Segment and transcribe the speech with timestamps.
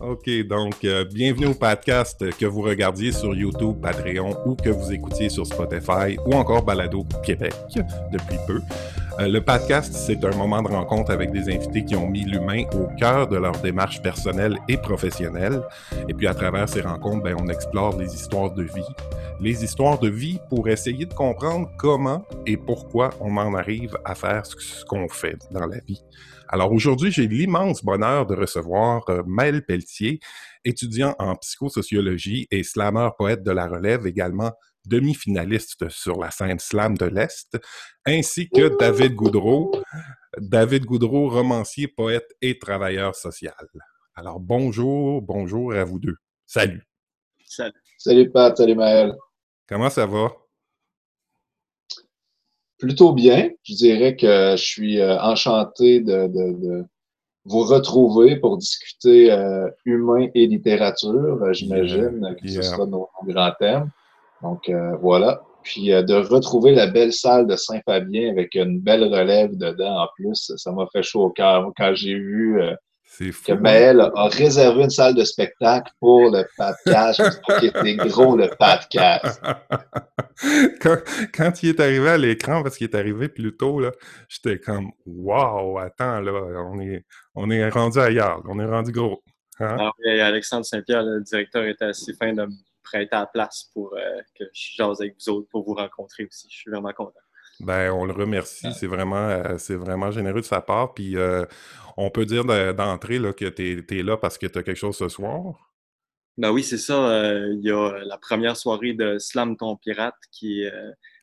[0.00, 4.92] OK, donc euh, bienvenue au podcast que vous regardiez sur YouTube, Patreon ou que vous
[4.92, 7.54] écoutiez sur Spotify ou encore Balado Québec
[8.12, 8.60] depuis peu.
[9.18, 12.64] Euh, le podcast, c'est un moment de rencontre avec des invités qui ont mis l'humain
[12.74, 15.62] au cœur de leur démarche personnelle et professionnelle.
[16.08, 18.94] Et puis à travers ces rencontres, ben, on explore les histoires de vie.
[19.40, 24.14] Les histoires de vie pour essayer de comprendre comment et pourquoi on en arrive à
[24.14, 26.02] faire ce qu'on fait dans la vie.
[26.48, 30.20] Alors aujourd'hui, j'ai l'immense bonheur de recevoir euh, Maël Pelletier,
[30.64, 34.52] étudiant en psychosociologie et slammer poète de la relève, également
[34.86, 37.58] demi-finaliste sur la scène slam de l'Est,
[38.06, 39.72] ainsi que David Goudreau,
[40.38, 43.54] David Goudreau, romancier, poète et travailleur social.
[44.14, 46.16] Alors bonjour, bonjour à vous deux.
[46.46, 46.82] Salut.
[47.44, 47.74] Salut.
[47.98, 49.14] Salut Pat, salut Maël.
[49.66, 50.30] Comment ça va?
[52.78, 53.50] Plutôt bien.
[53.62, 56.84] Je dirais que je suis euh, enchanté de, de,
[57.44, 61.42] vous retrouver pour discuter euh, humain et littérature.
[61.42, 63.90] Euh, j'imagine que ce sera nos, grands thèmes.
[64.42, 64.70] Donc
[65.00, 65.42] voilà.
[65.62, 70.52] Puis de retrouver la belle salle de Saint-Fabien avec une belle relève dedans en plus,
[70.56, 71.72] ça m'a fait chaud au cœur.
[71.76, 72.60] Quand j'ai vu
[73.18, 77.22] que Maël a réservé une salle de spectacle pour le podcast.
[77.60, 79.40] qui était gros, le podcast.
[80.82, 80.98] quand,
[81.34, 83.80] quand, il est arrivé à l'écran, parce qu'il est arrivé plus tôt,
[84.28, 86.32] j'étais comme Wow, attends, là,
[86.70, 87.04] on est,
[87.34, 89.22] on est rendu ailleurs, on est rendu gros.
[89.60, 89.76] Hein?
[89.78, 89.92] Ah
[90.26, 94.20] Alexandre Saint-Pierre, le directeur, était assez fin de me prêter à la place pour euh,
[94.38, 96.46] que je jase avec vous autres pour vous rencontrer aussi.
[96.50, 97.20] Je suis vraiment content.
[97.60, 98.72] Ben, on le remercie.
[98.74, 100.94] C'est vraiment, euh, c'est vraiment généreux de sa part.
[100.94, 101.44] Puis, euh,
[101.96, 105.08] on peut dire d'entrée que tu es, là parce que tu as quelque chose ce
[105.08, 105.72] soir?
[106.36, 107.08] Ben oui, c'est ça.
[107.08, 110.72] Euh, il y a la première soirée de Slam Ton Pirate qui est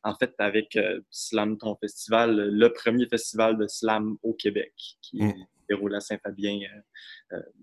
[0.04, 0.78] en fait avec
[1.12, 5.34] Slam Ton Festival, le premier festival de slam au Québec qui mmh.
[5.70, 6.60] déroule à Saint-Fabien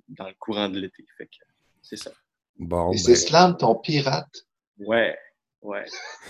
[0.09, 1.05] dans le courant de l'été.
[1.19, 1.45] Fait que
[1.83, 2.13] c'est ça.
[2.57, 4.47] Bon, Et c'est ben Slam Ton Pirate?
[4.79, 5.19] Ouais.
[5.63, 5.85] Ouais.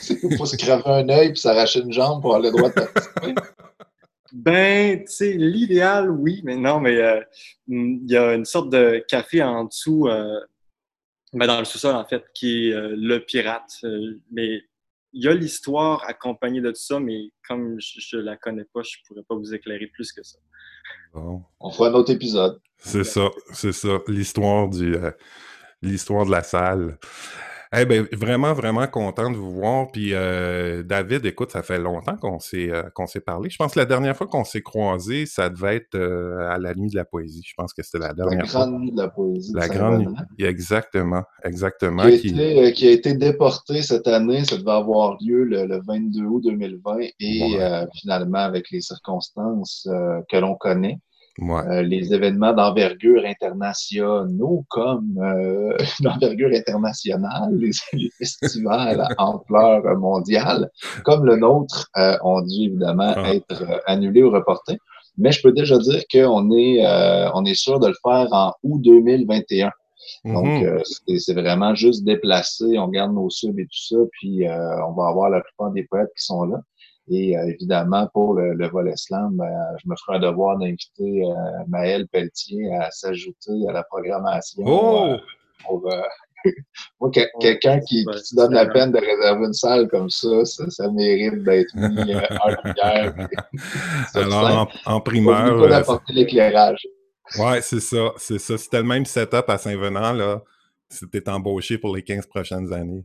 [0.08, 2.74] Il faut se craver un œil puis s'arracher une jambe pour avoir le droit de
[2.74, 3.34] participer.
[4.32, 7.20] Ben, tu sais, l'idéal, oui, mais non, mais euh,
[7.66, 10.38] il y a une sorte de café en dessous, euh,
[11.32, 13.84] ben dans le sous-sol, en fait, qui est euh, le pirate.
[14.30, 14.62] mais
[15.12, 18.82] il y a l'histoire accompagnée de tout ça, mais comme je ne la connais pas,
[18.82, 20.38] je ne pourrais pas vous éclairer plus que ça.
[21.14, 22.60] On fera un autre épisode.
[22.78, 23.98] C'est ça, c'est ça.
[24.06, 24.94] L'histoire du
[25.82, 26.98] l'histoire de la salle.
[27.72, 29.92] Eh bien, vraiment, vraiment content de vous voir.
[29.92, 33.48] Puis euh, David, écoute, ça fait longtemps qu'on s'est euh, qu'on s'est parlé.
[33.48, 36.74] Je pense que la dernière fois qu'on s'est croisés, ça devait être euh, à la
[36.74, 37.42] nuit de la poésie.
[37.46, 38.60] Je pense que c'était la dernière fois.
[38.60, 39.52] La grande nuit de la poésie.
[39.54, 40.44] La grande nuit.
[40.44, 42.02] Exactement, exactement.
[42.02, 44.44] Qui a, été, qui a, été, déporté cette année.
[44.44, 47.58] Ça devait avoir lieu le, 22 août 2020 et
[48.00, 49.88] finalement, avec les circonstances
[50.28, 50.98] que l'on connaît,
[51.38, 60.70] euh, les événements d'envergure internationaux comme euh, d'envergure internationale, les, festivals à ampleur mondiale,
[61.04, 63.34] comme le nôtre, euh, ont dû évidemment ah.
[63.34, 64.78] être euh, annulés ou reportés.
[65.16, 66.82] Mais je peux déjà dire qu'on est,
[67.34, 69.70] on est sûr de le faire en août 2021.
[70.24, 71.18] Donc, mm-hmm.
[71.18, 75.28] c'est vraiment juste déplacé, on garde nos subs et tout ça, puis on va avoir
[75.28, 76.62] la plupart des poètes qui sont là.
[77.12, 81.64] Et euh, évidemment, pour le, volet slam, ben, je me ferai un devoir d'inviter euh,
[81.66, 84.62] Maël Pelletier à s'ajouter à la programmation.
[84.64, 85.16] Oh!
[87.00, 87.10] moi,
[87.40, 91.74] quelqu'un qui, qui, donne la peine de réserver une salle comme ça, ça, mérite d'être
[91.74, 93.14] mis en lumière.
[94.14, 95.68] Alors, en, primeur.
[95.68, 96.86] d'apporter l'éclairage.
[97.38, 98.56] Ouais, c'est ça, c'est ça.
[98.56, 100.42] C'était le même setup à Saint-Venant, là.
[100.88, 103.04] C'était embauché pour les 15 prochaines années.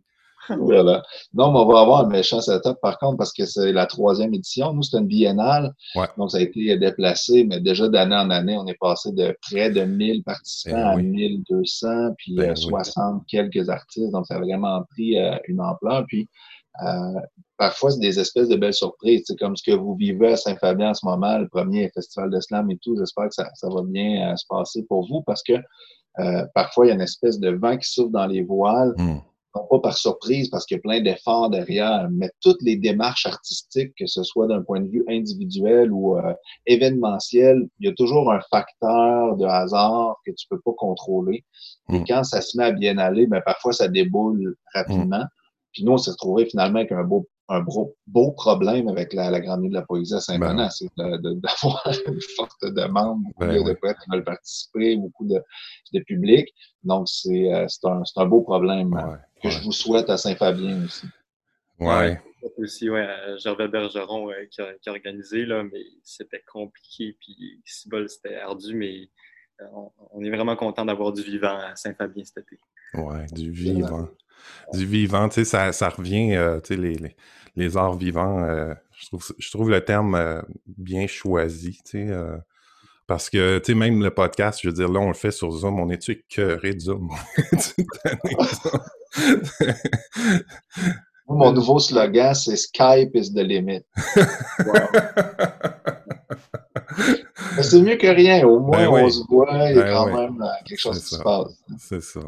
[0.59, 1.03] Voilà.
[1.33, 4.33] Non, mais on va avoir un méchant setup par contre parce que c'est la troisième
[4.33, 4.73] édition.
[4.73, 5.73] Nous, c'est une biennale.
[6.17, 9.69] Donc, ça a été déplacé, mais déjà d'année en année, on est passé de près
[9.69, 14.11] de 1000 participants ben à 1200, puis 60 ben quelques artistes.
[14.11, 16.05] Donc, ça a vraiment pris euh, une ampleur.
[16.07, 16.29] Puis,
[16.83, 17.19] euh,
[17.57, 19.23] parfois, c'est des espèces de belles surprises.
[19.25, 22.39] C'est comme ce que vous vivez à Saint-Fabien en ce moment, le premier festival de
[22.39, 22.95] slam et tout.
[22.97, 25.53] J'espère que ça, ça, va bien euh, se passer pour vous parce que
[26.53, 28.95] parfois, il y a une espèce de vent qui souffle dans les voiles.
[29.69, 33.93] Pas par surprise parce qu'il y a plein d'efforts derrière, mais toutes les démarches artistiques,
[33.97, 36.33] que ce soit d'un point de vue individuel ou euh,
[36.65, 41.45] événementiel, il y a toujours un facteur de hasard que tu peux pas contrôler.
[41.89, 42.05] Et mm.
[42.05, 45.19] quand ça se met à bien aller, ben parfois ça déboule rapidement.
[45.19, 45.29] Mm.
[45.71, 49.29] Puis nous, on s'est retrouvé finalement avec un beau un beau, beau problème avec la,
[49.29, 53.63] la Grande Nuit de la Poésie à ben c'est d'avoir une forte demande, beaucoup ben
[53.63, 55.39] de poètes qui veulent participer, beaucoup de,
[55.93, 56.47] de public.
[56.83, 58.99] Donc, c'est euh, un, un beau problème
[59.41, 61.07] que je vous souhaite à Saint-Fabien aussi.
[61.79, 62.19] Ouais.
[62.57, 63.07] Aussi, ouais,
[63.37, 69.09] Gervais Bergeron qui, a, qui, a, organisé, là, mais c'était compliqué, puis c'était ardu, mais
[70.11, 72.59] on, est vraiment content d'avoir du vivant à Saint-Fabien cet été.
[72.93, 74.07] Ouais, du vivant.
[74.73, 77.15] Du vivant, tu sais, ça, ça revient, euh, tu sais, les, les,
[77.55, 82.15] les, arts vivants, euh, je, trouve, je trouve le terme euh, bien choisi, tu sais,
[83.07, 85.51] parce que, tu sais, même le podcast, je veux dire, là, on le fait sur
[85.51, 87.09] Zoom, on est-tu écœuré de Zoom?
[91.27, 93.83] Mon nouveau slogan, c'est Skype is the limit.
[97.61, 98.45] c'est mieux que rien.
[98.45, 101.15] Au moins, ben on se voit, il y a ben quand même quelque chose qui
[101.15, 101.57] se passe.
[101.79, 102.21] C'est ça.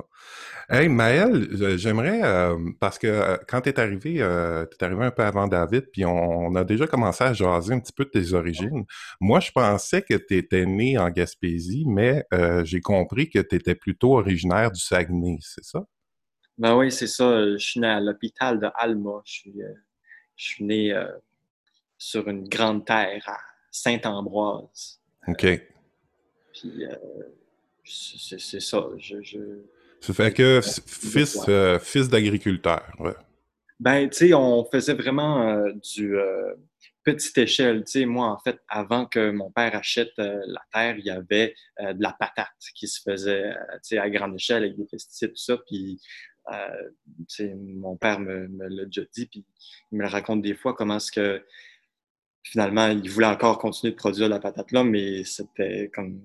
[0.69, 1.47] Hey, Maël,
[1.77, 5.47] j'aimerais, euh, parce que euh, quand tu es arrivé, tu es arrivé un peu avant
[5.47, 8.85] David, puis on, a déjà commencé à jaser un petit peu de tes origines.
[9.21, 12.25] Moi, je pensais que tu étais né en Gaspésie, mais
[12.63, 15.85] j'ai compris que tu étais plutôt originaire du Saguenay, c'est ça?
[16.57, 17.53] Ben oui, c'est ça.
[17.53, 19.21] Je suis né à l'hôpital de Alma.
[19.23, 19.55] Je suis,
[20.35, 20.93] je suis né
[21.97, 23.37] sur une grande terre à
[23.71, 24.99] Saint-Ambroise.
[25.27, 25.45] OK.
[26.53, 26.95] Puis, euh,
[27.85, 28.87] c'est ça.
[28.97, 29.37] Je, je...
[30.01, 32.83] Ça fait que fils, euh, fils d'agriculteur.
[33.79, 36.15] Ben, tu sais, on faisait vraiment euh, du
[37.03, 37.83] petite échelle.
[37.83, 41.53] Tu sais, moi, en fait, avant que mon père achète la terre, il y avait
[41.79, 45.37] de la patate qui se faisait, tu sais, à grande échelle avec des pesticides, tout
[45.37, 45.57] ça.
[45.67, 45.99] Puis,
[47.55, 49.45] mon père me, me l'a déjà dit, puis
[49.91, 51.43] il me le raconte des fois, comment est-ce que
[52.51, 56.21] finalement, il voulait encore continuer de produire la patate là, mais c'était comme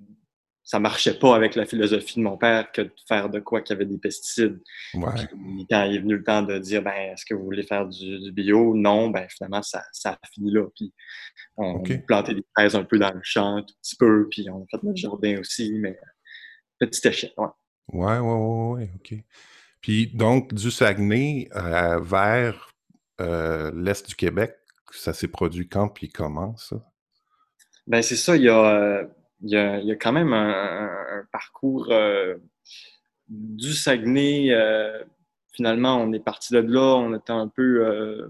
[0.73, 3.75] ça marchait pas avec la philosophie de mon père que de faire de quoi qu'il
[3.75, 4.59] y avait des pesticides.
[4.95, 8.33] quand il est venu le temps de dire ben est-ce que vous voulez faire du,
[8.33, 8.75] bio?
[8.75, 10.67] Non, ben finalement ça, ça, a fini là.
[10.75, 10.95] Puis
[11.59, 14.49] on a planté des fraises un peu dans le champ, un tout petit peu, puis
[14.49, 15.99] on a fait notre jardin aussi, mais
[16.79, 17.35] petit échec.
[17.37, 17.49] Ouais.
[17.93, 19.15] Ouais, ouais, ouais, ok.
[19.83, 22.73] Puis donc du Saguenay euh, vers
[23.21, 24.57] euh, l'est du Québec,
[24.91, 26.77] ça s'est produit quand puis comment, ça?
[27.87, 28.37] Ben, c'est ça.
[28.37, 29.05] Il y, a, euh,
[29.43, 32.37] il, y a, il y a, quand même un, parcours euh,
[33.29, 34.53] du Saguenay.
[34.53, 35.03] Euh,
[35.53, 36.97] finalement, on est parti de là.
[36.97, 38.29] On était un peu.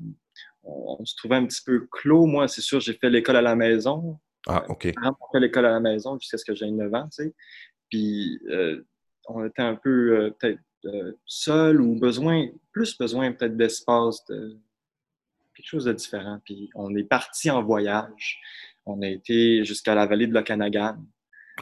[0.62, 2.26] On, se trouvait un petit peu clos.
[2.26, 4.18] Moi, c'est sûr, j'ai fait l'école à la maison.
[4.46, 4.84] Ah, OK.
[4.84, 7.34] J'ai fait l'école à la maison jusqu'à ce que j'ai 9 ans, tu sais.
[7.90, 8.40] Puis,
[9.28, 10.60] on était un peu peut-être
[11.26, 14.58] seul ou besoin, plus besoin peut-être d'espace, de,
[15.54, 16.40] quelque chose de différent.
[16.44, 18.40] Puis on est parti en voyage.
[18.86, 20.96] On a été jusqu'à la vallée de l'Okanagan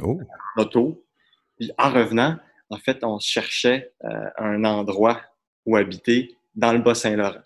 [0.00, 0.20] oh.
[0.56, 1.06] en auto.
[1.58, 2.38] Puis en revenant,
[2.70, 5.20] en fait, on cherchait euh, un endroit
[5.66, 7.42] où habiter dans le Bas-Saint-Laurent.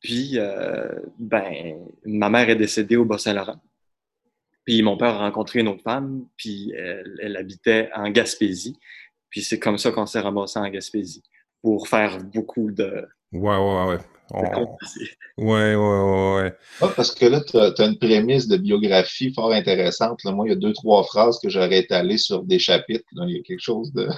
[0.00, 3.60] Puis, euh, ben, ma mère est décédée au Bas-Saint-Laurent.
[4.64, 8.76] Puis mon père a rencontré une autre femme, puis elle, elle habitait en Gaspésie.
[9.30, 11.22] Puis c'est comme ça qu'on s'est ramassé en Gaspésie
[11.62, 13.98] pour faire beaucoup de, Ouais, ouais, ouais.
[14.32, 14.48] Ouais,
[15.38, 16.88] ouais, ouais, ouais.
[16.96, 20.24] parce que là, tu as, une prémisse de biographie fort intéressante.
[20.24, 20.32] Là.
[20.32, 23.04] Moi, il y a deux, trois phrases que j'aurais étalées sur des chapitres.
[23.12, 24.08] Il y a quelque chose de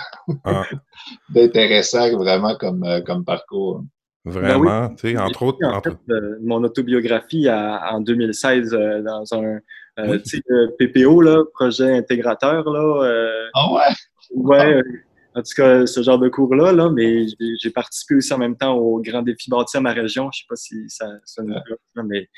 [0.45, 0.65] ah.
[1.31, 3.83] d'intéressant vraiment comme, euh, comme parcours.
[4.25, 5.59] Vraiment, ben tu sais, entre autres.
[5.65, 9.61] En fait, euh, mon autobiographie en 2016 euh, dans un
[10.79, 12.69] PPO, là, projet intégrateur.
[12.71, 13.95] Là, ah ouais?
[14.35, 14.83] Ouais,
[15.35, 17.27] en tout cas, ce genre de cours-là, là, mais
[17.61, 20.31] j'ai participé aussi en même temps au Grand Défi bâti à ma région.
[20.33, 21.63] Je ne sais pas si ça sonne
[21.95, 22.29] bien, mais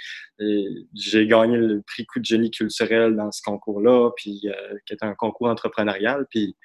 [0.95, 5.03] j'ai gagné le prix coup de génie culturel dans ce concours-là, puis euh, qui est
[5.03, 6.27] un concours entrepreneurial.
[6.31, 6.57] Puis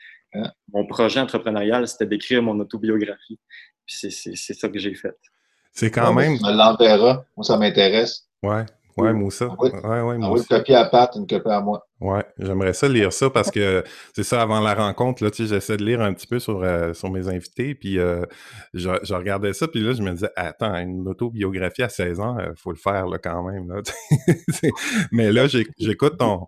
[0.74, 3.40] mon projet entrepreneurial, c'était d'écrire mon autobiographie.
[3.86, 5.16] Puis c'est ça que j'ai fait.
[5.72, 6.38] C'est quand même.
[6.44, 7.26] On l'enverra.
[7.36, 8.28] Moi, ça m'intéresse.
[8.42, 8.66] Ouais.
[8.98, 9.50] Ouais, Moussa.
[9.50, 11.86] Ah oui, ouais, ouais, ah oui, une copie à Pat, une copie à moi.
[12.00, 13.84] Ouais, j'aimerais ça lire ça parce que
[14.14, 16.64] c'est ça, avant la rencontre, là, tu sais, j'essaie de lire un petit peu sur,
[16.64, 18.26] euh, sur mes invités, puis euh,
[18.74, 22.38] je, je, regardais ça, puis là, je me disais, attends, une autobiographie à 16 ans,
[22.40, 23.82] il euh, faut le faire, là, quand même, là.
[25.12, 26.48] Mais là, j'écoute ton...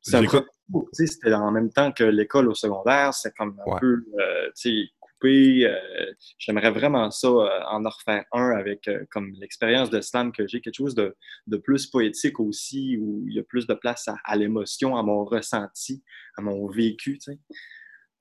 [0.00, 4.90] C'était en même temps que l'école au secondaire, c'est comme un peu, tu sais,
[5.26, 10.46] euh, j'aimerais vraiment ça, euh, en refaire un avec euh, comme l'expérience de slam que
[10.46, 11.14] j'ai, quelque chose de,
[11.58, 16.02] plus poétique aussi, où il y a plus de place à, l'émotion, à mon ressenti,
[16.36, 17.18] à mon vécu.
[17.18, 17.38] Tu sais.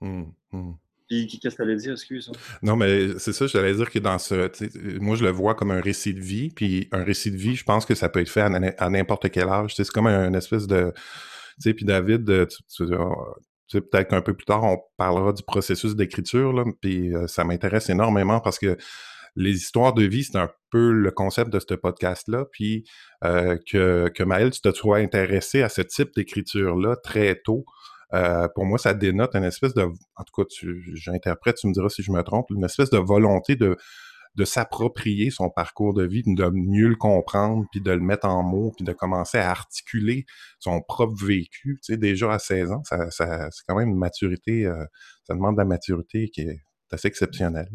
[0.02, 0.78] Hum, hum.
[1.10, 2.32] qu'est-ce que tu allais dire, excuse?
[2.62, 5.00] Non, mais c'est ça, j'allais dire que dans ce.
[5.00, 7.64] Moi, je le vois comme un récit de vie, puis un récit de vie, je
[7.64, 9.76] pense que ça peut être fait à, n'importe quel âge.
[9.76, 10.92] C'est comme un, une espèce de.
[10.96, 12.86] Tu sais, puis David, tu, tu
[13.72, 18.40] peut-être qu'un peu plus tard, on parlera du processus d'écriture, puis euh, ça m'intéresse énormément
[18.40, 18.78] parce que
[19.36, 22.86] les histoires de vie, c'est un peu le concept de ce podcast-là, puis
[23.24, 27.66] euh, que, que Maël, tu te sois intéressé à ce type d'écriture-là très tôt.
[28.14, 30.44] Euh, pour moi, ça dénote une espèce de, en tout cas,
[30.94, 33.78] j'interprète, tu me diras si je me trompe, une espèce de volonté de,
[34.38, 38.44] de s'approprier son parcours de vie, de mieux le comprendre, puis de le mettre en
[38.44, 40.26] mots, puis de commencer à articuler
[40.60, 41.80] son propre vécu.
[41.84, 44.86] Tu sais, déjà à 16 ans, ça, c'est quand même une maturité, euh,
[45.24, 46.60] ça demande de la maturité qui est
[46.92, 47.68] assez exceptionnelle.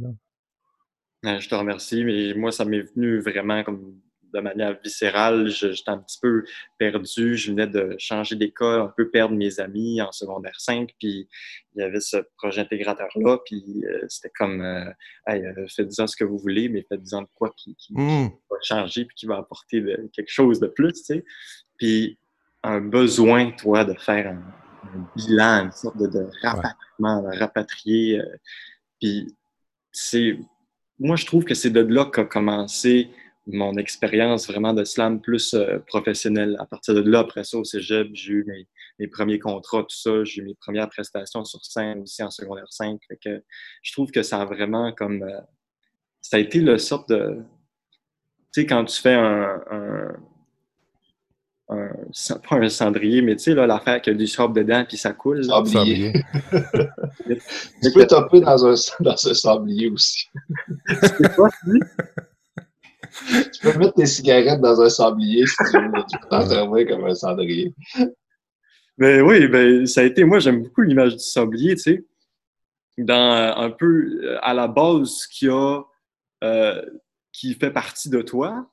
[1.25, 4.01] Je te remercie, mais moi, ça m'est venu vraiment comme
[4.33, 5.49] de manière viscérale.
[5.49, 6.45] J'étais un petit peu
[6.79, 7.37] perdu.
[7.37, 10.91] Je venais de changer d'école, un peu perdre mes amis en secondaire 5.
[10.99, 11.29] Puis
[11.75, 13.39] il y avait ce projet intégrateur-là.
[13.45, 14.91] Puis euh, c'était comme, euh,
[15.27, 18.29] hey, euh, faites-en ce que vous voulez, mais faites-en de quoi qui, mmh.
[18.51, 21.25] va changer puis qui va apporter quelque chose de plus, tu sais.
[21.77, 22.19] Puis
[22.63, 24.43] un besoin, toi, de faire un,
[25.17, 28.21] bilan, une sorte de, rapatriement, de rapatrier.
[29.01, 29.35] puis
[29.91, 30.37] c'est
[31.03, 33.11] moi, je trouve que c'est de là qu'a commencé
[33.47, 36.57] mon expérience vraiment de slam plus euh, professionnelle.
[36.61, 38.67] À partir de là, après ça, au cégep, j'ai eu
[38.99, 40.23] mes, premiers contrats, tout ça.
[40.25, 43.01] J'ai eu mes premières prestations sur scène aussi en secondaire 5.
[43.23, 43.43] que
[43.83, 45.23] je trouve que ça a vraiment comme...
[45.23, 45.41] Euh,
[46.21, 47.39] ça a été le sorte de...
[48.53, 49.61] Tu sais, quand tu fais un...
[49.71, 50.13] un,
[52.49, 55.43] pas un cendrier, mais tu sais, l'affaire qui a du sable dedans puis ça coule.
[55.43, 56.13] Sablier.
[57.83, 60.29] tu peux taper dans un, dans un sablier aussi.
[60.87, 61.17] C'est
[63.53, 65.91] tu peux mettre tes cigarettes dans un sablier si tu veux.
[66.11, 67.75] Tu peux t'en servir comme un cendrier.
[68.99, 70.25] Mais ben oui, ben, ça a été.
[70.25, 72.05] Moi, j'aime beaucoup l'image du sablier, tu sais.
[72.99, 75.83] Dans euh, un peu euh, à la base qui a.
[76.45, 76.83] Euh,
[77.33, 78.71] qui fait partie de toi,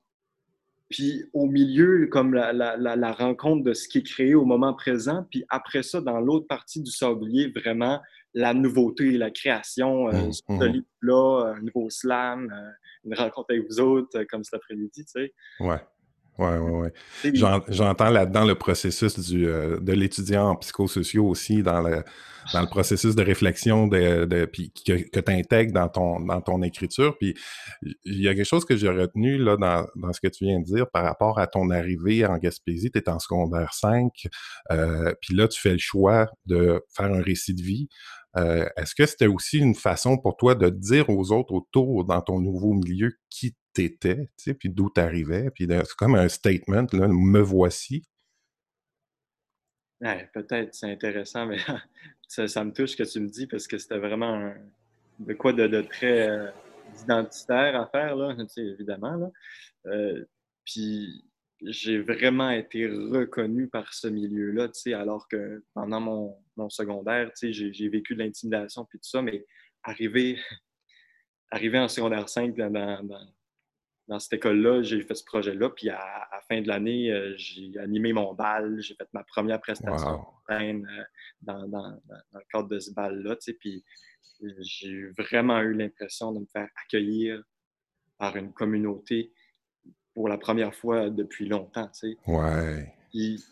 [0.89, 4.73] puis au milieu, comme la, la, la, rencontre de ce qui est créé au moment
[4.73, 8.01] présent, puis après ça, dans l'autre partie du sablier, vraiment
[8.33, 10.83] la nouveauté, la création, euh, mmh, ce mmh.
[11.01, 12.51] là un nouveau slam,
[13.05, 15.33] une rencontre avec vous autres euh, comme cet après-midi, tu sais.
[15.59, 15.79] Ouais.
[16.39, 16.91] Ouais, ouais,
[17.23, 17.33] ouais.
[17.67, 22.01] J'entends là-dedans le processus du, euh, de l'étudiant en psychosociaux aussi, dans le,
[22.53, 26.39] dans le processus de réflexion de, de puis que, que tu intègres dans ton, dans
[26.39, 27.17] ton écriture.
[27.19, 27.35] Puis
[28.05, 30.61] il y a quelque chose que j'ai retenu là, dans, dans ce que tu viens
[30.61, 32.89] de dire par rapport à ton arrivée en Gaspésie.
[32.89, 34.09] Tu es en secondaire 5,
[34.71, 37.89] euh, puis là, tu fais le choix de faire un récit de vie.
[38.37, 42.21] Euh, est-ce que c'était aussi une façon pour toi de dire aux autres autour dans
[42.21, 47.07] ton nouveau milieu qui t'étais, tu puis d'où t'arrivais, puis c'est comme un statement, là,
[47.07, 48.07] me voici?
[50.33, 51.57] peut-être, c'est intéressant, mais
[52.27, 54.53] ça, me touche ce que tu me dis parce que c'était vraiment
[55.19, 56.49] de quoi de, très euh,
[57.03, 59.31] identitaire à faire, là, évidemment.
[59.87, 60.25] Euh,
[60.65, 61.25] puis
[61.61, 68.15] j'ai vraiment été reconnu par ce milieu-là, alors que pendant mon, mon secondaire, j'ai vécu
[68.15, 69.45] de l'intimidation puis tout ça, mais
[69.83, 70.37] arrivé,
[71.51, 73.03] arrivé en secondaire 5 dans,
[74.07, 77.71] dans, cette école-là, j'ai fait ce projet-là, puis à, la fin de l'année, euh, j'ai
[77.77, 80.81] animé mon bal, j'ai fait ma première prestation euh,
[81.41, 82.01] dans, dans,
[82.33, 83.83] le cadre de ce bal-là, puis
[84.61, 87.43] j'ai vraiment eu l'impression de me faire accueillir
[88.17, 89.31] par une communauté
[90.13, 92.17] pour la première fois depuis longtemps, tu sais.
[92.27, 92.93] Ouais.
[93.09, 93.43] Puis,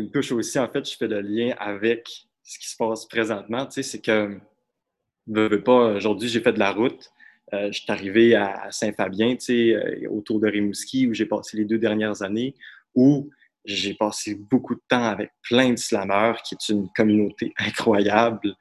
[0.00, 3.66] me touche aussi, en fait, je fais le lien avec ce qui se passe présentement,
[3.66, 4.38] tu sais, c'est que,
[5.26, 7.10] veux pas, aujourd'hui, j'ai fait de la route.
[7.52, 11.56] Euh, je suis arrivé à Saint-Fabien, tu sais, euh, autour de Rimouski, où j'ai passé
[11.56, 12.54] les deux dernières années,
[12.94, 13.30] où
[13.64, 18.54] j'ai passé beaucoup de temps avec plein de slammeurs, qui est une communauté incroyable.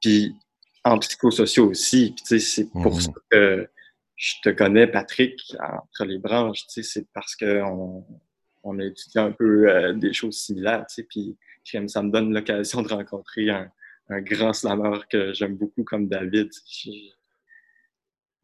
[0.00, 0.34] Puis
[0.84, 2.12] en psychosociaux aussi.
[2.14, 3.00] Puis, tu sais, c'est pour mmh.
[3.00, 3.68] ça que
[4.16, 8.04] je te connais, Patrick, entre les branches, tu sais, c'est parce qu'on
[8.62, 11.36] on a étudié un peu euh, des choses similaires, tu sais, puis
[11.88, 13.70] ça me donne l'occasion de rencontrer un,
[14.10, 16.50] grand slammer que j'aime beaucoup comme David.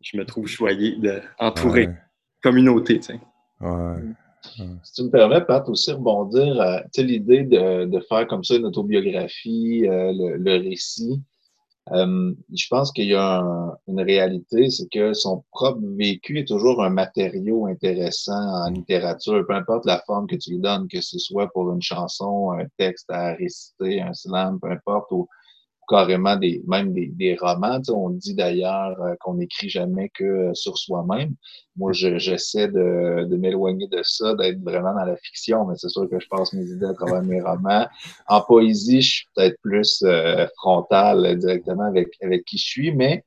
[0.01, 1.95] Je, me trouve choyé d'entourer ouais.
[2.43, 3.21] communauté, tu sais.
[3.61, 4.03] Ouais.
[4.83, 8.67] Si tu me permets, Pat, aussi rebondir à l'idée de, de, faire comme ça une
[8.67, 11.21] autobiographie, euh, le, récit.
[11.93, 13.43] Euh, je pense qu'il y a
[13.87, 19.55] une réalité, c'est que son propre vécu est toujours un matériau intéressant en littérature, peu
[19.55, 23.11] importe la forme que tu lui donnes, que ce soit pour une chanson, un texte
[23.11, 25.29] à réciter, un slam, peu importe, ou
[25.89, 27.81] carrément des, même des, des romans.
[27.89, 31.35] on dit d'ailleurs euh, qu'on n'écrit jamais que euh, sur soi-même.
[31.77, 36.09] Moi, j'essaie de, de m'éloigner de ça, d'être vraiment dans la fiction, mais c'est sûr
[36.11, 37.87] que je passe mes idées à travers mes romans.
[38.27, 43.25] En poésie, je suis peut-être plus euh, frontal directement avec, avec qui je suis, mais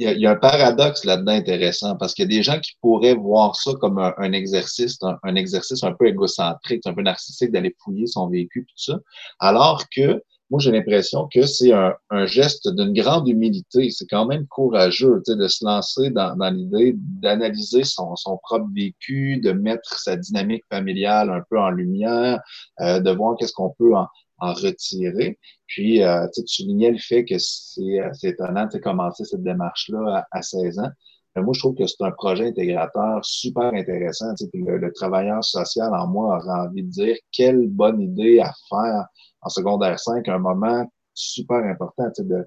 [0.00, 3.14] il y, a, un paradoxe là-dedans intéressant parce qu'il y a des gens qui pourraient
[3.14, 8.06] voir ça comme un, exercice, un, exercice un peu égocentrique, un peu narcissique d'aller fouiller
[8.06, 8.98] son vécu tout ça,
[9.40, 13.90] alors que moi, j'ai l'impression que c'est un, un, geste d'une grande humilité.
[13.90, 19.40] C'est quand même courageux de se lancer dans, dans l'idée d'analyser son, son, propre vécu,
[19.40, 22.40] de mettre sa dynamique familiale un peu en lumière,
[22.80, 24.06] euh, de voir qu'est-ce qu'on peut en,
[24.38, 25.38] en retirer.
[25.66, 30.78] Puis, euh, tu soulignais le fait que c'est étonnant de commencer cette démarche-là à, 16
[30.78, 30.90] ans.
[31.38, 34.34] Mais moi, je trouve que c'est un projet intégrateur super intéressant.
[34.52, 39.06] Le, le, travailleur social en moi aurait envie de dire quelle bonne idée à faire
[39.42, 42.44] en secondaire 5, un moment super important de,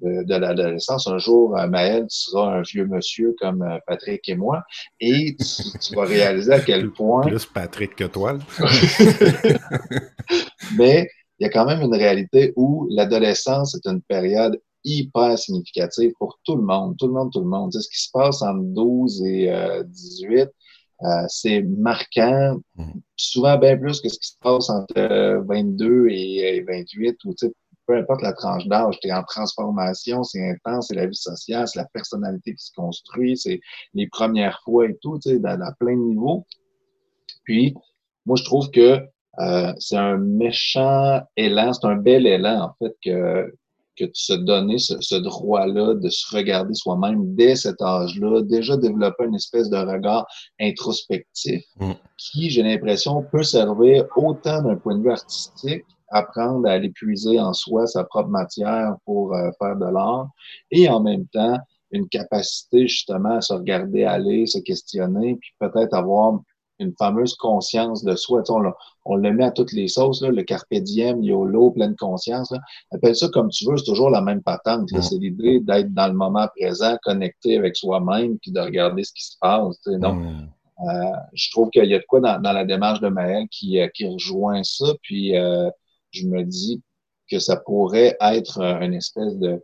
[0.00, 1.06] de, de l'adolescence.
[1.06, 4.62] Un jour, euh, Maël, tu seras un vieux monsieur comme euh, Patrick et moi,
[5.00, 7.26] et tu, vas réaliser à quel point...
[7.26, 8.38] Plus Patrick que toi.
[10.78, 16.12] Mais il y a quand même une réalité où l'adolescence est une période hyper significative
[16.18, 17.72] pour tout le monde, tout le monde, tout le monde.
[17.72, 20.48] ce qui se passe entre 12 et 18,
[21.02, 22.92] euh, c'est marquant, mmh.
[23.16, 27.34] souvent bien plus que ce qui se passe entre 22 et 28, ou
[27.86, 31.66] peu importe la tranche d'âge, tu es en transformation, c'est intense, c'est la vie sociale,
[31.66, 33.60] c'est la personnalité qui se construit, c'est
[33.94, 36.46] les premières fois et tout, tu sais, dans, plein de niveaux.
[37.44, 37.74] Puis,
[38.26, 39.00] moi, je trouve que
[39.38, 43.54] euh, c'est un méchant élan, c'est un bel élan, en fait, que,
[43.96, 49.34] que se donner ce, droit-là de se regarder soi-même dès cet âge-là, déjà développer une
[49.34, 50.26] espèce de regard
[50.60, 51.92] introspectif mm.
[52.16, 57.38] qui, j'ai l'impression, peut servir autant d'un point de vue artistique apprendre à aller puiser
[57.38, 60.28] en soi sa propre matière pour euh, faire de l'art
[60.70, 61.56] et en même temps
[61.92, 66.40] une capacité justement à se regarder aller, se questionner, puis peut-être avoir
[66.80, 68.42] une fameuse conscience de soi.
[68.48, 68.72] on,
[69.04, 72.52] on, le met à toutes les sauces, là, le carpe diem, YOLO, pleine conscience.
[72.90, 74.88] Appelle ça comme tu veux, c'est toujours la même patente.
[75.00, 79.24] C'est l'idée d'être dans le moment présent, connecté avec soi-même, puis de regarder ce qui
[79.24, 79.78] se passe.
[79.86, 80.48] Donc, mm.
[80.88, 83.88] euh, je trouve qu'il y a de quoi dans, la démarche de Maël qui, euh,
[83.94, 84.86] qui rejoint ça.
[85.02, 85.70] Puis, euh,
[86.10, 86.82] je me dis
[87.30, 89.62] que ça pourrait être une espèce de,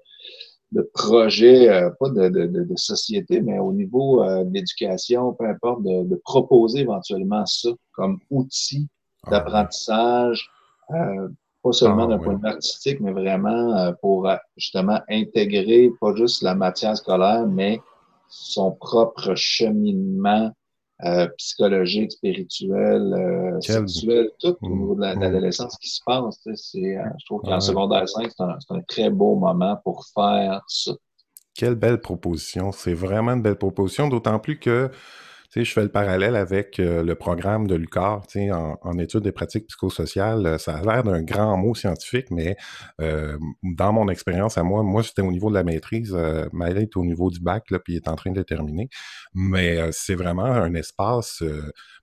[0.73, 5.46] de projet, euh, pas de, de, de, société, mais au niveau euh, de l'éducation, peu
[5.46, 8.88] importe, de, proposer éventuellement ça comme outil
[9.25, 10.50] ah d'apprentissage,
[10.90, 11.28] euh,
[11.62, 16.42] pas seulement ah d'un point de vue artistique, mais vraiment pour justement intégrer pas juste
[16.42, 17.80] la matière scolaire, mais
[18.28, 20.52] son propre cheminement
[21.05, 25.21] euh, psychologique, spirituel, euh, sexuel, tout au niveau de mm.
[25.21, 26.38] l'adolescence qui se passe.
[26.55, 30.62] C'est, euh, je trouve qu'en secondaire 5, c'est un, un, très beau moment pour faire
[30.69, 30.93] ça.
[31.55, 32.73] Quelle belle proposition.
[32.73, 34.91] C'est vraiment une belle proposition, d'autant plus que
[35.54, 39.67] je fais le parallèle avec euh, le programme de l'UCAR, en, en études des pratiques
[39.67, 40.47] psychosociales.
[40.47, 42.56] Euh, ça a l'air d'un grand mot scientifique, mais
[43.00, 46.15] euh, dans mon expérience à moi, moi, c'était au niveau de la maîtrise.
[46.15, 48.89] Euh, est au niveau du bac, là, puis il est en train de terminer.
[49.35, 51.43] Mais c'est vraiment un espace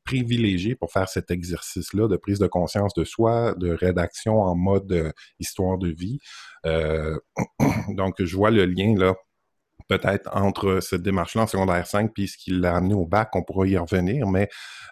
[0.06, 5.14] privilégié pour faire cet exercice-là de prise de conscience de soi, de rédaction en mode
[5.40, 6.20] histoire de vie.
[6.64, 9.14] donc, je vois le lien là
[9.88, 13.44] peut-être entre cette démarche-là en secondaire 5 puis ce qui l'a amené au bac, on
[13.44, 14.50] pourra y revenir, mais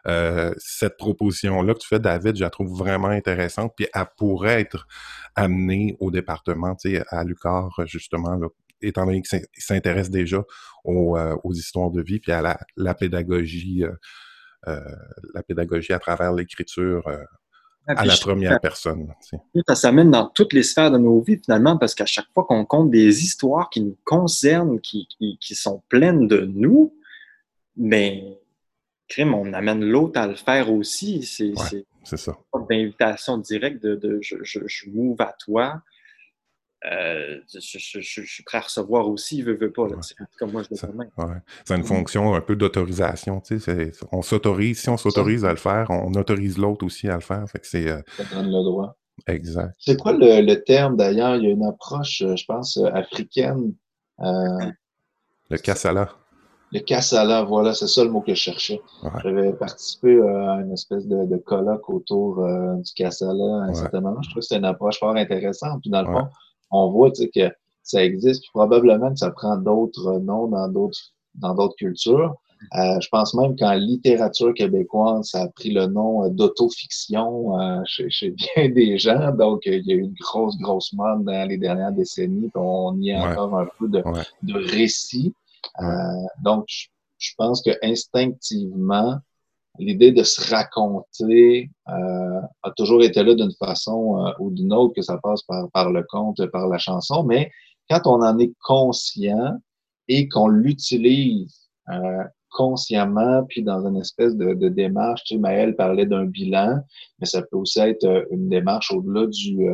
[0.08, 4.62] euh, cette proposition-là que tu fais, David, je la trouve vraiment intéressante, puis elle pourrait
[4.62, 4.88] être
[5.36, 8.48] amenée au département, tu sais, à Lucar, justement, là,
[8.82, 10.44] étant donné qu'il s'intéresse déjà
[10.84, 13.92] aux, euh, aux, histoires de vie, puis à la, la pédagogie, euh,
[14.68, 14.96] euh
[15.34, 17.04] la pédagogie à travers l'écriture
[17.88, 19.14] ah, à la première personne.
[19.68, 22.66] Ça s'amène dans toutes les sphères de nos vies, finalement, parce qu'à chaque fois qu'on
[22.66, 25.08] compte des histoires qui nous concernent, qui,
[25.40, 26.94] qui, sont pleines de nous,
[27.76, 28.38] mais
[29.08, 31.24] crime, on amène l'autre à le faire aussi.
[31.24, 31.54] C'est
[32.04, 32.36] c'est ça.
[32.70, 35.82] d'invitation directe de, de je, je, je m'ouvre à toi.
[36.90, 39.88] Euh, je, suis prêt à recevoir aussi, il veut, veut pas.
[40.40, 40.88] Comme moi, je le fais
[41.64, 43.42] C'est une fonction un peu d'autorisation.
[44.12, 47.48] On s'autorise, si on s'autorise à le faire, on autorise l'autre aussi à le faire.
[47.48, 48.98] Fait que c'est, euh, Ça donne le droit.
[49.28, 49.76] Exact.
[49.78, 51.36] C'est quoi le, terme d'ailleurs?
[51.36, 53.74] Il y a une approche, euh, je pense, africaine.
[54.18, 56.10] le kassala.
[56.74, 58.82] Le kassala, voilà, c'est ça le mot que je cherchais.
[59.22, 62.44] J'avais participé à une espèce de, colloque autour
[62.78, 64.22] du kassala à un certain moment.
[64.24, 65.82] Je trouve que c'est une approche fort intéressante.
[65.82, 66.28] Puis dans le fond,
[66.72, 67.50] on voit que
[67.84, 71.00] ça existe, probablement que ça prend d'autres noms dans d'autres
[71.36, 72.36] dans d'autres cultures.
[72.78, 77.82] Euh, je pense même qu'en littérature québécoise, ça a pris le nom euh, d'autofiction euh,
[77.86, 79.32] chez, chez, bien des gens.
[79.32, 82.52] Donc, il y a eu une grosse, grosse mode dans les dernières décennies.
[82.54, 84.04] On y a encore un peu de,
[84.44, 85.34] de récit.
[86.44, 86.68] donc,
[87.18, 89.18] je pense que instinctivement,
[89.80, 94.94] l'idée de se raconter euh, a toujours été là d'une façon euh, ou d'une autre,
[94.94, 97.52] que ça passe par, par le conte, par la chanson, mais
[97.90, 99.58] quand on en est conscient
[100.08, 106.06] et qu'on l'utilise euh, consciemment, puis dans une espèce de, démarche, tu sais, Maëlle parlait
[106.06, 106.82] d'un bilan,
[107.20, 109.70] mais ça peut aussi être une démarche au-delà du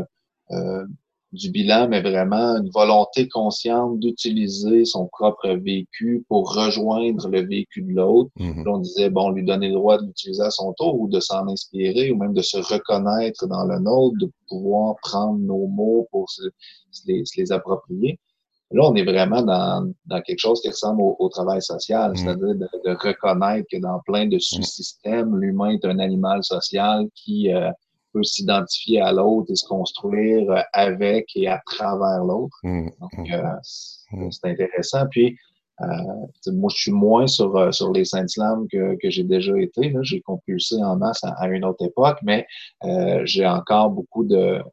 [1.34, 7.82] du bilan, mais vraiment une volonté consciente d'utiliser son propre vécu pour rejoindre le vécu
[7.82, 8.32] de l'autre.
[8.40, 8.70] Mm-hmm.
[8.70, 11.48] On disait, bon, lui donner le droit de l'utiliser à son tour ou de s'en
[11.48, 16.30] inspirer ou même de se reconnaître dans le nôtre, de pouvoir prendre nos mots pour
[16.30, 16.44] se,
[17.06, 18.20] les, approprier.
[18.72, 22.18] Là, on est vraiment dans, dans quelque chose qui ressemble au, travail social, mm-hmm.
[22.18, 24.56] c'est-à-dire de, reconnaître que dans plein de mm-hmm.
[24.56, 27.54] sous-systèmes, l'humain est un animal social qui...
[27.54, 27.70] Euh,
[28.24, 32.58] s'identifier à l'autre et se construire euh, avec et à travers l'autre.
[32.64, 33.34] Mmh, Donc, mmh.
[33.34, 33.54] Euh,
[34.12, 34.32] mmh.
[34.32, 35.06] c'est intéressant.
[35.10, 35.38] Puis,
[35.82, 39.94] euh, moi, je suis moins sur, sur les saints slams que, que j'ai déjà été.
[40.02, 42.48] J'ai compulsé en masse à, une autre époque, mais
[43.26, 44.28] j'ai encore beaucoup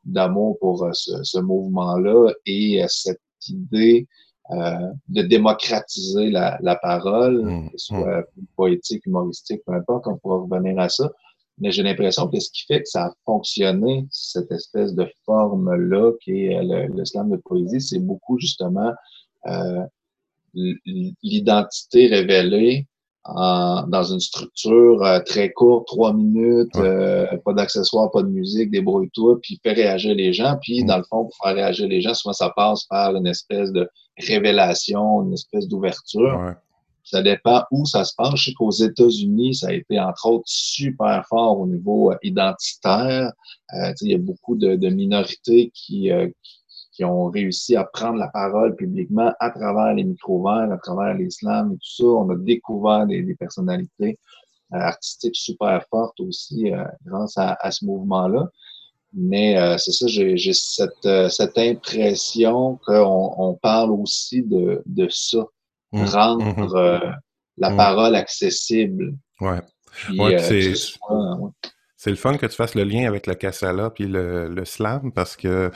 [0.05, 4.07] d'amour pour ce, ce mouvement-là et cette idée
[4.51, 8.25] de démocratiser la, la parole, que ce soit
[8.57, 11.11] poétique, humoristique, peu importe, on pourra revenir à ça.
[11.59, 16.13] Mais j'ai l'impression que ce qui fait que ça a fonctionné, cette espèce de forme-là
[16.21, 18.93] qui est le, le, slam de poésie, c'est beaucoup justement
[19.47, 19.85] euh,
[21.23, 22.87] l'identité révélée
[23.25, 28.71] en, dans une structure euh, très courte, trois minutes, euh, pas d'accessoires, pas de musique,
[28.71, 30.57] débrouille-toi, puis fait réagir les gens.
[30.61, 30.87] Puis, mm.
[30.87, 33.89] dans le fond, pour faire réagir les gens, souvent, ça passe par une espèce de
[34.19, 36.55] révélation, une espèce d'ouverture.
[37.05, 38.35] Ça dépend où ça se passe.
[38.37, 43.31] Je sais qu'aux États-Unis, ça a été entre autres super fort au niveau euh, identitaire.
[43.75, 46.29] Euh, il y a beaucoup de, minorités qui, euh,
[46.93, 51.73] qui ont réussi à prendre la parole publiquement à travers les micro-verts, à travers l'islam
[51.73, 52.05] et tout ça.
[52.05, 54.19] On a découvert des, personnalités
[54.73, 56.73] artistiques super fortes aussi
[57.05, 58.49] grâce à, ce mouvement-là.
[59.13, 65.47] Mais c'est ça, j'ai cette, cette impression qu'on on parle aussi de, de ça
[65.95, 66.05] Mmh.
[66.07, 66.99] rendre mmh euh,
[67.59, 67.77] la mmh.
[67.77, 69.15] parole accessible.
[69.41, 69.61] Ouais.
[70.19, 70.75] ouais euh,
[71.97, 75.13] c'est le fun que tu fasses le lien avec le Kassala puis le, le slam
[75.13, 75.71] parce que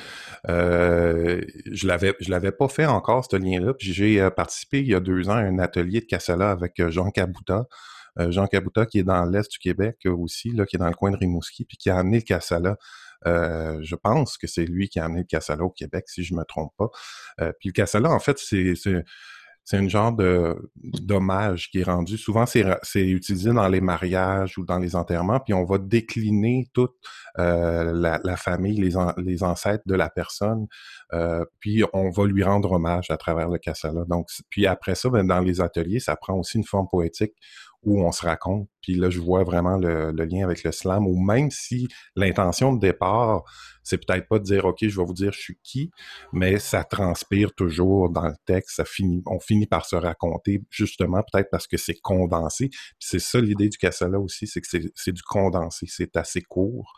[0.48, 3.72] euh, je l'avais je l'avais pas fait encore ce lien-là.
[3.74, 6.82] Puis j'ai euh, participé il y a deux ans à un atelier de Kassala avec
[6.88, 7.64] Jean Cabouta.
[8.30, 11.12] Jean Cabouta qui est dans l'est du Québec aussi, là, qui est dans le coin
[11.12, 12.76] de Rimouski, puis qui a amené le Kassala.
[13.26, 16.34] Euh, je pense que c'est lui qui a amené le Kassala au Québec, si je
[16.34, 16.88] me trompe pas.
[17.60, 18.74] puis le Kassala, en fait, c'est
[19.68, 22.16] c'est un genre de dommage qui est rendu.
[22.16, 26.94] Souvent, c'est utilisé dans les mariages ou dans les enterrements, puis on va décliner toute
[27.38, 30.68] euh, la, famille, les, les ancêtres de la personne,
[31.12, 34.06] euh, puis on va lui rendre hommage à travers le cassala.
[34.08, 37.34] Donc, puis après ça, ben, dans les ateliers, ça prend aussi une forme poétique
[37.84, 38.68] où on se raconte.
[38.82, 42.80] Puis là, je vois vraiment le, lien avec le slam, ou même si l'intention de
[42.80, 43.44] départ,
[43.82, 45.90] c'est peut-être pas de dire OK, je vais vous dire je suis qui,
[46.32, 51.22] mais ça transpire toujours dans le texte, ça finit, on finit par se raconter, justement,
[51.22, 52.68] peut-être parce que c'est condensé.
[52.68, 56.92] Puis c'est ça l'idée du Cassala aussi, c'est que c'est du condensé, c'est assez court.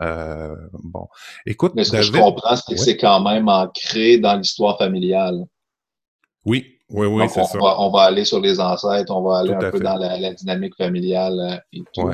[0.00, 1.08] Euh, bon,
[1.44, 1.72] écoute.
[1.74, 5.44] Mais ce que je comprends, c'est que c'est quand même ancré dans l'histoire familiale.
[6.46, 7.58] Oui, oui, oui, c'est ça.
[7.60, 11.38] on va aller sur les ancêtres, on va aller un peu dans la, dynamique familiale
[11.40, 12.10] euh, et tout.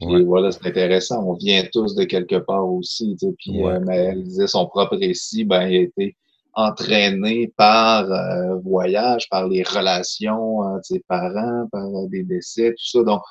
[0.00, 1.24] Voilà, c'est intéressant.
[1.24, 3.16] On vient tous de quelque part aussi.
[3.20, 6.16] Tu sais, puis euh, mais elle disait son propre récit, ben, il a été
[6.54, 13.02] entraîné par euh, voyage, par les relations de ses parents, par des décès, tout ça.
[13.02, 13.22] Donc,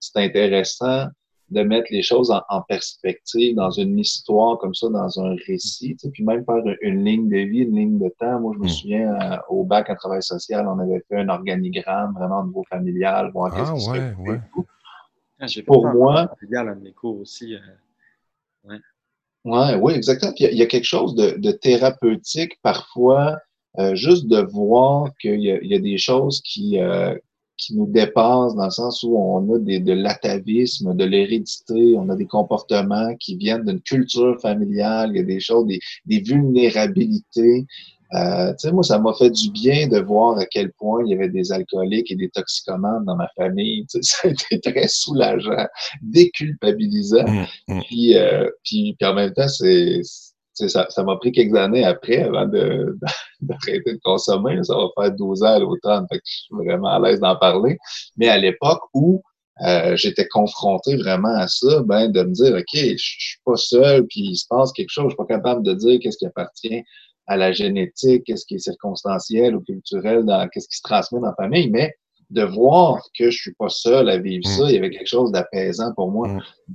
[0.00, 1.08] c'est intéressant
[1.50, 6.24] de mettre les choses en, perspective dans une histoire comme ça, dans un récit, puis
[6.24, 8.40] même faire une, ligne de vie, une ligne de temps.
[8.40, 8.68] Moi, je me hmm.
[8.68, 12.64] souviens, euh, au bac en travail social, on avait fait un organigramme vraiment au niveau
[12.68, 14.40] familial, voir ah, qu'est-ce ouais, ouais.
[15.38, 16.28] Ah, Pour moi...
[16.40, 17.54] Familial, un de mes cours aussi.
[17.54, 17.58] Euh,
[18.64, 18.78] ouais.
[19.44, 20.32] Ouais, oui, exactement.
[20.38, 23.38] Il y, a quelque chose de, de thérapeutique parfois,
[23.78, 27.14] euh, juste de voir qu'il y, y, a des choses qui, euh,
[27.56, 32.08] qui nous dépasse dans le sens où on a des, de l'atavisme, de l'hérédité, on
[32.08, 36.20] a des comportements qui viennent d'une culture familiale, il y a des choses, des, des
[36.20, 37.66] vulnérabilités.
[38.14, 41.10] Euh, tu sais, moi, ça m'a fait du bien de voir à quel point il
[41.10, 43.84] y avait des alcooliques et des toxicomanes dans ma famille.
[43.86, 45.66] Tu sais, ça a été très soulageant,
[46.02, 47.26] déculpabilisant.
[47.26, 47.80] Mmh, mmh.
[47.82, 50.02] Puis, euh, puis, puis en même temps, c'est
[50.56, 52.96] ça, ça m'a pris quelques années après avant de,
[53.40, 54.62] d'arrêter de, consommer.
[54.64, 57.36] Ça va faire 12 ans à l'automne, fait que je suis vraiment à l'aise d'en
[57.36, 57.78] parler.
[58.16, 59.22] Mais à l'époque où
[59.62, 64.06] euh, j'étais confronté vraiment à ça, ben de me dire, OK, je, suis pas seul,
[64.06, 66.82] puis il se passe quelque chose, je suis pas capable de dire qu'est-ce qui appartient
[67.26, 71.28] à la génétique, qu'est-ce qui est circonstanciel ou culturel, dans qu'est-ce qui se transmet dans
[71.28, 71.94] la famille, mais
[72.30, 74.50] de voir que je suis pas seul à vivre mm.
[74.50, 76.28] ça, il y avait quelque chose d'apaisant pour moi.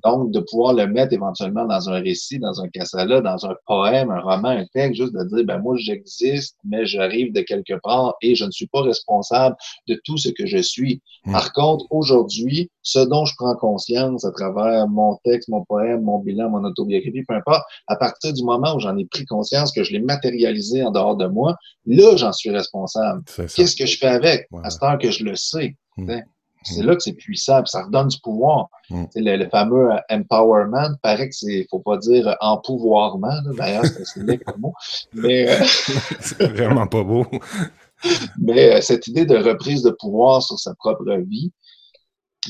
[0.04, 4.10] Donc, de pouvoir le mettre éventuellement dans un récit, dans un cassala, dans un poème,
[4.10, 8.16] un roman, un texte, juste de dire, ben moi, j'existe, mais j'arrive de quelque part
[8.22, 9.56] et je ne suis pas responsable
[9.88, 11.02] de tout ce que je suis.
[11.26, 11.34] Hmm.
[11.34, 16.20] Par contre, aujourd'hui, ce dont je prends conscience à travers mon texte, mon poème, mon
[16.20, 19.84] bilan, mon autobiographie, peu importe, à partir du moment où j'en ai pris conscience, que
[19.84, 23.24] je l'ai matérialisé en dehors de moi, là, j'en suis responsable.
[23.56, 24.48] Qu'est-ce que je fais avec?
[24.64, 25.76] À ce temps que je le sais.
[25.98, 26.22] Hmm.
[26.64, 28.70] C'est là que c'est puissant, ça redonne du pouvoir.
[28.90, 29.04] Mm.
[29.16, 34.62] Le, fameux euh, empowerment, paraît que c'est, faut pas dire empouvoirment, d'ailleurs, c'est un comme
[34.62, 34.74] mot.
[35.14, 35.64] Mais, euh,
[36.20, 37.26] c'est vraiment pas beau.
[38.40, 41.52] mais euh, cette idée de reprise de pouvoir sur sa propre vie,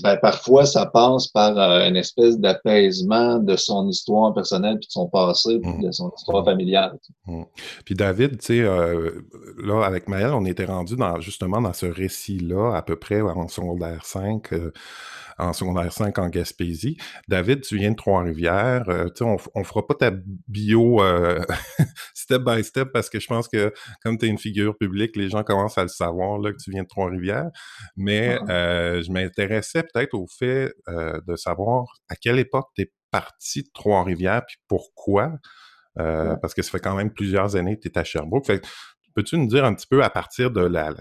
[0.01, 4.91] ben, parfois, ça passe par euh, une espèce d'apaisement de son histoire personnelle, puis de
[4.91, 6.97] son passé, puis de son histoire familiale.
[7.27, 7.43] Mmh.
[7.83, 9.11] Puis David, tu sais, euh,
[9.57, 13.49] là, avec Maëlle, on était rendu dans, justement dans ce récit-là, à peu près en
[13.49, 14.53] secondaire 5,
[15.41, 16.97] en secondaire 5 en Gaspésie.
[17.27, 18.89] David, tu viens de Trois-Rivières.
[18.89, 20.11] Euh, on, on fera pas ta
[20.47, 21.41] bio euh,
[22.31, 25.29] step by step parce que je pense que comme tu es une figure publique, les
[25.29, 27.49] gens commencent à le savoir là, que tu viens de Trois-Rivières.
[27.95, 28.51] Mais ah.
[28.51, 33.69] euh, je m'intéressais peut-être au fait de savoir à quelle époque tu es parti de
[33.73, 35.33] Trois-Rivières puis pourquoi.
[35.95, 38.49] Parce que ça fait quand même plusieurs années que tu es à Sherbrooke.
[39.13, 40.91] Peux-tu nous dire un petit peu à partir de la,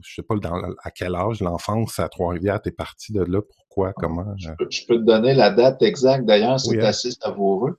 [0.00, 0.34] je sais pas
[0.82, 4.34] à quel âge l'enfance à Trois-Rivières, t'es parti de là, pourquoi, comment?
[4.38, 4.50] Je
[4.86, 6.86] peux, te donner la date exacte d'ailleurs, c'est hein?
[6.86, 7.76] assez savoureux.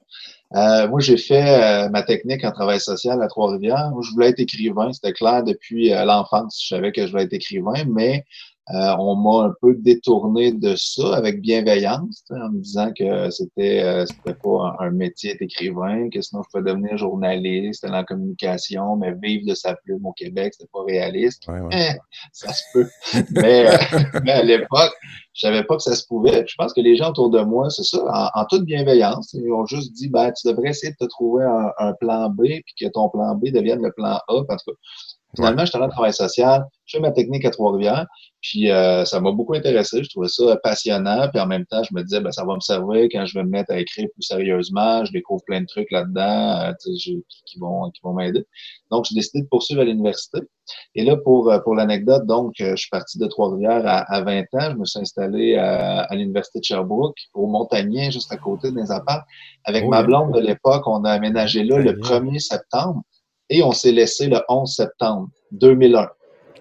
[0.55, 3.91] Euh, moi, j'ai fait euh, ma technique en travail social à Trois-Rivières.
[4.01, 7.33] je voulais être écrivain, c'était clair depuis euh, l'enfance, je savais que je voulais être
[7.33, 8.25] écrivain, mais
[8.69, 13.83] euh, on m'a un peu détourné de ça avec bienveillance, en me disant que c'était
[13.83, 19.13] euh, c'était pas un, métier d'écrivain, que sinon je pouvais devenir journaliste, en communication, mais
[19.21, 21.43] vivre de sa plume au Québec, c'était pas réaliste.
[21.71, 21.89] Eh,
[22.31, 22.87] ça se peut.
[23.31, 23.77] mais, euh,
[24.23, 24.93] mais à l'époque,
[25.33, 26.45] je savais pas que ça se pouvait.
[26.47, 29.65] Je pense que les gens autour de moi, c'est ça, en, toute bienveillance, ils ont
[29.65, 32.87] juste dit, ben, tu devrais essayer de te trouver un, un plan B, puis que
[32.93, 34.71] ton plan B devienne le plan A, parce que
[35.35, 38.05] Finalement, j'étais dans le travail social, je fais ma technique à Trois-Rivières,
[38.41, 40.03] puis euh, ça m'a beaucoup intéressé.
[40.03, 42.59] Je trouvais ça passionnant, puis en même temps, je me disais, ben, ça va me
[42.59, 45.03] servir quand je vais me mettre à écrire plus sérieusement.
[45.05, 48.45] Je découvre plein de trucs là-dedans euh, qui vont qui vont m'aider.
[48.91, 50.39] Donc, j'ai décidé de poursuivre à l'université.
[50.93, 54.41] Et là, pour, euh, pour l'anecdote, donc, je suis parti de Trois-Rivières à, à, 20
[54.53, 54.71] ans.
[54.71, 58.91] Je me suis installé à, à l'université de Sherbrooke, au Montagnier, juste à côté des
[58.91, 59.25] apparts.
[59.63, 63.03] Avec oh, ma blonde de l'époque, on a aménagé là le 1er septembre
[63.49, 66.09] et on s'est laissé le 11 septembre 2001.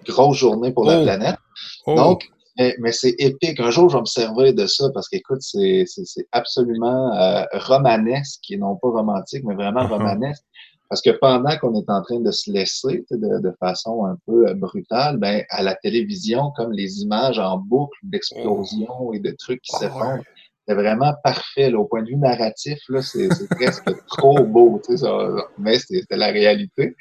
[0.05, 1.03] Grosse journée pour la oh.
[1.03, 1.37] planète.
[1.85, 1.95] Oh.
[1.95, 3.59] Donc, mais, c'est épique.
[3.59, 5.85] Un jour, je vais me servir de ça parce qu'écoute, c'est
[6.31, 9.97] absolument euh, romanesque et non pas romantique, mais vraiment uh-huh.
[9.97, 10.43] romanesque.
[10.89, 14.47] Parce que pendant qu'on est en train de se laisser de, de façon un peu
[14.47, 19.61] euh, brutale, ben, à la télévision, comme les images en boucle d'explosions et de trucs
[19.63, 20.23] qui ah s'effondrent,
[20.67, 21.69] c'est vraiment parfait.
[21.69, 25.77] Là, au point de vue narratif, là, c'est, presque trop beau, tu sais, ça, mais
[25.79, 26.95] c'était, la réalité.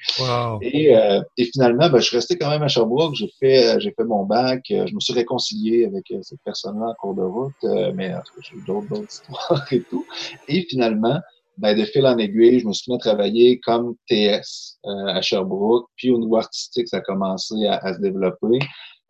[0.61, 3.14] Et, euh, et finalement, ben, je suis resté quand même à Sherbrooke.
[3.14, 4.62] J'ai fait, j'ai fait mon bac.
[4.70, 8.20] Euh, je me suis réconcilié avec euh, cette personne-là en cours de route, mais en
[8.20, 10.05] tout cas, j'ai eu d'autres, d'autres histoires et tout.
[10.48, 11.20] Et finalement,
[11.59, 15.87] ben, de fil en aiguille, je me suis mis à travailler comme TS à Sherbrooke.
[15.96, 18.59] Puis au niveau artistique, ça a commencé à, à se développer.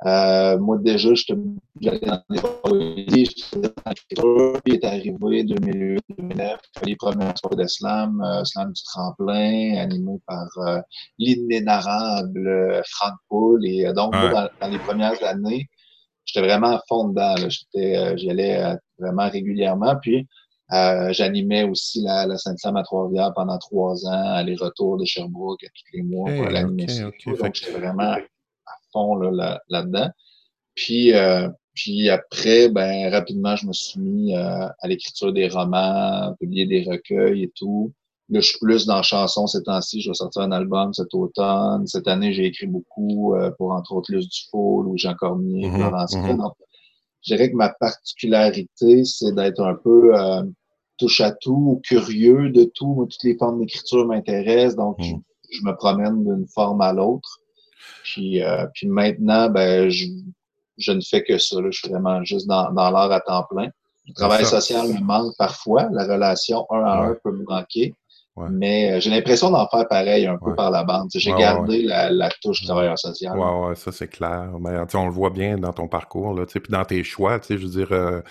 [0.06, 1.10] Euh, moi, déjà,
[1.80, 7.66] j'allais dans les poésies, j'étais dans l'écriture, puis est arrivé 2008-2009, les premières soirées de
[7.66, 10.80] slam, euh, slam du tremplin, animé par euh,
[11.18, 13.64] l'inénarrable euh, Franck Poul.
[13.64, 15.68] Et donc, moi, dans, les premières années,
[16.24, 17.36] j'étais vraiment à fond dedans.
[17.36, 19.94] J'étais, j'y allais vraiment régulièrement.
[20.02, 20.26] Puis,
[21.10, 25.96] j'animais aussi la, la Sainte-Sam à Trois-Rivières pendant trois ans, aller-retour de Sherbrooke à tous
[25.96, 26.86] les mois pour l'animer.
[27.26, 28.16] donc, j'étais vraiment
[28.94, 30.10] là, là-dedans.
[30.74, 36.34] puis, euh, puis après, ben, rapidement, je me suis mis euh, à l'écriture des romans,
[36.38, 37.92] publier des recueils et tout.
[38.28, 40.00] Là, je suis plus dans la chanson ces temps-ci.
[40.00, 41.86] Je vais sortir un album cet automne.
[41.86, 45.74] Cette année, j'ai écrit beaucoup euh, pour, entre autres, Luce Dufault ou Jean Cormier, mm
[45.74, 46.16] Florence
[47.24, 50.12] je dirais que ma particularité, c'est d'être un peu
[50.98, 53.06] touche à tout, curieux de tout.
[53.10, 55.20] toutes les formes d'écriture m'intéressent, donc mm.
[55.50, 57.38] je, me promène d'une forme à l'autre.
[58.04, 60.06] Puis, euh, puis maintenant, ben, je,
[60.78, 61.60] je, ne fais que ça.
[61.60, 61.68] Là.
[61.70, 63.68] Je suis vraiment juste dans, dans l'art à temps plein.
[64.06, 65.88] Le travail social me manque parfois.
[65.92, 67.94] La relation un à un peut me manquer.
[68.36, 71.08] Mais euh, j'ai l'impression d'en faire pareil un peu par la bande.
[71.14, 73.38] J'ai gardé la, la, touche travailleur social.
[73.38, 74.48] Ouais, ça c'est clair.
[74.58, 77.38] Mais, on le voit bien dans ton parcours, là, puis dans tes choix.
[77.48, 78.22] Je veux dire, euh,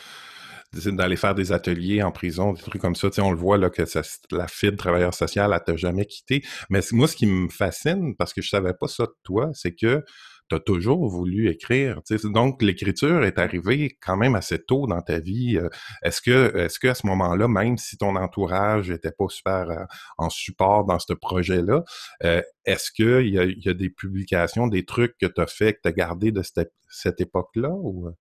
[0.74, 3.10] d'aller faire des ateliers en prison, des trucs comme ça.
[3.20, 3.84] on le voit là que
[4.32, 6.44] la fibre travailleur social, elle t'a jamais quitté.
[6.70, 9.74] Mais moi, ce qui me fascine, parce que je savais pas ça de toi, c'est
[9.74, 10.04] que
[10.52, 12.02] tu as toujours voulu écrire.
[12.26, 15.58] Donc, l'écriture est arrivée quand même assez tôt dans ta vie.
[15.58, 15.70] Euh,
[16.04, 19.86] est-ce que, est-ce qu'à ce, moment-là, même si ton entourage n'était pas super euh,
[20.18, 21.84] en support dans ce projet-là,
[22.24, 25.80] euh, est-ce qu'il y y a des publications, des trucs que tu as fait, que
[25.84, 27.70] tu as gardé de cette, cette époque-là?
[27.72, 28.12] Ou...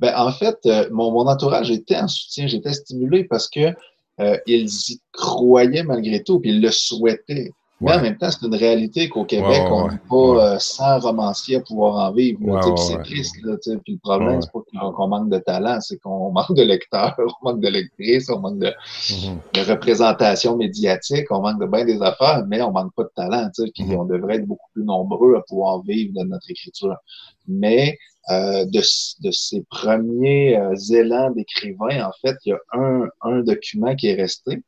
[0.00, 0.56] Ben, en fait,
[0.90, 3.74] mon, mon entourage était en soutien, j'étais stimulé parce que
[4.46, 7.50] ils y croyaient malgré tout, puis ils le souhaitaient.
[7.80, 11.56] Mais en même temps, c'est une réalité qu'au Québec, on n'est pas euh, sans romancier
[11.56, 12.40] à pouvoir en vivre.
[12.78, 13.36] c'est triste.
[13.42, 14.60] Là, puis le problème, c'est pas
[14.94, 18.60] qu'on manque de talent, c'est qu'on manque de lecteurs, on manque de lectrices, on manque
[18.60, 19.36] de, mm-hmm.
[19.52, 23.50] de, représentation médiatique, on manque de bien des affaires, mais on manque pas de talent.
[23.54, 23.96] Puis mm-hmm.
[23.96, 26.96] on devrait être beaucoup plus nombreux à pouvoir vivre de notre écriture.
[27.46, 28.80] Mais euh, de,
[29.22, 34.08] de, ces premiers euh, élans d'écrivain, en fait, il y a un, un document qui
[34.08, 34.62] est resté.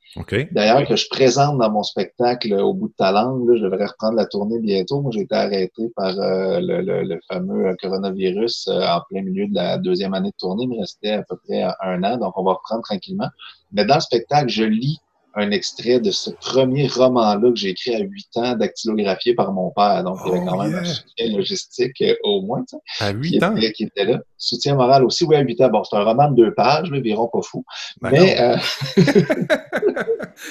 [0.52, 3.48] D'ailleurs, que je présente dans mon spectacle au bout de ta langue.
[3.48, 5.00] Là, je devrais reprendre la tournée bientôt.
[5.00, 9.54] Moi, j'ai été arrêté par euh, le, le, le, fameux coronavirus en plein milieu de
[9.54, 10.64] la deuxième année de tournée.
[10.64, 13.28] Il me restait à peu près un an, donc on va reprendre tranquillement.
[13.72, 15.00] Mais dans le spectacle, je lis
[15.34, 19.70] un extrait de ce premier roman-là que j'ai écrit à huit ans, dactylographié par mon
[19.70, 20.02] père.
[20.04, 22.64] Donc, il y avait quand oh, même un soutien logistique euh, au moins.
[23.00, 23.54] À huit ans?
[23.74, 24.20] qui était là.
[24.36, 25.68] Soutien moral aussi, oui, à huit ans.
[25.68, 27.64] Bon, c'est un roman de deux pages, mais environ pas fou.
[28.00, 28.56] Ben mais, euh...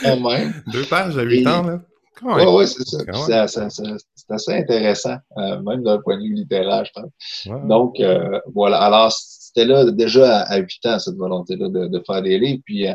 [0.03, 0.53] quand même.
[0.71, 1.81] Deux pages à huit ans, là?
[2.23, 3.47] Oui, oui, c'est ça.
[3.47, 7.67] C'est assez intéressant, euh, même d'un point de vue littéraire, je pense.
[7.67, 8.79] Donc, euh, voilà.
[8.79, 12.61] Alors, c'était là déjà à huit ans, cette volonté-là de, de, faire des livres.
[12.65, 12.87] Puis,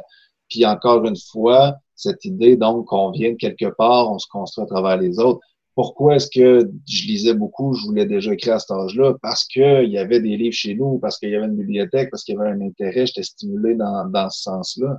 [0.52, 4.64] puis encore une fois, cette idée, donc, qu'on vient de quelque part, on se construit
[4.64, 5.40] à travers les autres.
[5.74, 9.14] Pourquoi est-ce que je lisais beaucoup, je voulais déjà écrire à cet âge-là?
[9.22, 12.24] Parce qu'il y avait des livres chez nous, parce qu'il y avait une bibliothèque, parce
[12.24, 14.98] qu'il y avait un intérêt, j'étais stimulé dans, dans ce sens-là.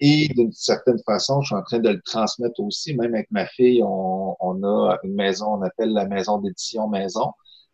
[0.00, 3.46] Et d'une certaine façon, je suis en train de le transmettre aussi, même avec ma
[3.46, 7.30] fille, on, on a une maison, on appelle la maison d'édition maison,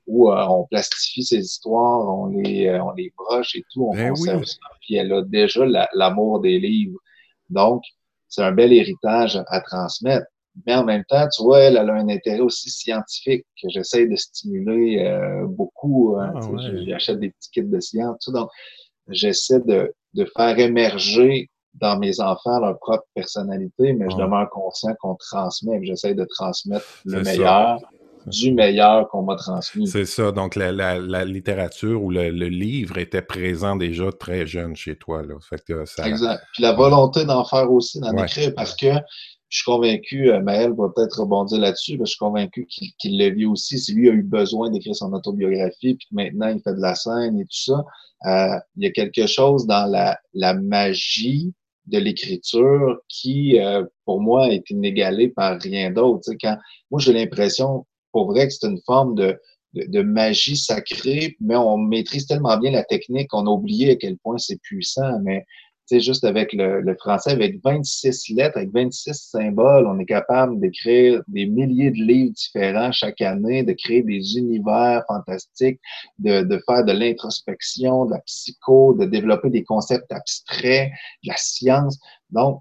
[0.07, 3.95] où euh, on plastifie ses histoires, on les, euh, on les broche et tout, on
[3.95, 4.59] ben conserve ça.
[4.83, 6.99] Puis elle a déjà l'amour des livres.
[7.51, 7.83] Donc,
[8.29, 10.27] c'est un bel héritage à transmettre.
[10.67, 14.15] Mais en même temps, tu vois, elle, a un intérêt aussi scientifique que j'essaie de
[14.15, 16.17] stimuler euh, beaucoup.
[16.17, 16.41] Hein, ah,
[16.87, 18.19] J'achète des petits kits de science.
[18.25, 18.49] Tout, donc,
[19.09, 24.95] j'essaie de, de, faire émerger dans mes enfants leur propre personnalité, mais je demeure conscient
[25.01, 27.81] qu'on transmet, j'essaie de transmettre le meilleur
[28.27, 29.87] du meilleur qu'on m'a transmis.
[29.87, 30.33] C'est ça.
[30.33, 35.23] Donc, la, la, littérature ou le, livre était présent déjà très jeune chez toi.
[35.23, 35.35] Là.
[35.41, 36.07] Fait que ça...
[36.09, 36.43] Exact.
[36.55, 38.87] Puis la volonté d'en faire aussi, d'en écrire, parce que
[39.55, 43.31] je suis convaincu, euh, Maël va peut-être rebondir là-dessus, mais je suis convaincu qu'il le
[43.31, 43.79] vit aussi.
[43.79, 47.39] Si lui a eu besoin d'écrire son autobiographie, puis maintenant il fait de la scène
[47.39, 47.85] et tout ça,
[48.27, 51.53] euh, il y a quelque chose dans la, la magie
[51.87, 56.31] de l'écriture qui, euh, pour moi, est inégalé par rien d'autre.
[56.41, 56.57] Quand
[56.91, 59.37] moi, j'ai l'impression, pour vrai que c'est une forme de,
[59.75, 64.17] de, magie sacrée, mais on maîtrise tellement bien la technique qu'on a oublié à quel
[64.19, 65.19] point c'est puissant.
[65.23, 65.45] Mais
[65.87, 70.61] sais, juste avec le, le, français, avec 26 lettres, avec 26 symboles, on est capable
[70.61, 75.81] d'écrire des milliers de livres différents chaque année, de créer des univers fantastiques,
[76.19, 80.91] de, de faire de l'introspection, de la psycho, de développer des concepts abstraits,
[81.25, 81.99] de la science.
[82.31, 82.61] Donc,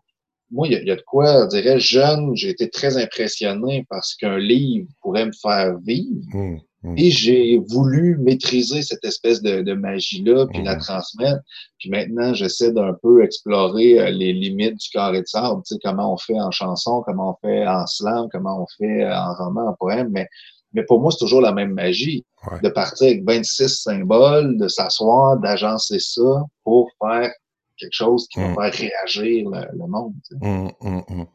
[0.54, 4.38] moi, il y, a de quoi, je dirais, jeune, j'ai été très impressionné parce qu'un
[4.38, 6.22] livre pourrait me faire vivre.
[6.32, 6.98] Mmh, mmh.
[6.98, 10.80] Et j'ai voulu maîtriser cette espèce de, magie-là, puis la mmh.
[10.80, 11.42] transmettre.
[11.80, 15.64] Puis maintenant, j'essaie d'un peu explorer euh, les limites du carré de sable.
[15.66, 19.12] Tu sais, comment on fait en chanson, comment on fait en slam, comment on fait
[19.12, 20.10] en roman, en poème.
[20.12, 20.28] Mais,
[20.74, 22.24] mais pour moi, c'est toujours la même magie.
[22.62, 27.32] De partir avec 26 symboles, de s'asseoir, d'agencer ça pour faire
[27.78, 28.72] quelque chose qui va mmh.
[28.72, 30.14] faire réagir le, monde.
[30.42, 31.26] Mmh, mmh,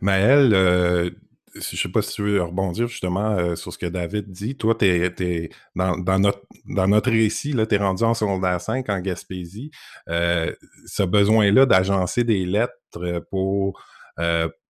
[0.00, 1.10] Maëlle, euh,
[1.54, 4.56] je ne sais pas si tu veux rebondir justement euh, sur ce que David dit.
[4.56, 9.00] Toi, tu es, dans, notre, dans notre récit, tu es rendu en secondaire 5 en
[9.00, 9.70] Gaspésie.
[10.08, 10.52] Euh,
[10.86, 13.82] ce besoin-là d'agencer des lettres pour,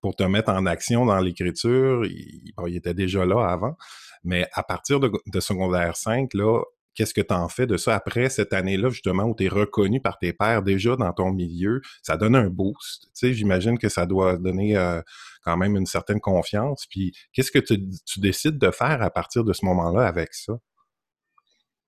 [0.01, 3.75] pour te mettre en action dans l'écriture, il, il, était déjà là avant.
[4.23, 6.61] Mais à partir de, de secondaire 5, là,
[6.95, 10.01] qu'est-ce que tu en fais de ça après cette année-là, justement, où tu es reconnu
[10.01, 11.81] par tes pairs déjà dans ton milieu?
[12.01, 13.03] Ça donne un boost.
[13.05, 15.01] Tu sais, j'imagine que ça doit donner euh,
[15.43, 16.85] quand même une certaine confiance.
[16.89, 17.77] Puis, qu'est-ce que tu,
[18.19, 20.53] décides de faire à partir de ce moment-là avec ça?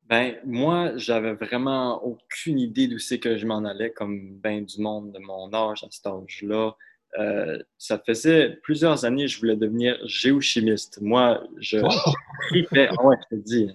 [0.04, 4.82] Ben, moi, j'avais vraiment aucune idée d'où c'est que je m'en allais, comme ben du
[4.82, 6.76] monde de mon âge à cet âge-là.
[7.20, 11.00] Euh, ça faisait plusieurs années que je voulais devenir géochimiste.
[11.02, 13.70] Moi, je ah ouais, je te dis,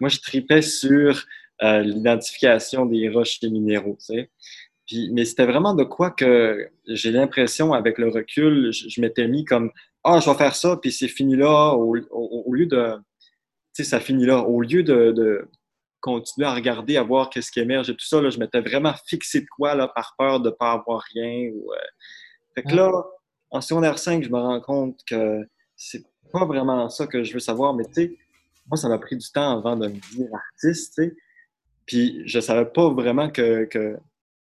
[0.00, 1.24] moi, je tripais sur
[1.62, 3.96] euh, l'identification des roches et minéraux.
[3.98, 4.30] Tu sais.
[4.86, 9.44] Puis, mais c'était vraiment de quoi que j'ai l'impression, avec le recul, je, m'étais mis
[9.44, 9.70] comme
[10.04, 11.94] Ah, je vais faire ça, puis c'est fini là, au,
[12.54, 12.96] lieu de.
[13.72, 14.38] ça finit là.
[14.38, 15.48] Au lieu de,
[16.00, 18.94] continuer à regarder, à voir qu'est-ce qui émerge et tout ça, là, je m'étais vraiment
[19.06, 21.50] fixé de quoi là, par peur de ne pas avoir rien.
[21.52, 21.76] Ou, euh.
[22.54, 23.04] Fait que là,
[23.50, 25.40] en secondaire 5, je me rends compte que
[25.76, 28.16] c'est pas vraiment ça que je veux savoir, mais tu sais,
[28.68, 31.16] moi, ça m'a pris du temps avant de me dire artiste, tu sais.
[31.86, 33.96] Puis je savais pas vraiment que,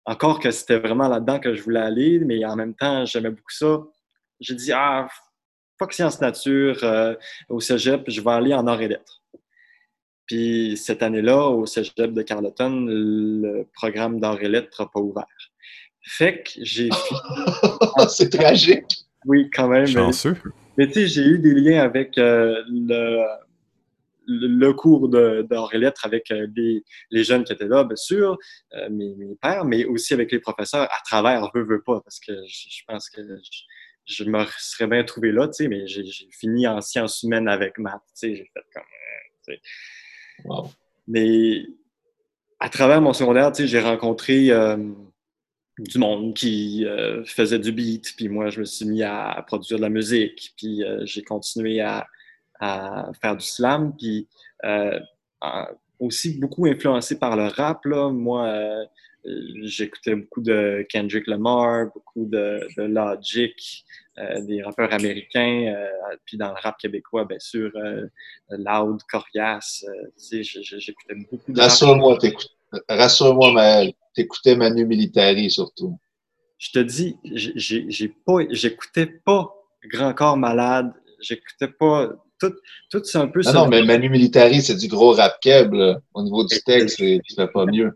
[0.07, 3.53] encore que c'était vraiment là-dedans que je voulais aller, mais en même temps, j'aimais beaucoup
[3.53, 3.83] ça.
[4.41, 5.09] J'ai dit, ah,
[5.79, 7.15] fuck sciences nature, euh,
[7.49, 9.23] au cégep, je vais aller en arts et lettres.
[10.27, 15.27] Puis cette année-là, au cégep de Carleton, le programme d'arts et lettres n'a pas ouvert.
[16.03, 16.91] Fait que j'ai.
[18.09, 19.07] C'est tragique.
[19.27, 19.87] Oui, quand même.
[19.87, 20.37] Chanceux.
[20.77, 23.25] Mais, tu sais, j'ai eu des liens avec euh, le,
[24.27, 26.47] le, cours d'art et lettres avec euh,
[27.11, 28.37] les, jeunes qui étaient là, bien sûr,
[28.75, 32.33] euh, mes, pères, mais aussi avec les professeurs à travers, veux, veux pas, parce que
[32.47, 33.21] je, pense que
[34.07, 37.79] je, me serais bien trouvé là, tu sais, mais j'ai fini en sciences humaines avec
[37.79, 39.57] maths, tu sais, j'ai fait comme.
[40.45, 40.71] Wow.
[41.07, 41.67] Mais
[42.61, 44.51] à travers mon secondaire, tu sais, j'ai rencontré
[45.79, 49.79] du monde qui euh, faisait du beat, puis moi, je me suis mis à, produire
[49.79, 52.07] de la musique, puis euh, j'ai continué à,
[53.21, 54.29] faire du slam, puis
[54.65, 54.99] euh,
[55.99, 58.11] aussi beaucoup influencé par le rap, là.
[58.11, 58.87] Moi,
[59.63, 63.85] j'écoutais beaucoup de Kendrick Lamar, beaucoup de, Logic,
[64.43, 65.75] des rappeurs américains,
[66.25, 67.71] puis dans le rap québécois, bien sûr,
[68.51, 69.85] Loud, Corias,
[70.19, 72.19] j'écoutais beaucoup de Rassure-moi,
[72.89, 75.99] rassure-moi, Maël t'écoutais Manu Militari surtout.
[76.59, 79.55] Je te dis, j'ai pas, j'écoutais pas
[79.87, 82.53] Grand Corps Malade, j'écoutais pas tout,
[82.91, 83.41] tout c'est un peu.
[83.45, 85.75] Non, non, mais Manu Militari, c'est du gros rap keb,
[86.15, 87.93] Au niveau du texte, tu fais pas mieux.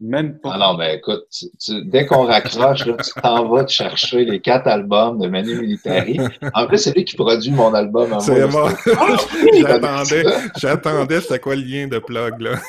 [0.00, 0.52] Même pas.
[0.54, 1.26] Ah non, mais écoute,
[1.86, 6.20] dès qu'on raccroche, là, tu t'en vas te chercher les quatre albums de Manu Militari.
[6.54, 8.72] En plus, c'est lui qui produit mon album à C'est moi.
[9.60, 10.24] j'attendais,
[10.56, 12.60] j'attendais, c'était quoi le lien de plug, là?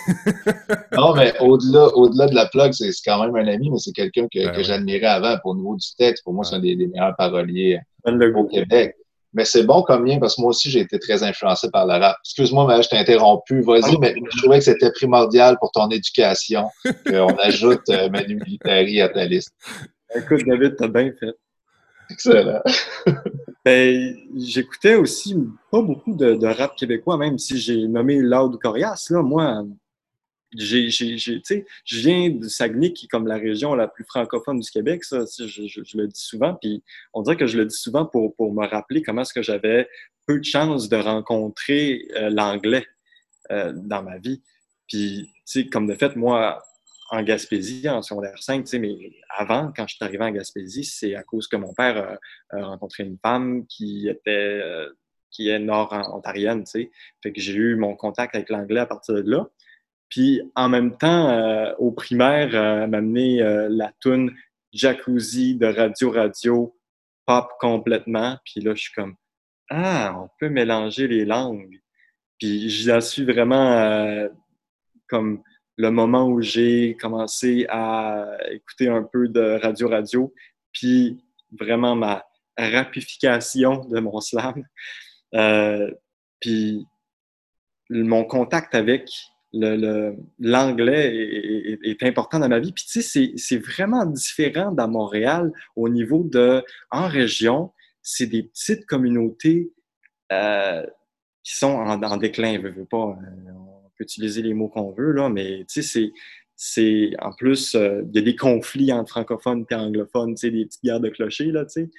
[0.97, 4.25] non, mais au-delà, au-delà de la plug, c'est, quand même un ami, mais c'est quelqu'un
[4.33, 6.23] que, ben que j'admirais avant pour le niveau du texte.
[6.23, 8.95] Pour moi, c'est un des, des meilleurs paroliers au Québec.
[9.33, 11.93] Mais c'est bon comme lien parce que moi aussi, j'ai été très influencé par le
[11.93, 12.17] rap.
[12.25, 13.61] Excuse-moi, mais je t'ai interrompu.
[13.61, 16.67] Vas-y, mais je trouvais que c'était primordial pour ton éducation
[17.05, 19.53] qu'on ajoute euh, Manu Militari à ta liste.
[20.15, 21.35] Écoute, David, t'as bien fait.
[22.09, 22.61] Excellent.
[23.65, 25.35] ben, j'écoutais aussi
[25.71, 29.07] pas beaucoup de, rap québécois, même si j'ai nommé Loud Corias.
[29.11, 29.63] Là, moi,
[30.55, 35.03] j'ai, je viens de Saguenay, qui est comme la région la plus francophone du Québec,
[35.03, 36.83] ça, je, le dis souvent, puis
[37.13, 39.87] on dirait que je le dis souvent pour, pour me rappeler comment est-ce que j'avais
[40.25, 42.85] peu de chance de rencontrer euh, l'anglais
[43.51, 44.41] euh, dans ma vie.
[44.87, 46.63] Puis, tu sais, comme de fait, moi,
[47.11, 48.95] en Gaspésie, en secondaire 5, tu sais, mais
[49.35, 52.17] avant, quand je suis arrivé en Gaspésie, c'est à cause que mon père
[52.51, 54.61] a, rencontré une femme qui était...
[54.63, 54.89] Euh,
[55.31, 56.91] qui est nord-ontarienne, tu sais.
[57.21, 59.47] Fait que j'ai eu mon contact avec l'anglais à partir de là.
[60.09, 64.35] Puis en même temps, euh, au primaire, euh, m'amener euh, la toune
[64.73, 66.75] Jacuzzi de Radio Radio
[67.25, 68.37] pop complètement.
[68.43, 69.15] Puis là, je suis comme
[69.69, 71.79] Ah, on peut mélanger les langues.
[72.39, 74.29] Puis j'y suis vraiment euh,
[75.07, 75.43] comme
[75.77, 80.33] le moment où j'ai commencé à écouter un peu de Radio Radio,
[80.73, 81.23] puis
[81.57, 82.25] vraiment ma
[82.57, 84.65] rapification de mon slam.
[86.41, 86.85] puis
[87.89, 89.09] mon contact avec
[89.51, 92.71] l'anglais est, important dans ma vie.
[92.71, 97.71] Puis tu sais, c'est vraiment différent dans Montréal au niveau de, en région,
[98.01, 99.71] c'est des petites communautés
[100.31, 100.85] euh,
[101.43, 103.17] qui sont en, déclin, veux, veux pas.
[103.21, 106.11] Euh, on peut utiliser les mots qu'on veut, là, mais tu sais,
[106.55, 110.51] c'est en plus, euh, il y a des conflits entre francophones et anglophones, tu sais,
[110.51, 111.89] des petites guerres de clochers, là, tu sais.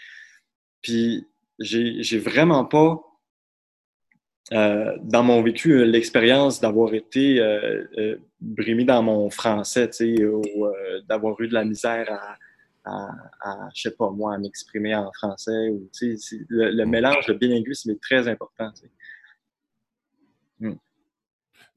[0.82, 1.26] Puis
[1.58, 3.02] j'ai vraiment pas
[4.52, 9.90] euh, dans mon vécu, euh, l'expérience d'avoir été euh, euh, brimé dans mon français,
[10.24, 10.66] ou
[11.08, 12.36] d'avoir eu de la misère
[12.84, 13.10] à,
[13.42, 15.68] à, je sais pas moi, à m'exprimer en français.
[15.70, 15.88] Ou,
[16.48, 18.72] le, le, mélange de bilinguisme est très important.
[20.58, 20.74] Hmm.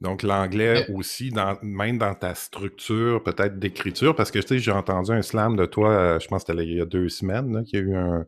[0.04, 4.72] Donc, l'anglais aussi, dans, même dans ta structure peut-être d'écriture, parce que tu sais, j'ai
[4.72, 7.80] entendu un slam de toi, je pense que c'était il y a deux semaines, qu'il
[7.80, 8.26] y a eu un,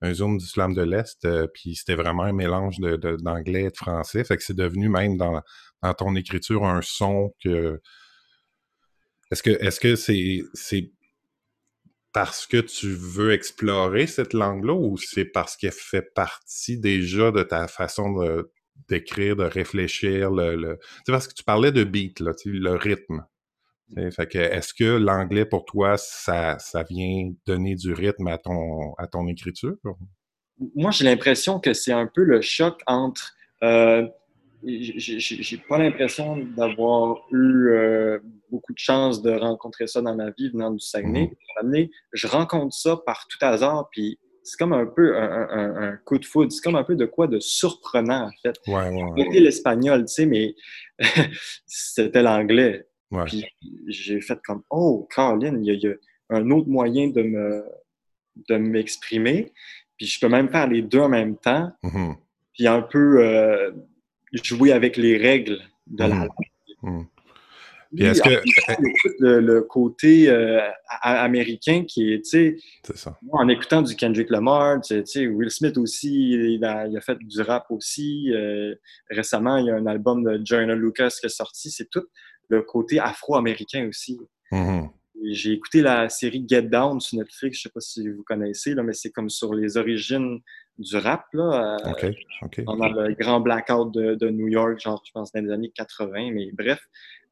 [0.00, 3.76] un Zoom du slam de l'Est, euh, puis c'était vraiment un mélange d'anglais et de
[3.76, 4.24] français.
[4.24, 5.42] Fait que c'est devenu même dans,
[5.96, 7.80] ton écriture un son que.
[9.30, 10.92] Est-ce que est-ce que c'est c'est
[12.12, 17.42] parce que tu veux explorer cette langue-là ou c'est parce qu'elle fait partie déjà de
[17.42, 18.14] ta façon
[18.88, 20.78] d'écrire, de réfléchir, le, le...
[21.06, 23.24] parce que tu parlais de beat, là, le rythme.
[24.10, 28.92] Fait que est-ce que l'anglais pour toi, ça, ça, vient donner du rythme à ton,
[28.98, 29.76] à ton écriture?
[30.74, 34.06] Moi, j'ai l'impression que c'est un peu le choc entre euh,
[34.64, 38.18] j'ai pas l'impression d'avoir eu euh,
[38.50, 41.32] beaucoup de chance de rencontrer ça dans ma vie venant du Saguenay.
[41.62, 41.90] Mm-hmm.
[42.12, 44.18] Je rencontre ça par tout hasard, puis
[44.48, 46.50] c'est comme un peu un, coup de foudre.
[46.50, 48.56] C'est comme un peu de quoi de surprenant, en fait.
[48.66, 50.54] Ouais, ouais, l'espagnol, tu sais, mais
[51.66, 52.86] c'était l'anglais.
[53.26, 53.44] Puis
[53.88, 55.94] j'ai fait comme, oh, Caroline, il y, a
[56.30, 57.64] un autre moyen de me
[58.48, 59.52] de m'exprimer.
[59.96, 61.72] Puis je peux même faire les deux en même temps.
[61.82, 62.16] Mm-hmm.
[62.54, 63.72] Puis un peu euh,
[64.32, 66.28] jouer avec les règles de la mm-hmm.
[66.82, 67.06] langue.
[67.94, 68.28] Puis est-ce que.
[69.20, 70.60] Le, côté euh,
[71.02, 76.30] américain qui est, tu sais, en écoutant du Kendrick Lamar, tu sais, Will Smith aussi,
[76.30, 78.32] il a, fait du rap aussi.
[78.32, 78.74] Euh,
[79.10, 81.70] récemment, il y a un album de Jonah Lucas qui est sorti.
[81.70, 82.04] C'est tout
[82.48, 84.18] le côté afro-américain aussi.
[84.52, 84.88] Mm-hmm.
[85.24, 88.82] J'ai écouté la série Get Down sur Netflix, je sais pas si vous connaissez, là,
[88.82, 90.40] mais c'est comme sur les origines
[90.78, 92.12] du rap, là, euh,
[92.64, 96.30] pendant le grand blackout de, de, New York, genre, je pense, dans les années 80,
[96.32, 96.80] mais bref,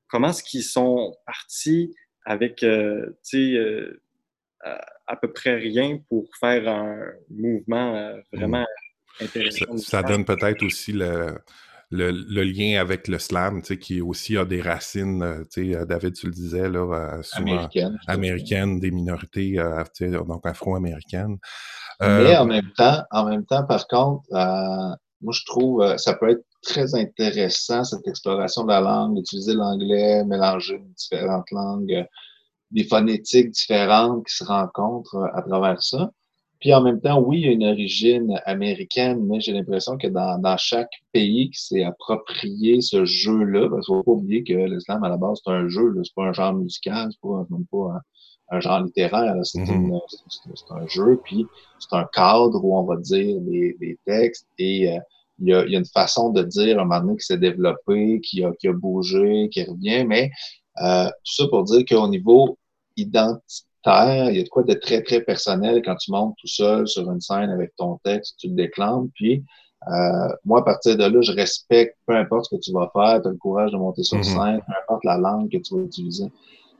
[0.08, 1.94] comment est-ce qu'ils sont partis
[2.24, 4.00] avec, euh, tu sais, euh,
[5.06, 6.98] à, peu près rien pour faire un
[7.30, 8.66] mouvement euh, vraiment
[9.20, 9.24] mm.
[9.24, 9.76] intéressant.
[9.76, 11.38] Ça, donne peut-être aussi le,
[11.90, 16.14] le, lien avec le slam, tu sais, qui aussi a des racines, tu sais, David,
[16.14, 17.68] tu le disais, là, souvent
[18.08, 19.56] américaines, des minorités,
[20.00, 21.38] donc afro-américaines.
[22.00, 26.44] Mais en même temps, en même temps, par contre, moi, je trouve, ça peut être
[26.66, 32.04] très intéressant, cette exploration de la langue, d'utiliser l'anglais, mélanger différentes langues, euh,
[32.72, 36.10] des phonétiques différentes qui se rencontrent euh, à travers ça.
[36.60, 40.08] Puis en même temps, oui, il y a une origine américaine, mais j'ai l'impression que
[40.08, 44.42] dans, dans, chaque pays qui s'est approprié ce jeu-là, parce qu'il ne faut pas oublier
[44.42, 47.46] que l'islam, à la base, c'est un jeu, c'est pas un genre musical, c'est pas,
[47.50, 48.00] même pas
[48.50, 50.00] un, genre littéraire, c'est mm-hmm.
[50.70, 51.46] un jeu, puis
[51.78, 54.98] c'est un cadre où on va dire des, des textes et euh,
[55.38, 57.26] il y, a, il y a, une façon de dire à un moment donné qui
[57.26, 60.30] s'est développé, qui a, qui a bougé, qui revient, mais
[60.82, 62.58] euh, tout ça pour dire qu'au niveau
[62.96, 66.88] identitaire, il y a de quoi de très, très personnel quand tu montes tout seul
[66.88, 69.44] sur une scène avec ton texte, tu le déclames, puis
[69.88, 73.22] euh, moi, à partir de là, je respecte peu importe ce que tu vas faire,
[73.22, 74.24] tu as le courage de monter sur mm-hmm.
[74.24, 76.30] scène, peu importe la langue que tu vas utiliser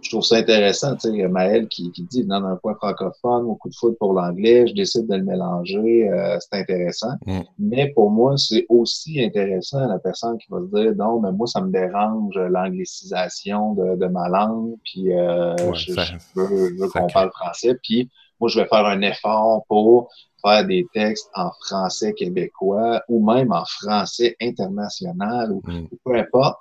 [0.03, 3.55] je trouve ça intéressant, tu sais, Maël qui, qui dit, dans un point francophone, au
[3.55, 7.15] coup de foot pour l'anglais, je décide de le mélanger, euh, c'est intéressant.
[7.27, 7.41] Mm.
[7.59, 11.47] Mais pour moi, c'est aussi intéressant la personne qui va se dire, non, mais moi,
[11.47, 15.93] ça me dérange l'anglicisation de, de, ma langue, puis euh, je,
[16.35, 20.11] veux, qu'on parle français, puis moi, je vais faire un effort pour
[20.43, 25.89] faire des textes en français québécois ou même en français international ou mm.
[26.05, 26.59] peu importe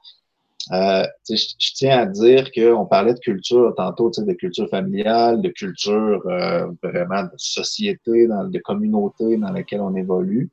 [0.72, 6.22] euh, je, tiens à dire qu'on parlait de culture tantôt, de culture familiale, de culture
[6.28, 10.50] euh, vraiment de société, dans, de communauté dans laquelle on évolue.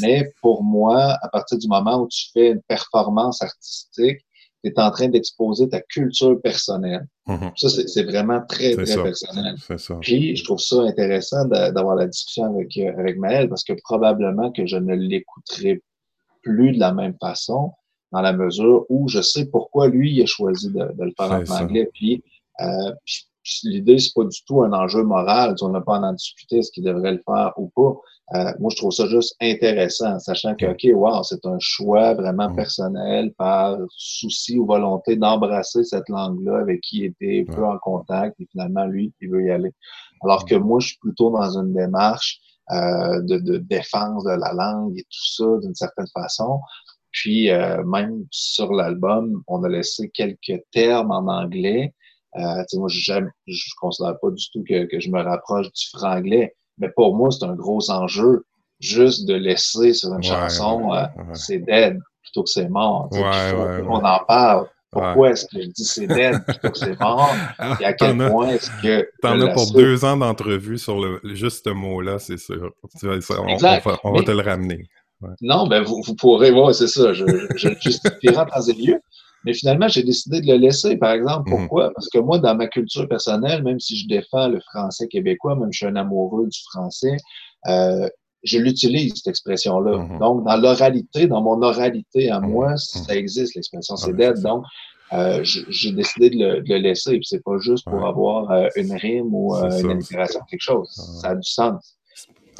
[0.00, 4.20] Mais pour moi, à partir du moment où tu fais une performance artistique,
[4.64, 7.06] tu es en train d'exposer ta culture personnelle.
[7.28, 7.52] Mm-hmm.
[7.56, 9.54] Ça, c'est vraiment très, très personnel.
[10.00, 14.50] Puis, je trouve ça intéressant d'avoir la discussion avec, euh, avec Maëlle parce que probablement
[14.50, 15.82] que je ne l'écouterai
[16.42, 17.72] plus de la même façon
[18.12, 21.62] dans la mesure où je sais pourquoi lui il a choisi de, le faire en
[21.62, 21.88] anglais.
[21.92, 22.22] Puis,
[22.60, 22.92] euh,
[23.64, 25.54] l'idée, c'est pas du tout un enjeu moral.
[25.60, 27.96] On n'a pas à en discuter ce qu'il devrait le faire ou pas.
[28.34, 32.50] Euh, moi, je trouve ça juste intéressant, sachant que, OK, wow, c'est un choix vraiment
[32.50, 32.56] mm.
[32.56, 38.40] personnel par souci ou volonté d'embrasser cette langue-là avec qui il était peu en contact
[38.40, 39.72] et finalement, lui, il veut y aller.
[40.24, 42.40] Alors que moi, je suis plutôt dans une démarche
[42.72, 46.58] euh, de, de, défense de la langue et tout ça d'une certaine façon.
[47.16, 51.94] Puis euh, même sur l'album, on a laissé quelques termes en anglais.
[52.36, 53.28] Euh, moi, je ne
[53.80, 57.46] considère pas du tout que, que, je me rapproche du franglais, mais pour moi, c'est
[57.46, 58.44] un gros enjeu
[58.80, 63.08] juste de laisser sur une chanson euh, c'est dead plutôt que c'est mort.
[63.12, 64.66] on en parle.
[64.90, 67.34] Pourquoi est-ce que je dis c'est dead plutôt que c'est mort?
[67.80, 69.08] Et à quel point est-ce que.
[69.22, 72.72] T'en as pour deux ans d'entrevue sur le, juste ce mot-là, c'est sûr.
[74.04, 74.86] on, va, te le ramener.
[75.40, 77.24] Non, ben vous, vous pourrez voir, c'est ça, je,
[77.56, 79.00] je justifierai en temps et lieu.
[79.44, 81.48] Mais finalement, j'ai décidé de le laisser, par exemple.
[81.48, 81.56] Mhm.
[81.56, 81.92] Pourquoi?
[81.94, 85.72] Parce que moi, dans ma culture personnelle, même si je défends le français québécois, même
[85.72, 87.16] si je suis un amoureux du français,
[87.68, 88.08] euh,
[88.42, 89.98] je l'utilise, cette expression-là.
[89.98, 90.18] Mhm.
[90.18, 92.50] Donc, dans l'oralité, dans mon oralité à mhm.
[92.50, 94.40] moi, ça existe, l'expression c'est dead.
[94.40, 94.64] Donc,
[95.12, 97.12] euh, j'ai décidé de le, de le laisser.
[97.12, 100.88] Puis c'est pas juste pour avoir euh, une rime ou euh, une inspiration, quelque chose.
[101.20, 101.96] Ça a du sens.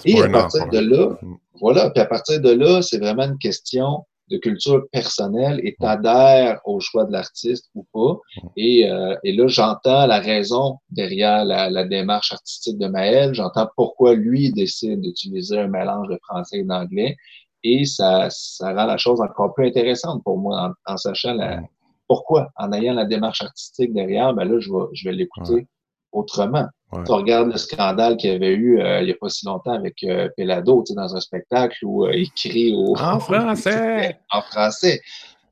[0.04, 1.18] Et à partir de là,
[1.60, 6.60] voilà, puis à partir de là, c'est vraiment une question de culture personnelle et t'adhères
[6.64, 8.18] au choix de l'artiste ou pas.
[8.56, 13.34] Et, euh, et là, j'entends la raison derrière la, démarche artistique de Maël.
[13.34, 17.16] J'entends pourquoi lui décide d'utiliser un mélange de français et d'anglais.
[17.62, 21.62] et ça, ça rend la chose encore plus intéressante pour moi en, sachant la,
[22.08, 22.50] pourquoi.
[22.56, 25.68] En ayant la démarche artistique derrière, ben là, je vais l'écouter
[26.16, 26.66] autrement.
[27.04, 29.72] Tu regardes le scandale qu'il y avait eu euh, il n'y a pas si longtemps
[29.72, 32.96] avec euh, Pelado, dans un spectacle où euh, il crie au...
[32.96, 34.18] En français!
[34.30, 35.00] en français.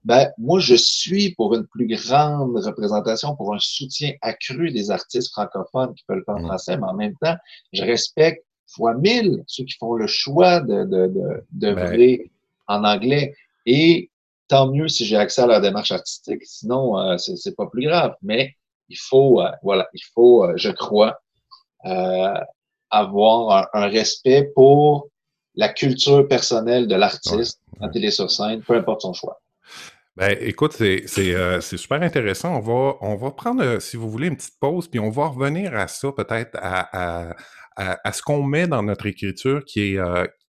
[0.05, 5.33] Ben, moi, je suis pour une plus grande représentation, pour un soutien accru des artistes
[5.33, 6.47] francophones qui peuvent le faire en mm.
[6.47, 7.37] français, mais en même temps,
[7.73, 11.12] je respecte fois mille ceux qui font le choix de, de,
[11.53, 12.19] de, ben.
[12.69, 13.35] en anglais.
[13.67, 14.11] Et
[14.49, 18.15] tant mieux si j'ai accès à leur démarche artistique, sinon, euh, c'est pas plus grave.
[18.23, 18.55] Mais
[18.95, 21.19] il faut, euh, voilà, il faut, euh, je crois,
[21.85, 22.35] euh,
[22.91, 25.09] avoir un, respect pour
[25.57, 27.61] la culture personnelle de l'artiste
[27.95, 29.41] il est sur scène, peu importe son choix.
[30.17, 32.57] Ben, écoute, c'est super intéressant.
[32.57, 35.75] On va, on va prendre, si vous voulez, une petite pause, puis on va revenir
[35.75, 37.35] à ça, peut-être à, à,
[37.77, 40.01] à, ce qu'on met dans notre écriture qui est,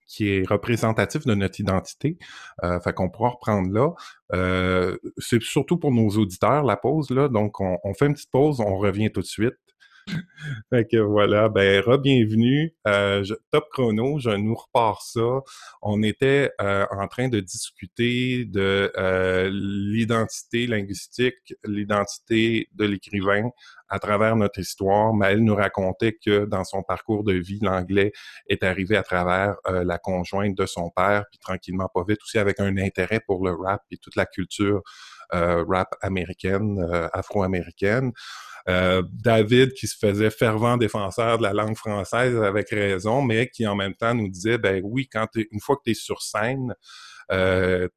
[0.05, 2.17] qui est représentatif de notre identité.
[2.63, 3.91] Euh, fait qu'on pourra reprendre là.
[4.33, 7.27] Euh, c'est surtout pour nos auditeurs, la pause, là.
[7.27, 9.55] Donc, on, on fait une petite pause, on revient tout de suite.
[10.69, 12.73] fait voilà, ben re-bienvenue.
[12.87, 15.41] Euh, top chrono, je nous repars ça.
[15.81, 23.49] On était euh, en train de discuter de euh, l'identité linguistique, l'identité de l'écrivain
[23.89, 25.13] à travers notre histoire.
[25.23, 28.11] elle nous racontait que dans son parcours de vie, l'anglais
[28.47, 32.59] est arrivé à travers la conjointe de son père, puis tranquillement pas vite aussi avec
[32.59, 34.81] un intérêt pour le rap et toute la culture
[35.31, 36.83] rap américaine,
[37.13, 38.11] afro-américaine.
[38.67, 43.67] Euh, David qui se faisait fervent défenseur de la langue française avec raison, mais qui
[43.67, 46.73] en même temps nous disait, ben oui, quand une fois que tu es sur scène,
[47.31, 47.87] euh,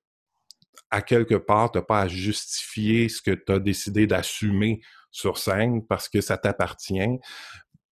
[0.91, 5.39] à quelque part, tu n'as pas à justifier ce que tu as décidé d'assumer sur
[5.39, 7.19] scène parce que ça t'appartient.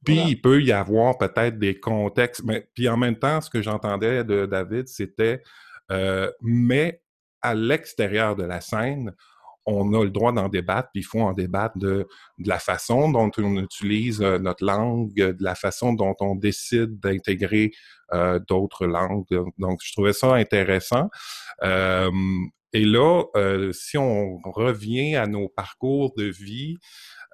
[0.05, 3.61] Puis il peut y avoir peut-être des contextes, mais puis en même temps, ce que
[3.61, 5.43] j'entendais de David, c'était
[5.91, 7.03] euh, mais
[7.43, 9.15] à l'extérieur de la scène,
[9.67, 12.07] on a le droit d'en débattre, puis il faut en débattre de,
[12.39, 17.73] la façon dont on utilise euh, notre langue, de la façon dont on décide d'intégrer
[18.13, 19.27] euh, d'autres langues.
[19.59, 21.11] Donc, je trouvais ça intéressant.
[21.63, 22.11] Euh,
[22.73, 23.23] et là,
[23.73, 26.77] si on revient à nos parcours de vie,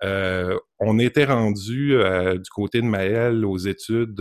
[0.00, 4.20] on était rendu du côté de Maël aux études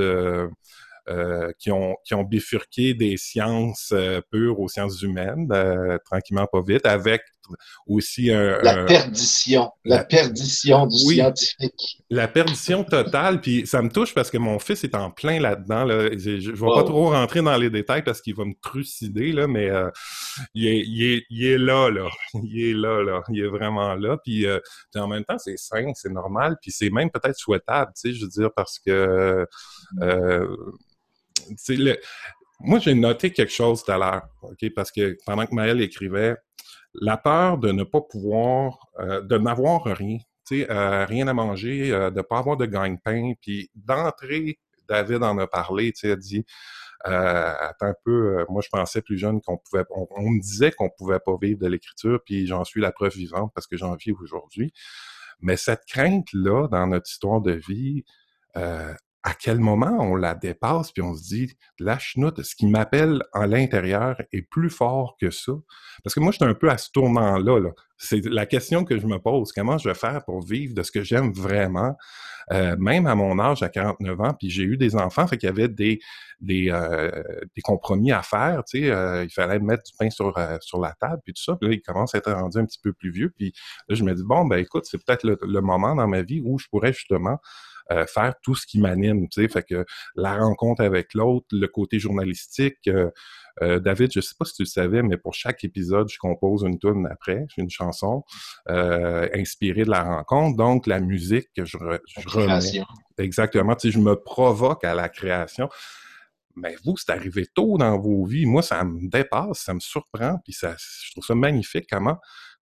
[1.09, 6.85] euh, qui, ont, bifurqué des sciences euh, pures aux sciences humaines, euh, tranquillement pas vite,
[6.85, 7.23] avec
[7.87, 8.61] aussi un...
[8.61, 12.03] La perdition, la, perdition du scientifique.
[12.09, 15.83] La perdition totale, puis ça me touche parce que mon fils est en plein là-dedans.
[15.83, 16.09] Là.
[16.17, 19.47] Je ne vais pas trop rentrer dans les détails parce qu'il va me trucider, là,
[19.47, 19.69] mais
[20.53, 22.09] il, est, il, est, il, est, là, là.
[22.43, 23.21] Il est là, là.
[23.29, 24.17] Il est vraiment là.
[24.23, 24.45] Puis,
[24.95, 28.25] en même temps, c'est sain, c'est normal, puis c'est même peut-être souhaitable, tu sais, je
[28.25, 29.45] veux dire, parce que...
[30.01, 30.55] Euh,
[31.69, 31.95] le...
[32.59, 34.69] Moi, j'ai noté quelque chose tout à l'heure, OK?
[34.75, 36.35] Parce que pendant que Maëlle écrivait,
[36.93, 40.17] la peur de ne pas pouvoir, euh, de n'avoir rien,
[40.51, 45.37] euh, rien à manger, euh, de ne pas avoir de gagne-pain, puis d'entrer, David en
[45.37, 46.45] a parlé, tu sais, a dit,
[47.03, 51.19] attends un peu, moi je pensais plus jeune qu'on pouvait, on, me disait qu'on pouvait
[51.19, 54.71] pas vivre de l'écriture, puis j'en suis la preuve vivante parce que j'en vis aujourd'hui.
[55.39, 58.03] Mais cette crainte-là dans notre histoire de vie,
[59.23, 63.23] à quel moment on la dépasse puis on se dit la chenoute, ce qui m'appelle
[63.33, 65.53] à l'intérieur est plus fort que ça.
[66.03, 67.59] Parce que moi, je suis un peu à ce tournant-là.
[67.59, 69.51] -là, c'est la question que je me pose.
[69.51, 71.95] Comment je vais faire pour vivre de ce que j'aime vraiment,
[72.51, 75.47] euh, même à mon âge, à 49 ans, puis j'ai eu des enfants, fait qu'il
[75.47, 75.99] y avait des,
[76.39, 77.11] des, euh,
[77.55, 78.63] des compromis à faire.
[78.65, 81.55] Tu sais, euh, il fallait mettre du pain sur, sur la table, puis tout ça.
[81.55, 83.29] Puis là, il commence à être rendu un petit peu plus vieux.
[83.37, 83.53] Puis
[83.87, 86.57] là, je me dis, bon, ben écoute, c'est peut-être le moment dans ma vie où
[86.57, 87.37] je pourrais justement
[87.91, 89.85] euh, faire tout ce qui m'anime, tu sais, fait que
[90.15, 92.77] la rencontre avec l'autre, le côté journalistique.
[92.87, 93.09] Euh,
[93.61, 96.63] euh, David, je sais pas si tu le savais, mais pour chaque épisode, je compose
[96.63, 98.23] une tune après, une chanson
[98.67, 100.55] inspirée de la rencontre.
[100.57, 102.83] Donc, la musique que je, je remets.
[103.17, 103.75] Exactement.
[103.75, 105.69] Tu sais, je me provoque à la création.
[106.55, 108.45] Mais vous, c'est arrivé tôt dans vos vies.
[108.45, 112.17] Moi, ça me dépasse, ça me surprend, puis ça, je trouve ça magnifique comment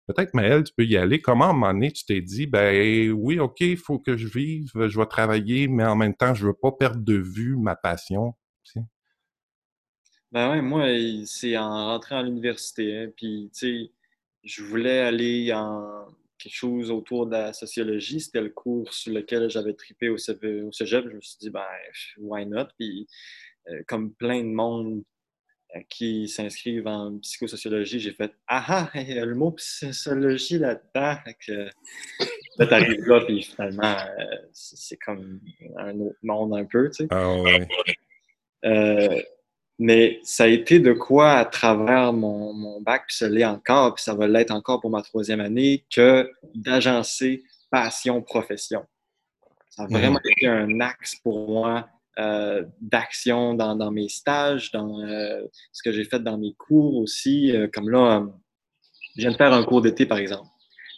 [0.10, 1.22] Peut-être, Maëlle, tu peux y aller.
[1.22, 4.28] Comment, à un moment donné, tu t'es dit, ben oui, OK, il faut que je
[4.28, 7.76] vive, je vais travailler, mais en même temps, je veux pas perdre de vue ma
[7.76, 8.34] passion.
[10.32, 10.88] Ben oui, moi,
[11.26, 12.98] c'est en rentrant à l'université.
[12.98, 13.92] Hein, puis, tu sais,
[14.44, 16.08] je voulais aller en
[16.40, 18.20] quelque chose autour de la sociologie.
[18.20, 21.06] C'était le cours sur lequel j'avais trippé au, cégep.
[21.08, 21.66] Je me suis dit, ben,
[22.18, 22.66] why not?
[22.80, 23.08] Puis,
[23.70, 25.04] euh, comme plein de monde
[25.90, 31.18] qui s'inscrivent en psychosociologie, j'ai fait Ah ah, le mot psychologie là-dedans.
[32.58, 35.40] Là, t'arrives là, puis finalement, euh, c'est comme
[35.78, 37.08] un autre monde un peu, tu sais.
[37.12, 37.68] Ah ouais.
[38.66, 39.22] Euh,
[39.78, 43.96] Mais ça a été de quoi à travers mon, mon bac, puis ça l'est encore,
[43.96, 48.86] puis ça va l'être encore pour ma troisième année, que d'agencer passion-profession.
[49.70, 49.92] Ça a mhm.
[49.94, 51.88] vraiment été un axe pour moi
[52.18, 55.42] euh, d'action dans, dans, mes stages, dans euh,
[55.72, 57.56] ce que j'ai fait dans mes cours aussi.
[57.56, 58.28] Euh, comme là,
[59.16, 60.50] je viens de faire un cours d'été, par exemple.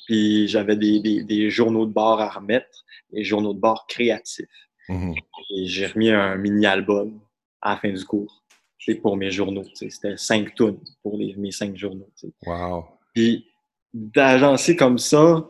[0.07, 4.47] Puis j'avais des, des, des, journaux de bord à remettre, des journaux de bord créatifs.
[4.89, 5.13] Mhm.
[5.53, 7.19] Et j'ai remis un mini-album
[7.61, 8.43] à la fin du cours.
[8.79, 9.65] C'est pour mes journaux.
[9.75, 12.09] C'était cinq tonnes pour les, mes cinq journaux.
[12.47, 12.85] Wow.
[13.13, 13.45] Puis
[13.93, 15.47] d'agencer comme ça,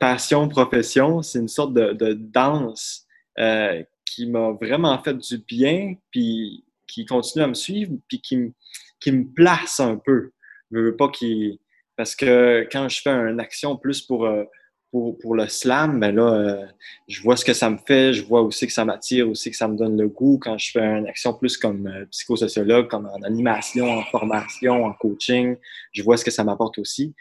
[0.00, 3.04] passion, profession, c'est une sorte de, de danse
[3.38, 3.82] euh,
[4.14, 9.34] qui m'a vraiment fait du bien, puis qui continue à me suivre, puis qui, me,
[9.34, 10.30] place un peu.
[10.70, 11.58] Je veux pas qu'il...
[11.96, 14.44] Parce que quand je fais une action plus pour, euh,
[14.90, 16.66] pour, le slam, ben là, euh,
[17.08, 19.56] je vois ce que ça me fait, je vois aussi que ça m'attire, aussi que
[19.56, 20.38] ça me donne le goût.
[20.40, 24.92] Quand je fais une action plus comme euh, psychosociologue, comme en animation, en formation, en
[24.92, 25.56] coaching,
[25.92, 27.14] je vois ce que ça m'apporte aussi.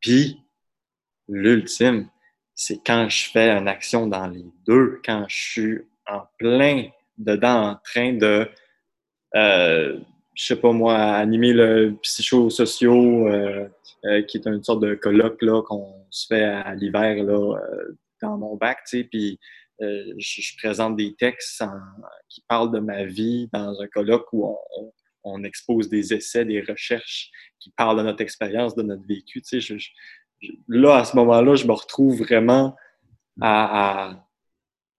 [0.00, 0.40] Puis,
[1.28, 2.08] l'ultime,
[2.54, 5.78] c'est quand je fais une action dans les deux, quand je suis
[6.08, 8.48] en plein dedans, en train de,
[9.36, 9.98] euh,
[10.34, 13.68] je sais pas moi, animer le psychosociaux, euh,
[14.04, 17.56] euh, qui est une sorte de colloque là qu'on se fait à l'hiver là
[18.22, 19.38] dans mon bac, tu sais, puis
[19.80, 21.62] je, présente des textes
[22.28, 24.56] qui parlent de ma vie dans un colloque où
[25.24, 27.30] on, expose des essais, des recherches
[27.60, 29.76] qui parlent de notre expérience, de notre vécu, tu sais,
[30.68, 32.74] là, à ce moment-là, je me retrouve vraiment
[33.40, 34.27] à,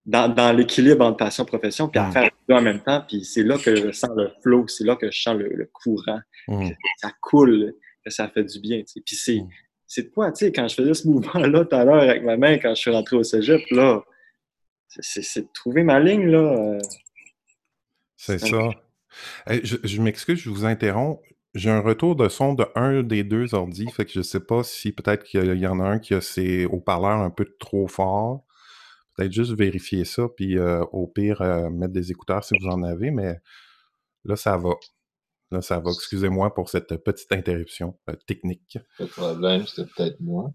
[0.05, 3.03] dans, l'équilibre entre passion et profession, puis à faire tout en même temps.
[3.07, 6.19] Puis c'est là que je sens le flow, c'est là que je sens le, courant.
[6.47, 6.69] Mm.
[6.97, 8.81] Ça coule, que ça fait du bien.
[8.83, 9.49] Puis c'est, mm.
[9.85, 12.37] c'est de quoi, tu sais, quand je faisais ce mouvement-là tout à l'heure avec ma
[12.37, 14.03] main, quand je suis rentré au cégep, là,
[14.87, 16.39] c'est, de trouver ma ligne, là.
[16.39, 16.79] Euh.
[18.17, 18.69] C'est ça.
[19.47, 21.21] je, je m'excuse, je vous interromps.
[21.55, 24.63] J'ai un retour de son de un des deux ordi, fait que je sais pas
[24.63, 28.43] si peut-être qu'il y en a un qui a ses haut-parleurs un peu trop fort.
[29.19, 32.83] Peut-être juste vérifier ça, puis euh, au pire, euh, mettre des écouteurs si vous en
[32.83, 33.37] avez, mais
[34.23, 34.75] là, ça va.
[35.51, 35.91] Là, ça va.
[35.91, 38.77] Excusez-moi pour cette petite interruption euh, technique.
[38.97, 40.53] Pas de problème, c'était peut-être moi.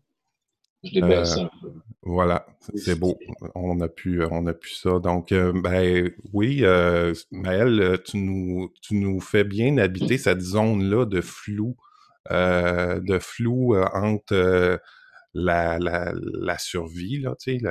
[0.82, 1.72] Je l'ai baissé un peu.
[2.00, 3.18] Voilà, c'est beau.
[3.54, 4.98] On a pu, on a pu ça.
[4.98, 11.20] Donc, ben oui, euh, Maëlle, tu nous, tu nous fais bien habiter cette zone-là de
[11.20, 11.76] flou,
[12.30, 14.80] euh, de flou euh, entre
[15.34, 17.64] la, la, la, survie, là, tu sais,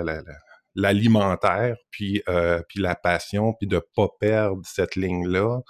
[0.76, 2.24] l'alimentaire, puis,
[2.70, 5.62] puis la passion, puis de pas perdre cette ligne-là.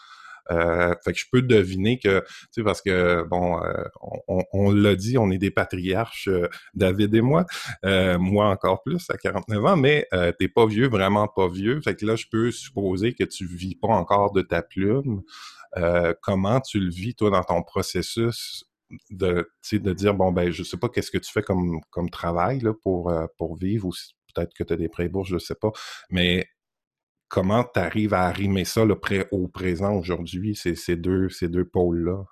[0.52, 3.84] Euh, fait que je peux deviner que, tu sais, parce que, bon, euh,
[4.28, 7.46] on, l'a dit, on est des patriarches, euh, David et moi,
[7.84, 10.08] moi encore plus à 49 ans, mais
[10.40, 11.82] t'es pas vieux, vraiment pas vieux.
[11.82, 15.22] Fait que là, je peux supposer que tu vis pas encore de ta plume.
[16.22, 18.66] comment tu le vis, toi, dans ton processus
[19.10, 21.82] de, de dire, bon, ben, je sais pas qu'est-ce que tu fais comme,
[22.12, 23.94] travail pour, pour vivre, ou
[24.34, 25.72] peut-être que tu as des pré-bourses, je sais pas,
[26.10, 26.48] mais
[27.28, 28.86] comment tu arrives à arrimer ça
[29.32, 32.24] au présent aujourd'hui, ces, ces, deux, ces deux pôles-là?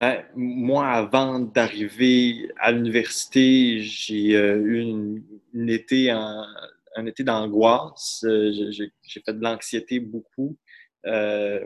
[0.00, 8.24] Ben, moi, avant d'arriver à l'université, j'ai euh, eu une, été un été d'angoisse.
[8.24, 8.92] Euh, j'ai
[9.24, 10.56] fait de l'anxiété beaucoup.
[11.06, 11.64] Euh,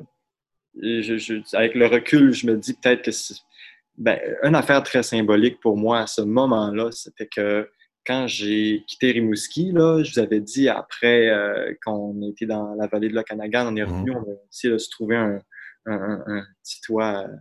[1.53, 3.35] avec le recul, je me dis peut-être que c'est
[3.97, 7.69] ben, une affaire très symbolique pour moi à ce moment-là, c'était que
[8.09, 12.87] quand j'ai quitté Rimouski, là, je vous avais dit après euh, qu'on était dans la
[12.87, 13.93] vallée de l'Okanagan, on est mhm.
[13.93, 15.41] revenu, on a essayé de se trouver un,
[16.65, 17.37] petit toit euh,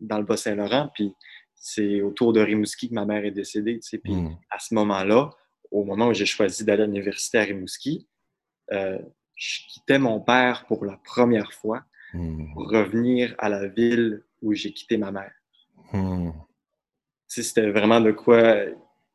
[0.00, 0.90] dans le Bas-Saint-Laurent.
[0.94, 1.12] Puis
[1.54, 3.74] c'est autour de Rimouski que ma mère est décédée.
[3.74, 3.98] Tu sais.
[3.98, 4.38] Puis mhm.
[4.48, 5.28] à ce moment-là,
[5.70, 8.08] au moment où j'ai choisi d'aller à l'université à Rimouski,
[8.72, 8.98] euh,
[9.36, 11.84] je quittais mon père pour la première fois
[12.14, 12.54] mhm.
[12.54, 15.32] pour revenir à la ville où j'ai quitté ma mère.
[17.26, 18.64] C'était vraiment de quoi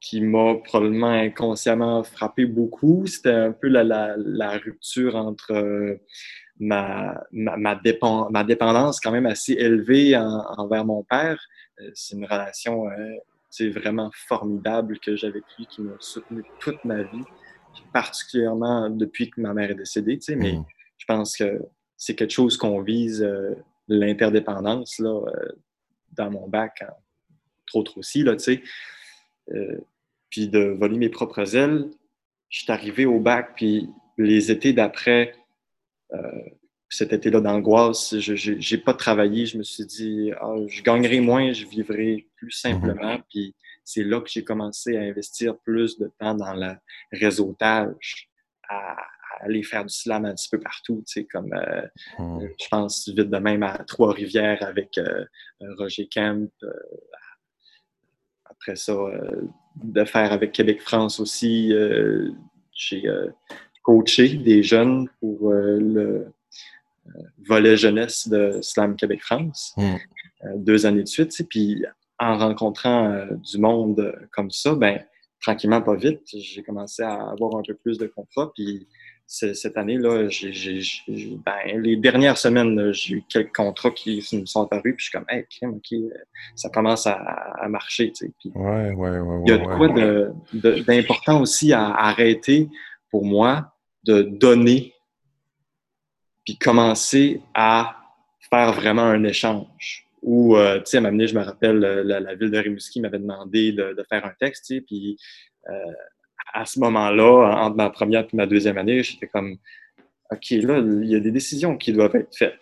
[0.05, 3.07] qui m'a probablement inconsciemment frappé beaucoup.
[3.07, 5.95] C'était un peu la, la, la rupture entre euh,
[6.59, 7.75] ma, ma, ma,
[8.29, 11.43] ma, dépendance quand même assez élevée envers mon père.
[11.81, 16.85] Euh, c'est une relation euh, vraiment formidable que j'avais avec lui, qui m'a soutenu toute
[16.85, 17.23] ma vie,
[17.91, 20.19] particulièrement depuis que ma mère est décédée.
[20.37, 20.65] Mais mmh.
[20.99, 21.63] je pense que
[21.97, 23.27] c'est quelque chose qu'on vise,
[23.87, 25.19] l'interdépendance, là,
[26.11, 26.83] dans mon bac,
[27.65, 28.63] trop trop aussi, là, tu sais
[30.35, 31.89] puis de voler mes propres ailes.
[32.49, 35.33] Je suis arrivé au bac, puis les étés d'après,
[36.13, 36.19] euh,
[36.89, 39.45] cet été-là d'angoisse, je n'ai pas travaillé.
[39.45, 43.13] Je me suis dit, ah, je gagnerai moins, je vivrai plus simplement.
[43.13, 43.23] Mhm.
[43.29, 43.55] Puis
[43.85, 46.73] c'est là que j'ai commencé à investir plus de temps dans le
[47.13, 48.29] réseautage,
[48.67, 48.97] à,
[49.39, 51.53] aller faire du slam un petit peu partout, tu sais, comme
[52.17, 52.39] hmm.
[52.39, 54.97] je pense vite de même à Trois-Rivières avec
[55.77, 56.49] Roger Kemp.
[58.65, 58.95] Après ça,
[59.83, 61.71] de faire avec Québec-France aussi.
[62.73, 63.03] J'ai
[63.83, 66.33] coaché des jeunes pour le
[67.47, 69.97] volet jeunesse de Slam Québec-France, hmm.
[70.55, 71.31] deux années de suite.
[71.47, 71.85] Puis
[72.17, 74.99] en rencontrant du monde comme ça, ben
[75.41, 78.51] tranquillement, pas vite, j'ai commencé à avoir un peu plus de contrats.
[78.55, 78.87] Puis
[79.27, 80.27] cette année-là,
[81.07, 84.95] ben, les dernières semaines, j'ai eu quelques contrats qui me sont apparus.
[84.95, 86.13] Puis je suis comme, hey, OK,
[86.55, 88.11] ça commence à, marcher.
[88.11, 88.31] Tu sais.
[88.39, 92.69] Puis, ouais, ouais, ouais, il y a de quoi d'important aussi à, arrêter
[93.09, 93.73] pour moi
[94.03, 94.93] de donner
[96.45, 97.95] puis commencer à
[98.49, 100.05] faire vraiment un échange.
[100.21, 103.19] Ou, euh, tu sais, à un je me rappelle, euh, la, ville de Rimouski m'avait
[103.19, 105.17] demandé de, faire un texte, tu sais, puis
[105.69, 105.93] euh,
[106.53, 109.57] à ce moment-là, entre ma première et ma deuxième année, j'étais comme,
[110.31, 112.59] OK, là, il y a des décisions qui doivent être faites.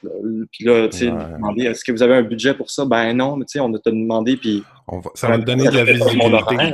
[0.52, 2.86] Puis là, tu sais, demander, est-ce que vous avez un budget pour ça?
[2.86, 4.64] Ben non, mais tu sais, on a te demandé, puis...
[5.16, 6.74] ça va me donner de la visibilité.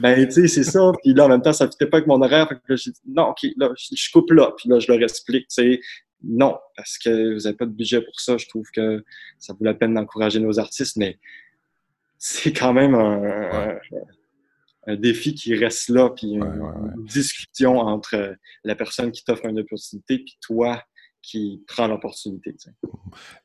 [0.00, 0.92] Ben, tu sais, c'est ça.
[1.02, 2.48] Puis là, en même temps, ça ne fitait pas avec mon horaire.
[2.48, 4.52] Fait que j'ai dit, non, OK, là, je coupe là.
[4.56, 5.80] Puis là, je leur explique, tu sais,
[6.22, 8.36] non, parce que vous n'avez pas de budget pour ça.
[8.36, 9.04] Je trouve que
[9.38, 11.18] ça vaut la peine d'encourager nos artistes, mais
[12.18, 13.76] c'est quand même un,
[14.96, 20.38] défi qui reste là, puis une, discussion entre la personne qui t'offre une opportunité puis
[20.40, 20.82] toi
[21.22, 22.54] qui prends l'opportunité.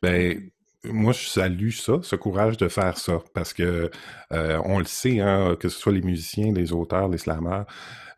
[0.02, 0.50] Ben,
[0.86, 3.90] moi, je salue ça, ce courage de faire ça, parce que
[4.34, 7.64] euh, on le sait, hein, que ce soit les musiciens, les auteurs, les slammers,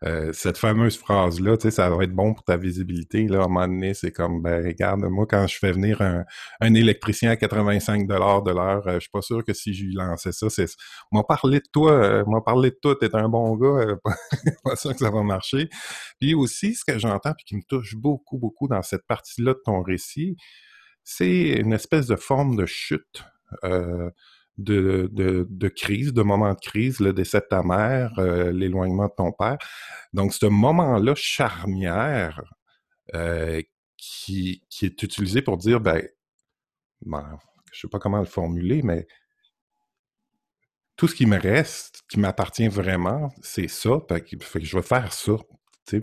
[0.04, 3.26] euh, cette fameuse phrase-là, tu sais, ça va être bon pour ta visibilité.
[3.28, 6.74] Là, à un moment donné, c'est comme, ben, regarde, moi, quand je fais venir un,
[6.74, 10.32] électricien à 85 de l'heure, euh, je suis pas sûr que si je lui lançais
[10.32, 10.66] ça, c'est,
[11.12, 13.96] m'a parlé de toi, euh, m'a parlé de toi, t'es un bon gars,
[14.64, 15.68] pas sûr que ça va marcher.
[16.20, 19.62] Puis aussi, ce que j'entends, puis qui me touche beaucoup, beaucoup dans cette partie-là de
[19.64, 20.36] ton récit,
[21.06, 23.24] c'est une espèce de forme de chute.
[23.64, 24.10] Euh,
[24.58, 29.12] de, de, crise, de moment de crise, le décès de ta mère, euh, l'éloignement de
[29.14, 29.58] ton père.
[30.14, 32.42] Donc, ce moment-là charnière
[33.14, 33.60] euh,
[33.98, 36.02] qui, qui, est utilisé pour dire, ben,
[37.02, 37.38] ben,
[37.70, 39.06] je sais pas comment le formuler, mais
[40.96, 44.00] tout ce qui me reste, qui m'appartient vraiment, c'est ça.
[44.08, 45.34] Que je vais faire ça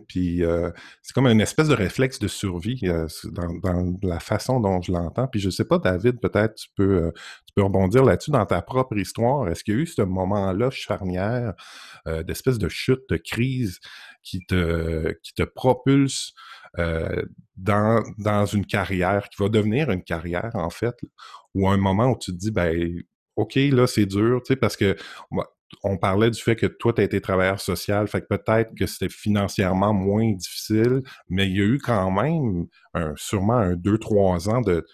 [0.08, 0.70] puis euh,
[1.02, 5.28] c'est comme une espèce de réflexe de survie euh, dans, la façon dont je l'entends.
[5.28, 7.12] Puis je sais pas, David, peut-être tu peux, euh,
[7.46, 9.48] tu peux rebondir là-dessus dans ta propre histoire.
[9.50, 11.54] Est-ce qu'il y a eu ce moment-là charnière
[12.26, 13.80] d'espèce de chute, de crise
[14.24, 16.34] qui te, qui te propulse
[17.56, 20.96] dans, dans une carrière, qui va devenir une carrière en fait,
[21.54, 23.04] ou un moment où tu te dis, ben
[23.36, 24.96] OK, là, c'est dur, tu sais, parce que
[25.84, 28.86] on parlait du fait que toi, tu as été travailleur social, fait que peut-être que
[28.86, 33.98] c'était financièrement moins difficile, mais il y a eu quand même un, sûrement un deux,
[33.98, 34.86] trois ans de,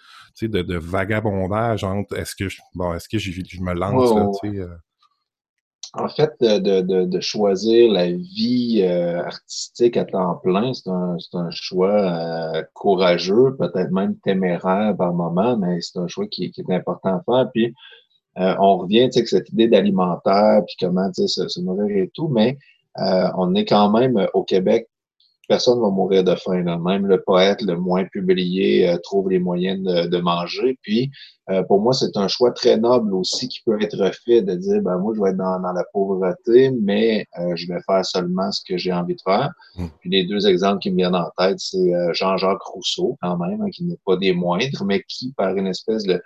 [0.42, 4.50] de, de vagabondage entre est-ce que je, bon, est-ce que je, me lance là, tu
[4.50, 4.68] sais, euh?
[5.92, 11.50] En fait, de, de, choisir la vie euh, artistique à temps plein, c'est un, un,
[11.50, 16.72] choix euh, courageux, peut-être même téméraire par moment, mais c'est un choix qui, qui, est
[16.72, 17.50] important à faire.
[17.52, 17.74] Puis,
[18.40, 22.56] euh, on revient avec cette idée d'alimentaire, puis comment se, se nourrir et tout, mais
[22.98, 24.88] euh, on est quand même euh, au Québec,
[25.46, 26.62] personne ne va mourir de faim.
[26.62, 30.78] Même le poète le moins publié trouve les moyens de, manger.
[30.80, 31.10] Puis,
[31.66, 34.98] pour moi, c'est un choix très noble aussi qui peut être fait de dire, ben
[34.98, 37.26] moi, je vais être dans, la pauvreté, mais
[37.56, 39.50] je vais faire seulement ce que j'ai envie de faire.
[39.74, 39.86] Mmh.
[39.98, 43.70] Puis les deux exemples qui me viennent en tête, c'est Jean-Jacques Rousseau, quand même, hein,
[43.72, 46.22] qui n'est pas des moindres, mais qui, par une espèce de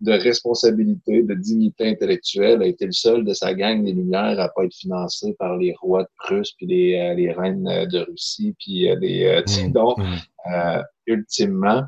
[0.00, 4.48] de responsabilité, de dignité intellectuelle, a été le seul de sa gang des Lumières à
[4.48, 8.54] pas être financé par les rois de Prusse puis les, euh, les reines de Russie
[8.58, 10.82] puis euh, les euh, mmh, donc mmh.
[11.06, 11.82] ultimement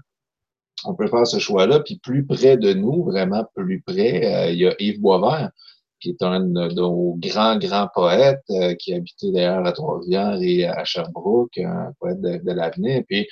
[0.84, 4.66] on peut faire ce choix-là puis plus près de nous vraiment plus près il y
[4.66, 5.50] a Yves Boisvert
[6.00, 10.64] qui est un de nos grands, grands poètes, euh, qui habitait d'ailleurs à Trois-Rivières et
[10.64, 13.28] à Sherbrooke, un poète de, l'avenir, puis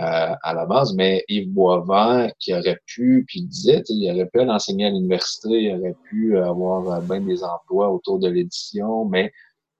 [0.00, 4.26] euh, à la base, mais Yves Boisvert, qui aurait pu, puis il disait, il aurait
[4.26, 8.28] pu aller enseigner à l'université, il aurait pu avoir euh, bien des emplois autour de
[8.28, 9.32] l'édition, mais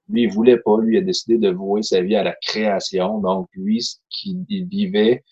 [0.09, 3.19] lui, il voulait pas, lui, il a décidé de vouer sa vie à la création,
[3.19, 5.23] donc lui, ce qu'il vivait,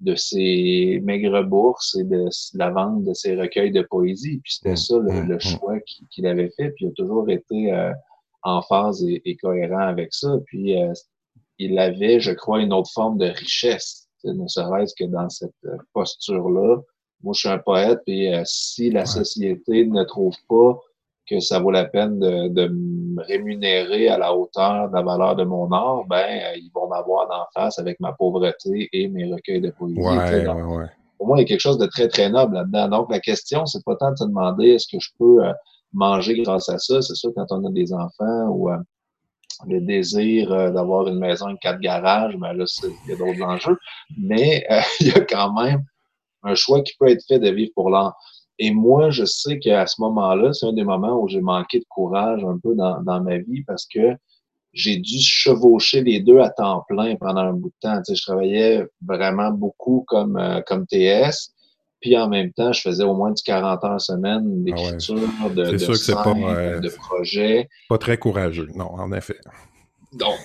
[0.00, 4.40] de ses maigres bourses et de la vente de ses recueils de poésie.
[4.42, 5.40] Puis c'était mmh, ça le, mmh, mmh.
[5.40, 5.74] choix
[6.10, 6.70] qu'il avait fait.
[6.70, 7.92] Puis il a toujours été euh,
[8.42, 10.36] en phase et, cohérent avec ça.
[10.46, 10.92] Puis euh,
[11.58, 15.76] il avait, je crois, une autre forme de richesse, ne serait-ce que dans cette euh,
[15.94, 16.78] posture-là.
[17.22, 20.78] Moi, je suis un poète, et si la société ne trouve pas
[21.26, 22.66] que ça vaut la peine de, de
[23.16, 27.28] me rémunérer à la hauteur de la valeur de mon art, ben ils vont m'avoir
[27.28, 30.00] d'en face avec ma pauvreté et mes recueils de poésie.
[30.00, 30.86] Ouais, ouais, ouais.
[31.18, 32.88] Pour moi, il y a quelque chose de très, très noble là-dedans.
[32.88, 35.40] Donc, la question, c'est pas tant de se demander est-ce que je peux
[35.94, 37.00] manger grâce à ça.
[37.00, 38.68] C'est sûr, quand on a des enfants ou
[39.66, 43.42] le désir euh, d'avoir une maison avec quatre garages, ben là, il y a d'autres
[43.42, 43.78] enjeux.
[44.18, 45.82] Mais euh, il y a quand même
[46.42, 48.16] un choix qui peut être fait de vivre pour l'art.
[48.58, 51.84] Et moi, je sais qu'à ce moment-là, c'est un des moments où j'ai manqué de
[51.88, 54.16] courage un peu dans, dans ma vie parce que
[54.72, 57.96] j'ai dû chevaucher les deux à temps plein pendant un bout de temps.
[57.98, 61.52] Tu sais, je travaillais vraiment beaucoup comme, euh, comme TS.
[62.00, 65.64] Puis en même temps, je faisais au moins du 40 heures semaine ah d'écriture, de,
[65.64, 67.68] de, de, de projets.
[67.88, 69.38] Pas très courageux, non, en effet.
[70.16, 70.38] Donc,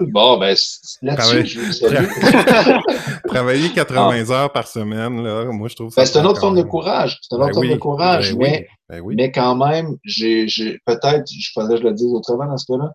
[0.00, 0.54] bon, ben,
[1.02, 6.02] là-dessus, je Travailler 80 heures par semaine, là, moi, je trouve ça.
[6.02, 7.18] Ben, c'est une autre forme de courage.
[7.22, 10.46] C'est une autre forme de courage, mais, mais quand même, j'ai,
[10.84, 12.92] peut-être, je faudrait que je le dise autrement dans ce cas-là,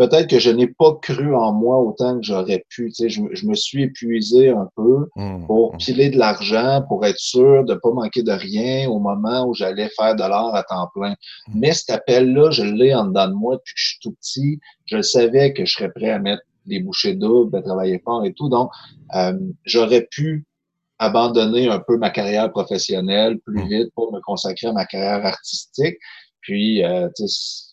[0.00, 2.90] peut-être que je n'ai pas cru en moi autant que j'aurais pu.
[2.90, 5.76] Tu sais, je, je, me suis épuisé un peu mmh, pour mmh.
[5.76, 9.52] piler de l'argent, pour être sûr de ne pas manquer de rien au moment où
[9.52, 11.10] j'allais faire de l'art à temps plein.
[11.10, 11.52] Mmh.
[11.54, 14.60] Mais cet appel-là, je l'ai en dedans de moi depuis que je suis tout petit.
[14.86, 18.32] Je savais que je serais prêt à mettre des bouchées doubles, à travailler fort et
[18.32, 18.48] tout.
[18.48, 18.70] Donc,
[19.14, 20.46] euh, j'aurais pu
[20.98, 25.98] abandonner un peu ma carrière professionnelle plus vite pour me consacrer à ma carrière artistique.
[26.40, 27.69] Puis, euh, tu sais,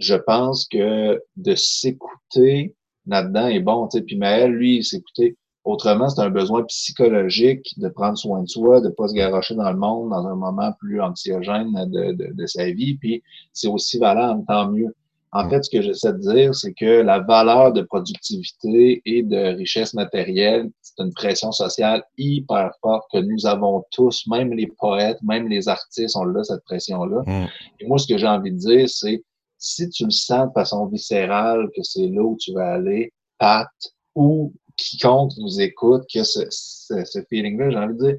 [0.00, 2.74] je pense que de s'écouter
[3.06, 3.88] là-dedans est bon.
[3.90, 4.02] sais.
[4.02, 8.88] Puis Maël, lui, s'écouter autrement, c'est un besoin psychologique de prendre soin de soi, de
[8.88, 12.70] pas se garocher dans le monde dans un moment plus anxiogène de, de, de sa
[12.70, 12.96] vie.
[12.96, 13.22] Puis
[13.52, 14.94] c'est aussi valable, tant mieux.
[15.32, 19.54] En fait, ce que j'essaie de dire, c'est que la valeur de productivité et de
[19.56, 25.22] richesse matérielle, c'est une pression sociale hyper forte que nous avons tous, même les poètes,
[25.22, 27.22] même les artistes, on a cette pression-là.
[27.26, 27.46] Mm.
[27.78, 29.22] Et moi, ce que j'ai envie de dire, c'est
[29.60, 33.68] si tu le sens de façon viscérale que c'est là où tu vas aller, Pat
[34.16, 38.16] ou quiconque nous écoute, que ce, ce, feeling-là, j'ai envie de dire,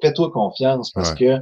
[0.00, 1.38] fais-toi confiance parce que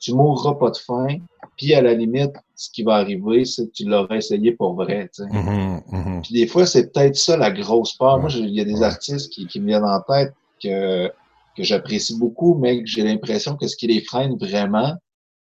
[0.00, 1.18] tu mourras pas de faim.
[1.56, 5.10] Puis à la limite, ce qui va arriver, c'est que tu l'auras essayé pour vrai.
[5.14, 5.28] Tu sais.
[5.28, 6.22] Mm-hmm, mm-hmm.
[6.22, 8.18] Puis des fois, c'est peut-être ça la grosse peur.
[8.18, 11.08] Moi, il y a des artistes qui, qui me viennent en tête que,
[11.56, 14.94] que j'apprécie beaucoup, mais que j'ai l'impression que ce qui les freine vraiment,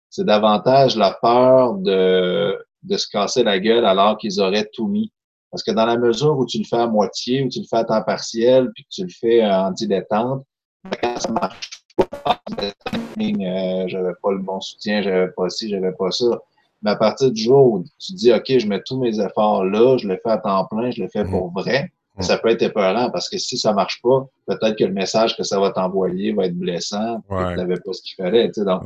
[0.09, 5.11] c'est davantage la peur de de se casser la gueule alors qu'ils auraient tout mis.
[5.51, 7.77] Parce que dans la mesure où tu le fais à moitié, ou tu le fais
[7.77, 10.43] à temps partiel, puis que tu le fais en dilettante,
[10.83, 15.93] ben, quand ça marche pas, euh, j'avais pas le bon soutien, j'avais pas ci, j'avais
[15.93, 16.41] pas ça.
[16.81, 19.97] Mais à partir du jour où tu dis, OK, je mets tous mes efforts là,
[19.97, 21.61] je le fais à temps plein, je le fais pour mhm.
[21.61, 22.23] vrai, mhm.
[22.23, 25.43] ça peut être épeurant parce que si ça marche pas, peut-être que le message que
[25.43, 27.53] ça va t'envoyer va être blessant, ouais.
[27.53, 28.47] tu n'avais pas ce qu'il fallait.
[28.47, 28.83] Tu sais, donc,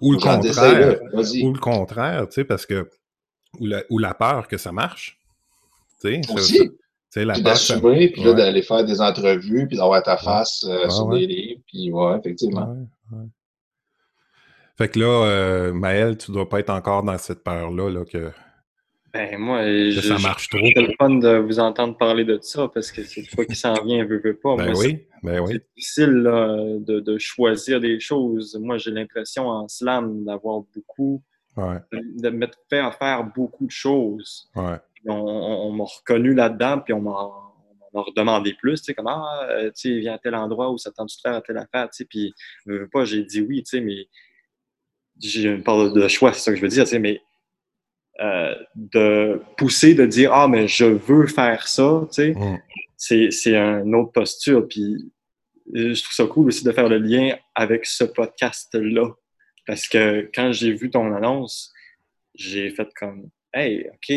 [0.00, 0.98] Ou le contraire.
[1.12, 2.88] Ou le contraire, tu sais, parce que
[3.58, 5.18] ou la, ou la peur que ça marche.
[6.00, 6.70] Tu sais, Aussi.
[7.12, 10.88] Tu la puis d'assumer, puis là, d'aller faire des entrevues, puis d'avoir ta face euh,
[10.88, 12.76] sur des livres, puis ouais, effectivement.
[14.78, 18.30] Fait que là, euh, Maël, tu dois pas être encore dans cette peur-là, là, que...
[19.12, 20.64] Ben, moi, je, ça marche trop.
[20.72, 23.74] C'est le fun de vous entendre parler de ça, parce que c'est fois qui s'en
[23.82, 24.54] vient, veut, veut pas.
[24.54, 25.54] Ben oui, ben oui.
[25.54, 28.56] C'est difficile là, de, de, choisir des choses.
[28.62, 31.24] Moi, j'ai l'impression en slam d'avoir beaucoup
[31.56, 34.50] de m'être fait à faire beaucoup de choses.
[35.06, 39.94] On, m'a reconnu là-dedans, puis on m'a redemandé plus, tu sais, comment, ah, euh, tu
[39.94, 42.04] sais, viens à tel endroit où ça tente de faire à telle affaire, tu sais,
[42.04, 42.32] puis,
[42.66, 44.06] veux pas, j'ai dit oui, tu sais, mais
[45.18, 47.20] j'ai une part de choix, c'est ça que je veux dire, tu sais, mais
[48.20, 52.34] euh, de pousser, de dire, ah, mais je veux faire ça, tu
[52.96, 53.30] sais, mm.
[53.30, 55.10] c'est une autre posture, puis
[55.72, 59.10] je trouve ça cool aussi de faire le lien avec ce podcast-là.
[59.66, 61.72] Parce que quand j'ai vu ton annonce,
[62.34, 64.08] j'ai fait comme Hey, OK,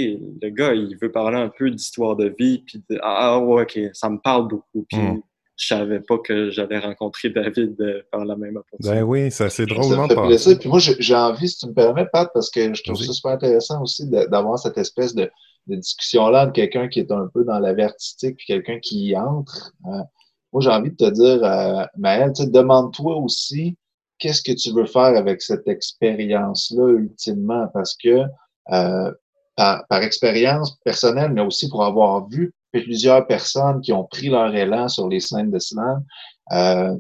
[0.42, 3.80] le gars, il veut parler un peu d'histoire de vie, puis de, ah, ouais, OK,
[3.94, 4.86] ça me parle beaucoup.
[4.88, 5.22] Puis mm.
[5.56, 8.96] je savais pas que j'allais rencontrer David euh, par la même opportunité.
[8.96, 10.60] Ben oui, ça c'est drôlement ça plaisir.
[10.60, 13.32] Puis moi, j'ai envie, si tu me permets, Pat, parce que je trouve ça super
[13.32, 15.30] intéressant aussi d'avoir cette espèce de,
[15.66, 19.18] discussion-là entre quelqu'un qui est un peu dans la vie artistique puis quelqu'un qui y
[19.18, 19.74] entre.
[19.86, 20.04] Hein.
[20.52, 23.78] Moi, j'ai envie de te dire, euh, Maëlle, demande-toi aussi
[24.20, 27.68] qu'est-ce que tu veux faire avec cette expérience-là ultimement?
[27.74, 28.24] Parce que
[28.72, 29.12] euh,
[29.56, 34.88] par, expérience personnelle, mais aussi pour avoir vu plusieurs personnes qui ont pris leur élan
[34.88, 36.04] sur les scènes de slam,
[36.52, 36.96] euh,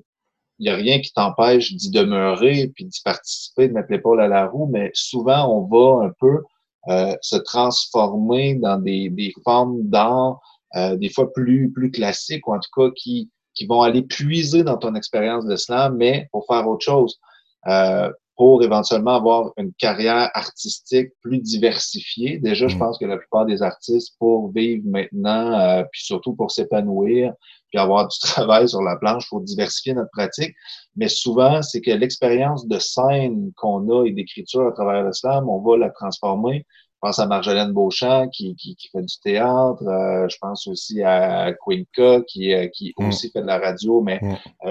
[0.60, 4.28] il n'y a rien qui t'empêche d'y demeurer puis d'y participer, de mettre l'épaule à
[4.28, 6.44] la roue, mais souvent on va un peu
[6.90, 10.40] euh, se transformer dans des, des formes d'art,
[10.76, 14.64] euh, des fois plus, plus classiques, ou en tout cas qui, qui vont aller puiser
[14.64, 17.20] dans ton expérience de slam, mais pour faire autre chose.
[17.68, 22.40] Euh, pour éventuellement avoir une carrière artistique plus diversifiée.
[22.40, 22.80] Déjà, je mm.
[22.80, 27.34] pense que la plupart des artistes, pour vivre maintenant, euh, puis surtout pour s'épanouir,
[27.70, 30.56] puis avoir du travail sur la planche, faut diversifier notre pratique.
[30.96, 35.60] Mais souvent, c'est que l'expérience de scène qu'on a et d'écriture à travers l'islam, on
[35.60, 36.66] va la transformer.
[37.04, 39.86] Je pense à Marjolaine Beauchamp qui, qui, qui fait du théâtre.
[39.86, 43.10] Euh, je pense aussi à Quinca qui, euh, qui mm.
[43.10, 44.22] aussi fait de la radio, mais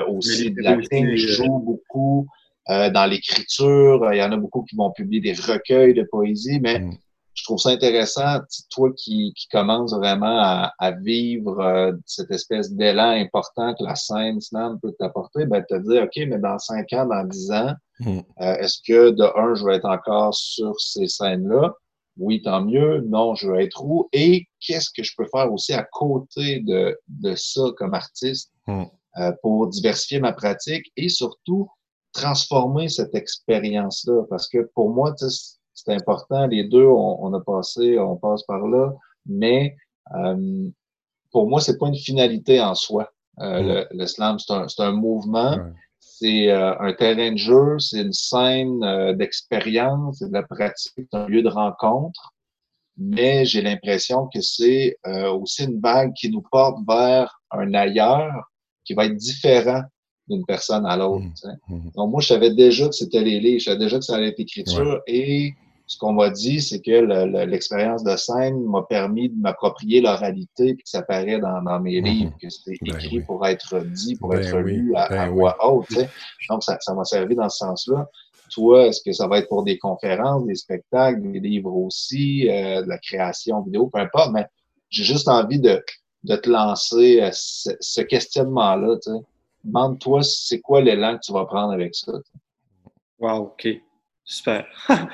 [0.09, 2.27] aussi de l'acting, joue beaucoup.
[2.71, 4.09] Euh, dans l'écriture.
[4.13, 6.97] Il y en a beaucoup qui vont publier des recueils de poésie, mais mm.
[7.35, 8.39] je trouve ça intéressant,
[8.71, 13.97] toi qui, qui commences vraiment à, à vivre euh, cette espèce d'élan important que la
[13.97, 17.73] scène slam peut t'apporter, ben, te dire, OK, mais dans cinq ans, dans dix ans,
[17.99, 18.19] mm.
[18.43, 21.75] euh, est-ce que de un, je vais être encore sur ces scènes-là?
[22.19, 23.01] Oui, tant mieux.
[23.03, 24.09] Non, je vais être où?
[24.13, 28.85] Et qu'est-ce que je peux faire aussi à côté de, de ça comme artiste mm.
[29.43, 31.71] pour diversifier ma pratique et surtout
[32.13, 34.25] transformer cette expérience-là?
[34.29, 35.15] Parce que pour moi,
[35.75, 36.47] c'est important.
[36.47, 38.93] Les deux, on, a passé, on passe par là,
[39.27, 39.77] mais
[40.15, 40.69] euh,
[41.31, 43.11] pour moi, c'est pas une finalité en soi.
[43.41, 45.57] Euh, le, slam, c'est un, un, mouvement,
[46.23, 50.93] c'est euh, un terrain de jeu, c'est une scène euh, d'expérience, c'est de la pratique,
[50.97, 52.33] c'est un lieu de rencontre.
[52.97, 54.99] Mais j'ai l'impression que c'est
[55.33, 58.51] aussi une vague qui nous porte vers un ailleurs
[58.85, 59.83] qui va être différent
[60.29, 61.25] d'une personne à l'autre.
[61.25, 61.91] Mmh, mmh.
[61.97, 64.29] Donc, moi, je savais déjà que c'était les livres, je savais déjà que ça allait
[64.29, 65.55] être écriture et
[65.93, 70.85] ce qu'on m'a dit, c'est que l'expérience de scène m'a permis de m'approprier l'oralité puis
[70.85, 74.17] que ça paraît dans, dans mes mmh, livres, que c'était ben écrit pour être dit,
[74.17, 75.95] pour ben être lu à, ben voix haute.
[76.49, 78.09] Donc, ça m'a servi dans ce sens-là.
[78.55, 82.81] Toi, est-ce que ça va être pour des conférences, des spectacles, des livres aussi, euh,
[82.83, 84.47] de la création vidéo, peu importe, mais
[84.89, 85.79] j'ai juste envie de,
[86.25, 88.97] de te lancer euh, ce, ce questionnement-là.
[89.63, 92.13] Demande-toi c'est quoi l'élan que tu vas prendre avec ça.
[93.19, 93.69] Wow, OK.
[94.33, 94.67] Super.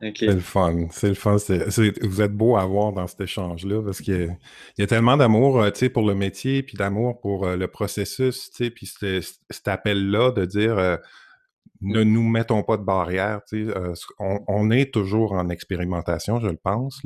[0.00, 0.88] C'est le fun.
[0.90, 1.36] C'est le fun.
[1.36, 4.36] vous êtes beau à voir dans cet échange-là parce qu'il
[4.76, 8.86] y, a tellement d'amour euh, pour le métier, puis d'amour pour euh, le processus, puis
[8.86, 10.96] cet appel-là de dire euh,
[11.82, 13.42] ne nous mettons pas de barrière.
[14.18, 17.02] On, est toujours en expérimentation, je le pense.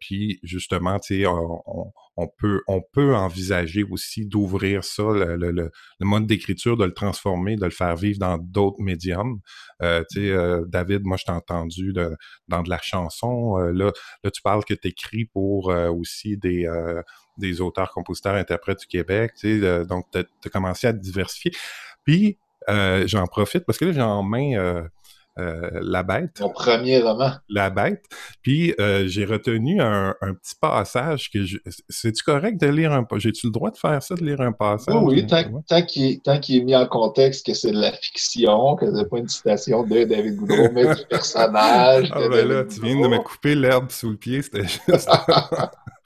[0.00, 1.92] Puis justement, on,
[2.66, 7.94] on peut envisager aussi d'ouvrir ça, le, mode d'écriture, de le transformer, de le faire
[7.94, 9.38] vivre dans d'autres médiums.
[9.82, 11.92] Euh, euh, David, moi, je t'ai entendu
[12.48, 13.58] dans de la chanson.
[13.58, 13.92] Euh, là,
[14.24, 16.66] là, tu parles que tu écris pour aussi des,
[17.60, 19.32] auteurs, compositeurs, interprètes du Québec.
[19.88, 21.52] donc, tu as, commencé à diversifier.
[22.04, 24.88] Puis, j'en profite parce que là, j'ai en main
[25.38, 26.40] la Bête.
[26.40, 27.32] Mon premier roman.
[27.48, 28.04] La Bête.
[28.42, 31.38] Puis euh, j'ai retenu un, petit passage que
[31.88, 34.94] C'est-tu correct de lire un J'ai-tu le droit de faire ça, de lire un passage?
[35.02, 39.08] oui, tant, tant qu'il est, mis en contexte que c'est de la fiction, que c'est
[39.08, 42.10] pas une citation de David Goudreau, mais du personnage.
[42.12, 45.08] Ah ben là, tu viens de me couper l'herbe sous le pied, c'était juste.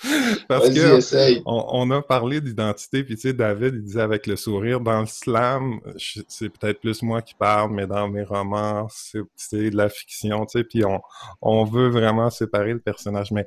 [0.49, 4.81] Parce que on, a parlé d'identité, puis tu sais, David, il disait avec le sourire,
[4.81, 5.81] dans le slam,
[6.29, 8.89] c'est peut-être plus moi qui parle, mais dans mes romans,
[9.37, 11.01] c'est de la fiction, tu sais, puis on,
[11.41, 13.31] on veut vraiment séparer le personnage.
[13.31, 13.47] Mais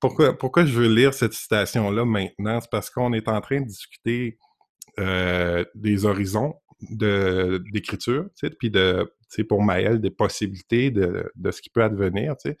[0.00, 2.60] pourquoi, pourquoi je veux lire cette citation-là maintenant?
[2.60, 4.38] C'est parce qu'on est en train de discuter
[4.98, 6.54] euh, des horizons
[6.90, 9.08] d'écriture, tu sais, puis de,
[9.48, 12.58] pour Maëlle, des possibilités de, de ce qui peut advenir, tu sais.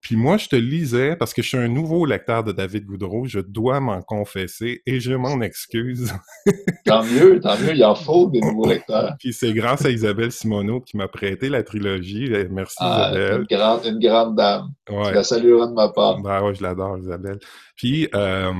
[0.00, 3.26] Puis moi, je te lisais parce que je suis un nouveau lecteur de David Goudreau,
[3.26, 6.12] je dois m'en confesser et je m'en excuse.
[6.86, 9.14] tant mieux, tant mieux, il en faut des nouveaux lecteurs.
[9.18, 12.30] Puis c'est grâce à Isabelle Simoneau qui m'a prêté la trilogie.
[12.32, 13.40] Eh, merci ah, Isabelle.
[13.40, 14.68] Une grande, une grande dame.
[14.88, 15.10] Ouais.
[15.10, 16.20] Je la saluerai de ma part.
[16.20, 17.38] Ben ouais, je l'adore Isabelle.
[17.76, 18.52] Puis euh,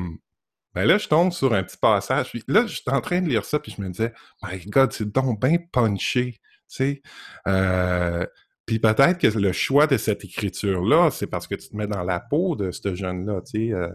[0.75, 2.31] ben là, je tombe sur un petit passage.
[2.31, 4.13] Puis là, j'étais en train de lire ça, puis je me disais,
[4.43, 6.39] My God, c'est donc bien punché.
[6.69, 7.03] Tu sais,
[7.49, 8.25] euh,
[8.71, 12.05] puis peut-être que le choix de cette écriture-là, c'est parce que tu te mets dans
[12.05, 13.89] la peau de ce jeune-là, tu sais, euh,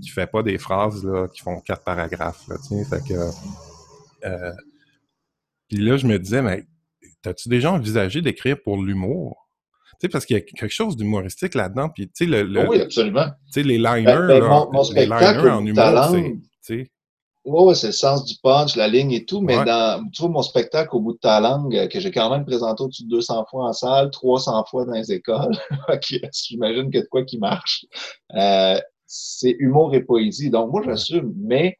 [0.00, 3.20] qui fait pas des phrases là, qui font quatre paragraphes, là, tu sais, fait que...
[4.24, 4.52] Euh,
[5.68, 6.64] puis là, je me disais, mais
[7.20, 9.50] t'as-tu déjà envisagé d'écrire pour l'humour?
[9.90, 12.80] Tu sais, parce qu'il y a quelque chose d'humoristique là-dedans, puis tu sais, le, Oui,
[12.80, 13.26] absolument.
[13.48, 16.90] Tu sais, les liners, ben, ben, les liners en humour, tu sais...
[17.44, 20.42] Oui, c'est le sens du punch, la ligne et tout, mais dans, tu vois, mon
[20.42, 23.46] spectacle au bout de ta langue, euh, que j'ai quand même présenté au-dessus de 200
[23.50, 25.56] fois en salle, 300 fois dans les écoles,
[26.32, 27.84] j'imagine que de quoi qui marche,
[28.36, 30.50] euh, c'est humour et poésie.
[30.50, 31.76] Donc, moi, j'assume, mais,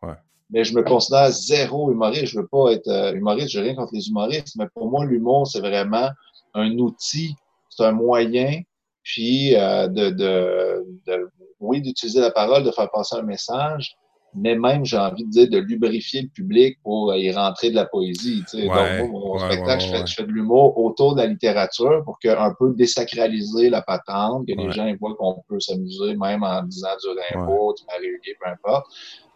[0.50, 2.26] mais je me considère zéro humoriste.
[2.26, 5.04] Je veux pas être euh, humoriste, je n'ai rien contre les humoristes, mais pour moi,
[5.04, 6.10] l'humour, c'est vraiment
[6.54, 7.36] un outil,
[7.70, 8.60] c'est un moyen,
[9.02, 11.30] puis euh, de, de, de,
[11.60, 13.96] oui, d'utiliser la parole, de faire passer un message,
[14.34, 17.84] mais même, j'ai envie de dire, de lubrifier le public pour y rentrer de la
[17.84, 18.42] poésie.
[18.50, 18.66] Tu sais.
[18.66, 22.18] Donc, moi, mon spectacle, je, fais, je, fais, de l'humour autour de la littérature pour
[22.24, 26.88] un peu désacraliser la patente, que les gens voient qu'on peut s'amuser même en disant
[27.02, 28.08] du Rimbaud, du Marie
[28.40, 28.86] peu importe.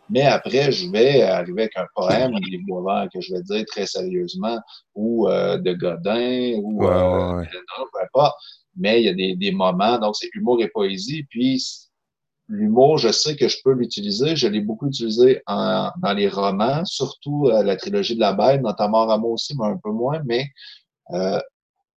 [0.09, 3.87] Mais après, je vais arriver avec un poème, des bois que je vais dire très
[3.87, 4.59] sérieusement,
[4.95, 8.35] ou euh, de Godin, ou euh, peu importe.
[8.77, 11.25] Mais il y a des, des moments, donc c'est humour et poésie.
[11.29, 11.61] Puis
[12.49, 14.37] l'humour, je sais que je peux l'utiliser.
[14.37, 18.63] Je l'ai beaucoup utilisé en, dans les romans, surtout euh, la trilogie de la Bête,
[18.63, 20.21] notamment Rameau aussi, mais un peu moins.
[20.25, 20.47] Mais
[21.13, 21.41] euh,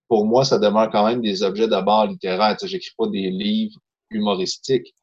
[0.08, 2.56] pour moi, ça demeure quand même des objets d'abord littéraires.
[2.58, 4.94] Tu sais, j'écris pas des livres humoristiques.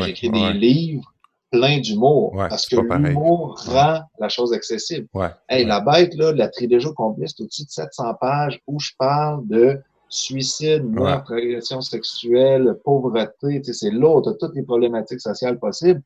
[0.00, 1.12] J'écris des livres
[1.50, 2.34] pleins d'humour.
[2.36, 5.08] parce que l'humour rend la chose accessible.
[5.48, 9.46] Hey, La Bête, là, la trilogie complète, c'est au-dessus de 700 pages où je parle
[9.48, 9.80] de
[10.16, 16.02] suicide, meurtre, agression sexuelle, pauvreté, c'est l'autre, toutes les problématiques sociales possibles.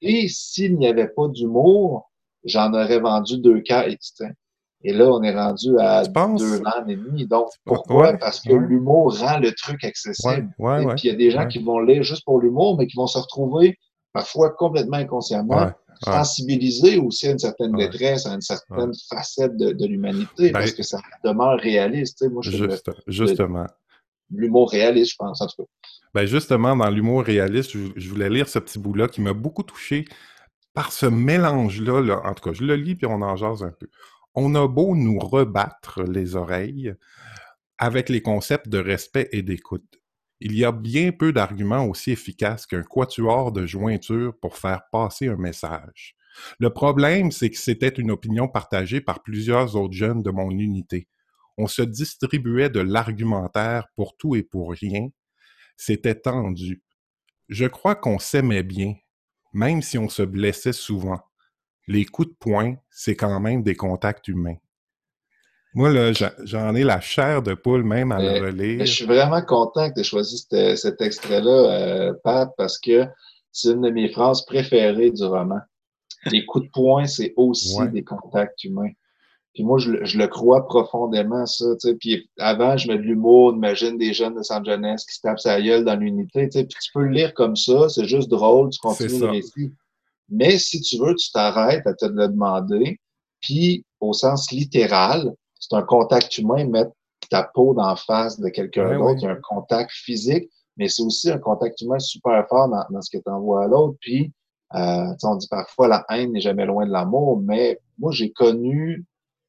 [0.00, 2.10] Et s'il n'y avait pas d'humour,
[2.44, 3.86] j'en aurais vendu deux cas
[4.84, 7.26] Et là, on est rendu à deux ans et demi.
[7.26, 8.14] Donc, pourquoi?
[8.14, 10.50] Parce que l'humour rend le truc accessible.
[10.60, 12.96] et puis, il y a des gens qui vont lire juste pour l'humour, mais qui
[12.96, 13.76] vont se retrouver
[14.12, 15.70] parfois complètement inconsciemment
[16.02, 20.82] sensibiliser aussi à une certaine détresse, à une certaine facette de, l'humanité, ben, parce que
[20.82, 22.24] ça demeure réaliste.
[22.30, 22.66] Moi, je
[23.06, 23.66] justement.
[24.30, 25.88] L'humour réaliste, je pense, en tout cas.
[26.14, 30.04] Ben justement, dans l'humour réaliste, je, voulais lire ce petit bout-là qui m'a beaucoup touché
[30.74, 32.00] par ce mélange-là.
[32.00, 32.20] Là.
[32.24, 33.88] En tout cas, je le lis puis on en jase un peu.
[34.34, 36.94] On a beau nous rebattre les oreilles
[37.78, 39.97] avec les concepts de respect et d'écoute.
[40.40, 45.28] Il y a bien peu d'arguments aussi efficaces qu'un quatuor de jointure pour faire passer
[45.28, 46.16] un message.
[46.60, 51.08] Le problème, c'est que c'était une opinion partagée par plusieurs autres jeunes de mon unité.
[51.56, 55.08] On se distribuait de l'argumentaire pour tout et pour rien.
[55.76, 56.82] C'était tendu.
[57.48, 58.94] Je crois qu'on s'aimait bien,
[59.52, 61.20] même si on se blessait souvent.
[61.88, 64.58] Les coups de poing, c'est quand même des contacts humains.
[65.74, 66.12] Moi, là,
[66.44, 68.84] j'en ai la chair de poule même à le relire.
[68.84, 70.46] Je suis vraiment content que tu aies choisi
[70.76, 73.06] cet, extrait-là, euh, Pat, parce que
[73.52, 75.60] c'est une de mes phrases préférées du roman.
[76.26, 78.90] Les coups de poing, c'est aussi des contacts humains.
[79.54, 81.66] Puis moi, je, le crois profondément, ça.
[82.00, 85.40] Puis avant, je mets de l'humour, imagine des jeunes de San Jeunesse qui se tapent
[85.40, 86.48] sa gueule dans l'unité.
[86.48, 89.72] Puis tu peux le lire comme ça, c'est juste drôle, tu continues le récit.
[90.28, 93.00] Mais si tu veux, tu t'arrêtes à te le demander.
[93.40, 96.92] Puis, au sens littéral, c'est un contact humain, mettre
[97.30, 99.20] ta peau d'en face de quelqu'un d'autre.
[99.20, 103.02] Il y a un contact physique, mais c'est aussi un contact humain super fort dans,
[103.02, 103.96] ce que tu envoies à l'autre.
[104.00, 104.32] Puis,
[104.74, 109.04] euh, on dit parfois la haine n'est jamais loin de l'amour, mais moi, j'ai connu,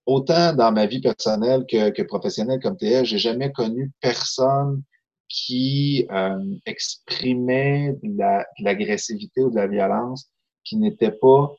[0.06, 4.82] autant dans ma vie personnelle que, que professionnelle comme TS, j'ai jamais connu personne
[5.28, 10.32] qui euh, exprimait de l'agressivité ou de la violence
[10.64, 11.54] qui n'était pas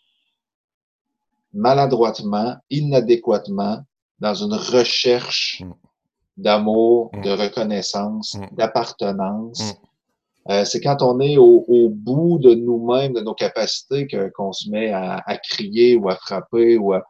[1.53, 3.85] maladroitement, inadéquatement
[4.21, 5.73] dans une recherche mm.
[6.37, 7.23] d'amour, mm.
[7.23, 8.57] de reconnaissance, mm.
[8.57, 9.75] d'appartenance.
[10.49, 14.91] Euh, c'est quand on est au, bout de nous-mêmes, de nos capacités, qu'on se met
[14.91, 17.03] à, crier ou à frapper ou à...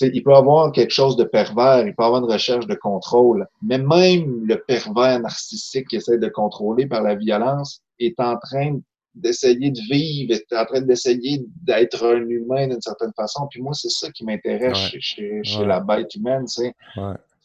[0.00, 2.74] il peut y avoir quelque chose de pervers, il peut y avoir une recherche de
[2.74, 8.38] contrôle, mais même le pervers narcissique qui essaie de contrôler par la violence est en
[8.38, 8.78] train
[9.16, 13.46] d'essayer de vivre, en train d'essayer d'être un humain d'une certaine façon.
[13.50, 16.72] Puis moi, c'est ça qui m'intéresse chez, chez, la bête humaine, c'est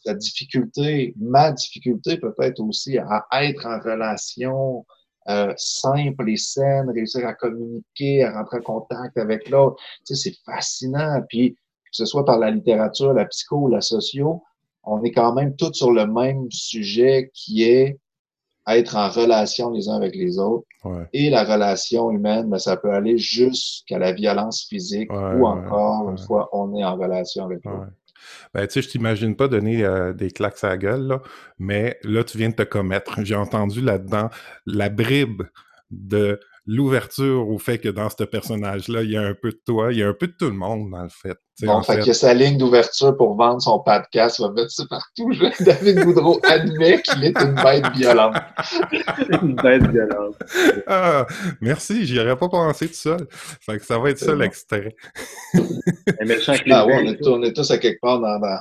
[0.05, 4.85] sa difficulté, ma difficulté peut-être aussi à être en relation
[5.29, 9.77] euh, simple et saine, réussir à communiquer, à rentrer en contact avec l'autre.
[10.05, 11.21] Tu sais, c'est fascinant.
[11.29, 11.57] Puis que
[11.91, 14.43] ce soit par la littérature, la psycho, la socio,
[14.83, 17.99] on est quand même tous sur le même sujet qui est
[18.77, 20.65] être en relation les uns avec les autres.
[21.13, 26.17] Et la relation humaine, ben, ça peut aller jusqu'à la violence physique ou encore, une
[26.17, 27.87] fois, on est en relation avec l'autre.
[28.53, 31.21] Ben, tu sais, je t'imagine pas donner euh, des claques à la gueule, là,
[31.57, 33.19] mais là, tu viens de te commettre.
[33.23, 34.29] J'ai entendu là-dedans
[34.65, 35.43] la bribe
[35.89, 39.91] de l'ouverture au fait que dans ce personnage-là, il y a un peu de toi,
[39.91, 41.37] il y a un peu de tout le monde, dans le fait.
[41.63, 45.31] Bon, fait, que sa ligne d'ouverture pour vendre son podcast, il va mettre ça partout.
[45.59, 48.35] David Boudreau admet qu'il est une bête violente.
[49.41, 50.35] une bête violente.
[50.87, 51.27] Ah,
[51.59, 53.27] merci, j'y aurais pas pensé tout seul.
[53.29, 54.95] Fait que ça va être ça l'extrait.
[55.53, 58.59] ah ouais, on est, tous à quelque part dans, dans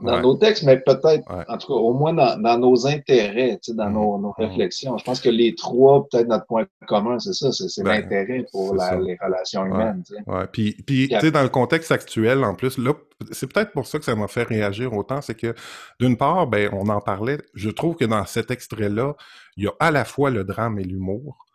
[0.00, 3.84] dans nos textes, mais peut-être, en tout cas, au moins dans, dans nos intérêts, dans
[3.84, 3.92] mm-hmm.
[3.92, 4.48] nos, nos, mm-hmm.
[4.48, 4.98] réflexions.
[4.98, 8.74] Je pense que les trois, peut-être notre point commun, c'est ça, c'est ben, l'intérêt pour
[8.74, 10.02] la, les relations humaines.
[10.26, 10.46] Ouais.
[10.50, 12.94] Puis, puis tu sais, dans le contexte actuel, en plus, là,
[13.30, 15.54] c'est peut-être pour ça que ça m'a fait réagir autant, c'est que
[16.00, 19.14] d'une part, ben, on en parlait, je trouve que dans cet extrait-là,
[19.56, 21.46] il y a à la fois le drame et l'humour,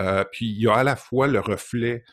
[0.00, 2.04] euh, puis il y a à la fois le reflet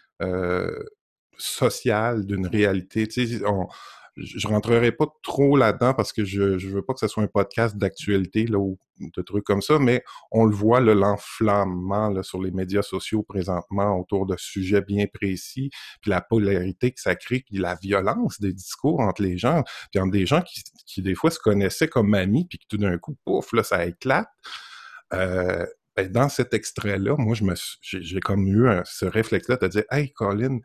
[1.37, 3.07] sociale d'une réalité.
[3.07, 3.67] Tu sais, on,
[4.15, 7.27] je rentrerai pas trop là-dedans parce que je je veux pas que ce soit un
[7.27, 12.83] podcast d'actualité ou de trucs comme ça, mais on le voit l'enflammement sur les médias
[12.83, 15.71] sociaux présentement autour de sujets bien précis,
[16.01, 19.99] puis la polarité que ça crée, puis la violence des discours entre les gens, puis
[19.99, 22.97] entre des gens qui, qui des fois se connaissaient comme amis, puis que tout d'un
[22.97, 24.27] coup, pouf, là, ça éclate.
[25.13, 25.65] Euh,
[25.95, 30.11] ben dans cet extrait-là, moi, je me j'ai comme eu ce réflexe-là de dire Hey,
[30.11, 30.59] Colin,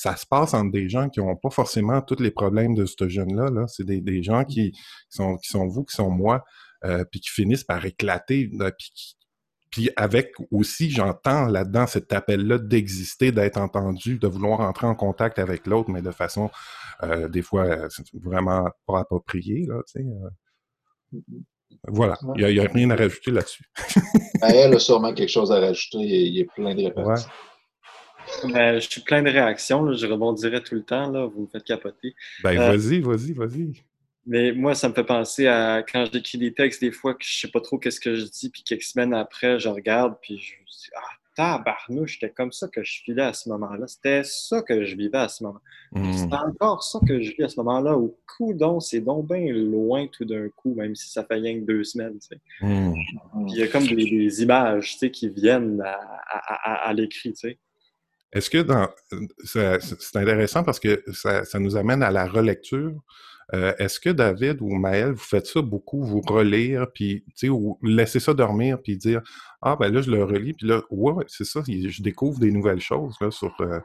[0.00, 3.06] ça se passe entre des gens qui n'ont pas forcément tous les problèmes de ce
[3.06, 3.50] jeune-là.
[3.50, 4.72] -là, c'est des, des, gens qui,
[5.10, 6.42] sont, qui sont vous, qui sont moi,
[6.86, 8.48] euh, puis qui finissent par éclater,
[8.78, 9.16] puis,
[9.70, 15.38] puis avec aussi, j'entends là-dedans cet appel-là d'exister, d'être entendu, de vouloir entrer en contact
[15.38, 16.50] avec l'autre, mais de façon
[17.02, 17.66] euh, des fois
[18.14, 19.66] vraiment pas appropriée.
[19.68, 21.20] Là, tu sais, euh.
[21.88, 23.64] Voilà, il n'y a, rien à rajouter là-dessus.
[24.40, 27.28] Ben, elle a sûrement quelque chose à rajouter, il y a plein de réponses.
[28.52, 31.64] Ben, je suis plein de réactions, je rebondirai tout le temps, là, vous me faites
[31.64, 32.14] capoter.
[32.42, 33.82] Ben, euh, vas-y, vas-y, vas-y.
[34.26, 37.40] Mais moi, ça me fait penser à quand j'écris des textes, des fois que je
[37.40, 40.52] sais pas trop qu'est-ce que je dis, puis quelques semaines après, je regarde, puis je
[40.54, 43.86] me dis Ah, tabarnouche, c'était comme ça que je filais à ce moment-là.
[43.86, 45.60] C'était ça que je vivais à ce moment.
[45.92, 46.12] hmm.
[46.12, 47.96] C'était encore ça que je vis à ce moment-là.
[47.96, 51.58] Au coup, donc, c'est donc bien loin tout d'un coup, même si ça fait rien
[51.58, 52.18] que deux semaines.
[52.20, 52.40] Tu sais.
[52.60, 52.92] Hmm.
[53.46, 55.98] Puis il y a comme des, images tu sais, qui viennent à,
[56.28, 57.32] à, à l'écrit.
[57.32, 57.58] Tu sais.
[58.32, 58.88] Est-ce que dans
[59.44, 62.94] c'est intéressant parce que ça, ça, nous amène à la relecture.
[63.52, 67.48] Euh, Est-ce que David ou Maël, vous faites ça beaucoup, vous relire, puis tu sais,
[67.48, 69.22] ou laisser ça dormir, puis dire
[69.60, 72.80] Ah ben là, je le relis, puis là, ouais, c'est ça, je découvre des nouvelles
[72.80, 73.80] choses là, sur, euh,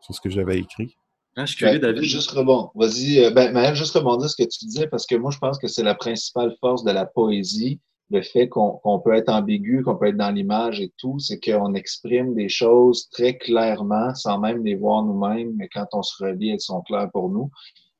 [0.00, 0.96] sur ce que j'avais écrit.
[1.36, 2.08] Ah, je suis curieux, ben, David.
[2.08, 2.70] Juste rebond.
[2.74, 5.58] Vas-y, euh, ben, Maël, juste rebondir ce que tu disais, parce que moi, je pense
[5.58, 7.80] que c'est la principale force de la poésie
[8.12, 11.72] le fait qu'on peut être ambigu, qu'on peut être dans l'image et tout, c'est qu'on
[11.72, 16.50] exprime des choses très clairement sans même les voir nous-mêmes, mais quand on se relie,
[16.50, 17.50] elles sont claires pour nous.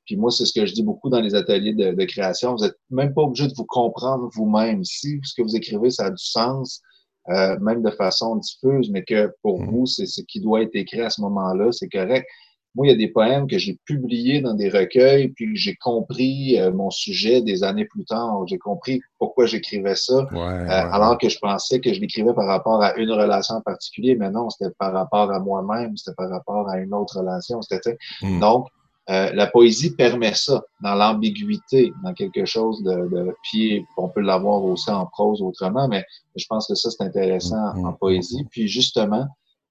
[0.04, 2.54] Puis moi, c'est ce que je dis beaucoup dans les ateliers de, création.
[2.54, 4.84] Vous n'êtes même pas obligé de vous comprendre vous-même.
[4.84, 6.82] Si ce que vous écrivez, ça a du sens,
[7.30, 9.70] euh, même de façon diffuse, mais que pour mmh.
[9.70, 12.26] vous, c'est ce qui doit être écrit à ce moment-là, c'est correct.
[12.74, 16.58] Moi, il y a des poèmes que j'ai publiés dans des recueils, puis j'ai compris
[16.58, 18.46] euh, mon sujet des années plus tard.
[18.46, 22.82] J'ai compris pourquoi j'écrivais ça, euh, alors que je pensais que je l'écrivais par rapport
[22.82, 26.68] à une relation en particulier, mais non, c'était par rapport à moi-même, c'était par rapport
[26.70, 27.60] à une autre relation.
[27.60, 28.40] C'était, hmm.
[28.40, 28.68] Donc,
[29.10, 34.20] euh, la poésie permet ça, dans l'ambiguïté, dans quelque chose de, de puis on peut
[34.20, 36.04] l'avoir aussi en prose autrement, mais
[36.36, 38.46] je pense que ça, c'est intéressant hmm, en hmm, poésie.
[38.50, 39.26] Puis justement,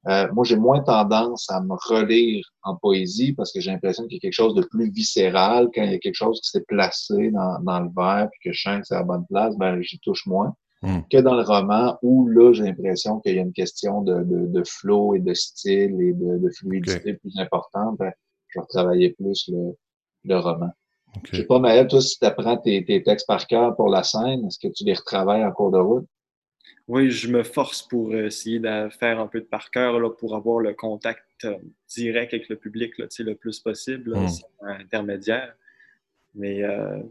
[0.07, 4.15] euh, moi, j'ai moins tendance à me relire en poésie parce que j'ai l'impression qu'il
[4.15, 6.65] y a quelque chose de plus viscéral quand il y a quelque chose qui s'est
[6.67, 9.55] placé dans, dans le verre puis que je sens que c'est à la bonne place,
[9.57, 10.55] ben j'y touche moins.
[10.81, 11.01] Hmm.
[11.11, 14.47] Que dans le roman où là, j'ai l'impression qu'il y a une question de, de,
[14.47, 17.99] de, flow et de style et de, de fluidité plus importante.
[17.99, 18.11] Ben,
[18.47, 19.75] je vais travailler plus le,
[20.23, 20.71] le roman.
[21.17, 21.29] Okay.
[21.31, 24.01] Je sais pas, Maëlle, toi, si tu apprends tes, tes textes par cœur pour la
[24.01, 26.07] scène, est-ce que tu les retravailles en cours de route?
[26.91, 30.35] Oui, je me force pour essayer de faire un peu de par cœur là, pour
[30.35, 31.55] avoir le contact euh,
[31.87, 34.67] direct avec le public là, le plus possible, là, mm.
[34.67, 35.55] intermédiaire.
[36.35, 37.01] Mais euh,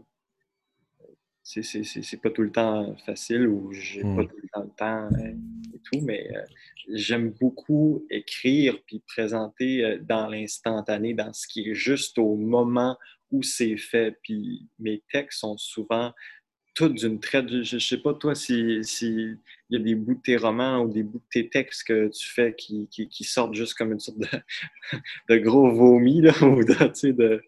[1.41, 4.27] c'est pas tout le temps facile ou j'ai pas mm.
[4.27, 5.33] tout le temps le temps euh,
[5.73, 6.43] et tout, mais euh,
[6.93, 12.99] j'aime beaucoup écrire puis présenter dans l'instantané, dans ce qui est juste au moment
[13.31, 14.15] où c'est fait.
[14.21, 16.13] Puis mes textes sont souvent
[16.75, 17.63] tout d'une traite.
[17.63, 19.35] Je ne sais pas, toi, s'il si,
[19.77, 22.27] y a des bouts de tes romans ou des bouts de tes textes que tu
[22.27, 24.27] fais qui, qui, sortent juste comme une sorte de,
[25.29, 27.41] de gros vomi, là, ou de, tu sais, de...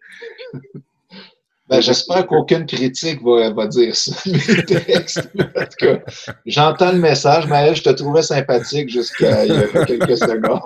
[1.66, 5.30] Ben, j'espère qu'aucune critique va, va, dire ça, mes textes.
[5.38, 6.00] En tout cas,
[6.44, 10.60] j'entends le message, mais je te trouvais sympathique jusqu'à il y a quelques secondes.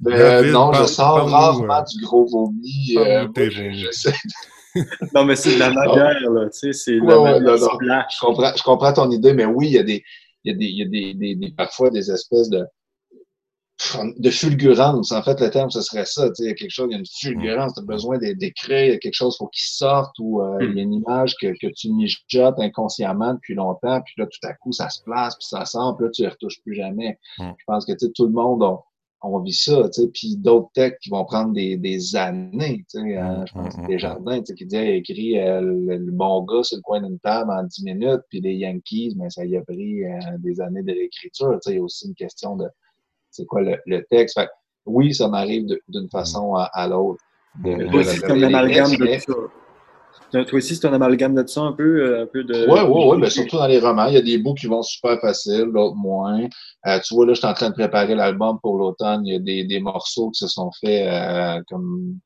[0.00, 2.94] mais non, je sors rarement du gros vomi.
[2.96, 3.28] Euh,
[5.14, 8.62] non, mais c'est de la manière, là, tu sais, c'est ouais, ouais, je, comprends, je
[8.62, 10.02] comprends ton idée, mais oui, il y a des,
[10.44, 12.64] il y a des, il y a des, des, des parfois des espèces de,
[14.16, 15.12] de fulgurance.
[15.12, 16.28] En fait, le terme, ce serait ça.
[16.38, 18.90] Il y a quelque chose, il y a une fulgurance, tu as besoin d'écrire, il
[18.92, 21.34] y a quelque chose, il faut qu'il sorte ou euh, il y a une image
[21.40, 25.34] que, que tu mijotes inconsciemment depuis longtemps, puis là, tout à coup, ça se place,
[25.36, 27.18] puis ça sort, puis là, tu ne retouches plus jamais.
[27.38, 28.78] Je pense que tout le monde a,
[29.22, 33.00] on vit ça, tu sais, puis d'autres textes qui vont prendre des, des années, tu
[33.00, 36.42] sais, euh, je pense que des jardins, tu sais, qui dit, écrit euh, le, bon
[36.42, 39.44] gars sur le coin d'une table en 10 minutes, puis les Yankees, mais ben, ça
[39.44, 42.14] y a pris euh, des années de l'écriture, tu sais, il y a aussi une
[42.14, 42.66] question de,
[43.30, 44.48] c'est quoi le, le, texte, fait
[44.86, 47.22] oui, ça m'arrive d'une façon à, l'autre.
[47.64, 49.32] c'est comme l'amalgame de ça.
[50.30, 52.66] Toi aussi, c'est un amalgame de ça un peu, un peu de.
[52.68, 54.06] Oui, oui, oui, mais surtout dans les romans.
[54.06, 56.48] Il y a des bouts qui vont super faciles, d'autres moins.
[57.04, 59.26] tu vois, là, je suis en train de préparer l'album pour l'automne.
[59.26, 62.18] Il y a des, des, morceaux qui se sont faits comme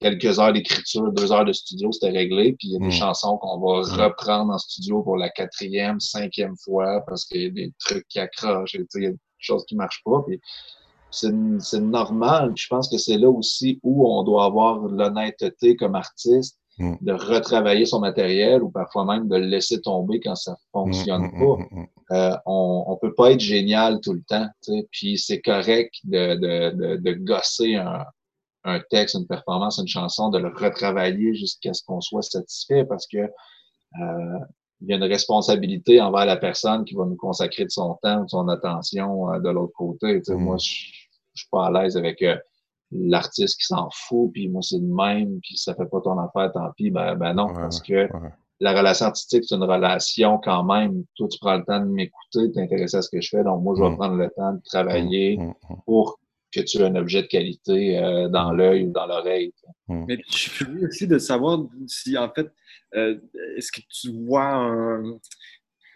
[0.00, 2.54] quelques heures d'écriture, deux heures de studio, c'était réglé.
[2.58, 2.90] Puis il y a des hmm.
[2.90, 4.00] chansons qu'on va hmm.
[4.00, 8.18] reprendre en studio pour la quatrième, cinquième fois parce qu'il y a des trucs qui
[8.18, 10.22] accrochent, il y a des choses qui marchent pas.
[10.26, 10.40] Puis
[11.10, 11.32] c'est
[11.80, 12.52] normal.
[12.54, 16.96] je pense que c'est là aussi où on doit avoir l'honnêteté comme artiste hmm.
[17.00, 21.86] de retravailler son matériel ou parfois même de le laisser tomber quand ça fonctionne pas.
[22.10, 24.48] Euh, on, on peut pas être génial tout le temps.
[24.90, 28.04] Puis c'est correct de, de, de, de gosser un,
[28.64, 33.06] un texte, une performance, une chanson, de le retravailler jusqu'à ce qu'on soit satisfait parce
[33.06, 34.38] que euh,
[34.80, 38.22] il y a une responsabilité envers la personne qui va nous consacrer de son temps,
[38.22, 40.22] de son attention euh, de l'autre côté.
[40.28, 40.34] Mm.
[40.34, 40.74] Moi, je,
[41.34, 42.36] je suis pas à l'aise avec euh,
[42.90, 46.52] l'artiste qui s'en fout, puis moi c'est le même, puis ça fait pas ton affaire,
[46.52, 46.90] tant pis.
[46.90, 48.08] Ben, ben non, parce que
[48.60, 51.04] la relation artistique, c'est une relation quand même.
[51.16, 53.74] Toi, tu prends le temps de m'écouter, t'intéresser à ce que je fais, donc moi,
[53.76, 53.96] je vais mm.
[53.96, 55.54] prendre le temps de travailler mm,
[55.86, 56.18] pour
[56.52, 59.52] que tu as un objet de qualité euh, dans l'œil ou dans l'oreille.
[59.88, 62.48] Mais je suis curieux aussi de savoir si, en fait,
[62.94, 63.18] euh,
[63.56, 65.18] est-ce que tu vois un,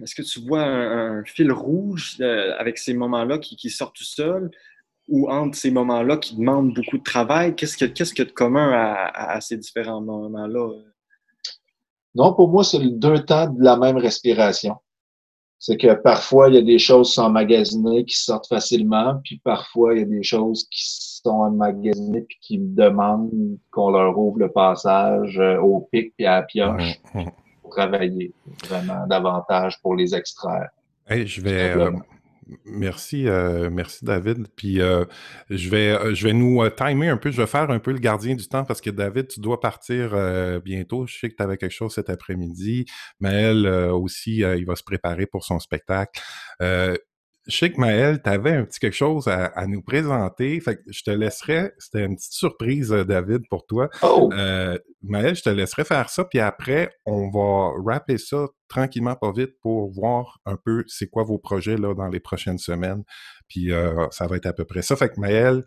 [0.03, 4.05] est-ce que tu vois un, fil rouge euh, avec ces moments-là qui, qui, sortent tout
[4.05, 4.51] seul
[5.09, 7.55] ou entre ces moments-là qui demandent beaucoup de travail?
[7.55, 10.71] Qu'est-ce qu'il que de commun à, à, ces différents moments-là?
[12.15, 14.77] Non, pour moi, c'est deux temps de la même respiration
[15.65, 19.95] c'est que parfois, il y a des choses sont emmagasinées qui sortent facilement, puis parfois,
[19.95, 23.31] il y a des choses qui sont emmagasinées puis qui demandent
[23.71, 27.01] qu'on leur ouvre le passage euh, au pic puis à la pioche
[27.63, 28.33] pour travailler
[28.69, 30.71] vraiment davantage pour les extraire.
[31.09, 31.77] je vais,
[32.65, 34.49] Merci, euh, merci David.
[34.57, 35.05] Puis euh,
[35.51, 37.31] je vais, euh, je vais nous timer un peu.
[37.31, 40.17] Je vais faire un peu le gardien du temps parce que David, tu dois partir
[40.65, 41.07] bientôt.
[41.07, 42.87] Je sais que tu avais quelque chose cet après-midi.
[43.21, 46.21] Maël aussi, il va se préparer pour son spectacle
[47.49, 50.61] je sais que Maël, tu avais un petit quelque chose à, nous présenter.
[50.61, 53.89] Fait que je te laisserai, c'était une petite surprise, euh, David, pour toi.
[54.03, 54.31] Oh!
[54.33, 59.33] Euh, Maël, je te laisserai faire ça, puis après, on va rapper ça tranquillement, pas
[59.33, 63.03] vite, pour voir un peu c'est quoi vos projets là dans les prochaines semaines.
[63.49, 64.95] Puis euh, ça va être à peu près ça.
[64.97, 65.65] Fait que Maël,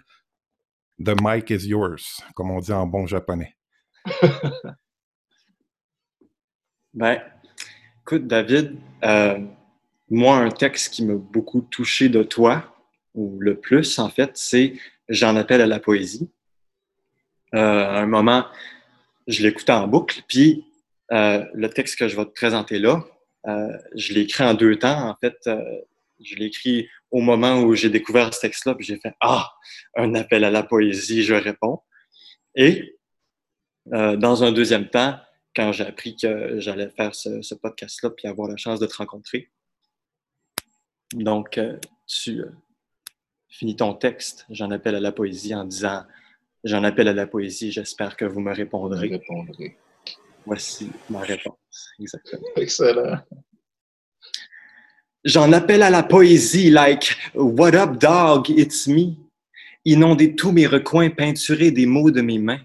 [0.99, 3.57] the mic is yours, comme on dit en bon japonais.
[6.93, 7.22] ben,
[8.02, 9.39] écoute, David, euh,
[10.10, 12.76] moi, un texte qui m'a beaucoup touché de toi,
[13.14, 14.73] ou le plus en fait, c'est
[15.07, 16.32] J'en appelle à la poésie.
[17.53, 18.48] Euh, à un moment,
[19.27, 20.65] je l'écoutais en boucle, puis
[21.11, 23.06] euh, le texte que je vais te présenter là,
[23.48, 25.10] euh, je l'ai écrit en deux temps.
[25.10, 25.61] En fait, euh,
[26.19, 29.52] je l'ai écrit au moment où j'ai découvert ce texte-là, puis j'ai fait Ah,
[29.95, 31.82] un appel à la poésie, je réponds.
[32.56, 32.98] Et
[33.94, 35.19] euh, dans un deuxième temps,
[35.56, 38.95] quand j'ai appris que j'allais faire ce, ce podcast-là, puis avoir la chance de te
[38.95, 39.52] rencontrer,
[41.15, 41.77] donc, euh,
[42.07, 42.51] tu euh,
[43.47, 46.03] finis ton texte, j'en appelle à la poésie en disant
[46.63, 49.07] J'en appelle à la poésie, j'espère que vous me répondrez.
[49.07, 49.77] répondrez.
[50.45, 51.55] Voici ma réponse.
[51.99, 52.47] Exactement.
[52.55, 53.19] Excellent.
[55.23, 59.15] J'en appelle à la poésie, like What up, dog, it's me.
[59.85, 62.61] Inonder tous mes recoins, peinturer des mots de mes mains.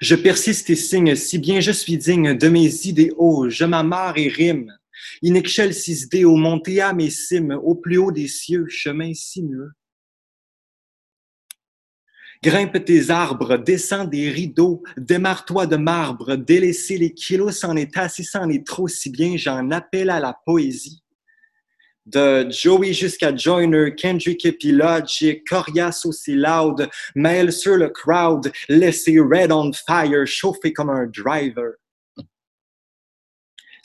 [0.00, 4.28] Je persiste et signe, si bien je suis digne de mes idéaux, je m'amarre et
[4.28, 4.76] rime.
[5.22, 9.72] In excelsis Deo, monteam et cimes, au plus haut des cieux, chemin sinueux.
[12.40, 18.22] Grimpe tes arbres, descends des rideaux, démarre-toi de marbre, délaisser les kilos s'en est assez,
[18.22, 21.02] s'en est trop, si bien j'en appelle à la poésie.
[22.06, 29.18] De Joey jusqu'à Joyner, Kendrick et Logic, Corias aussi loud, mail sur le crowd, laissez
[29.18, 31.72] red on fire, chauffer comme un driver.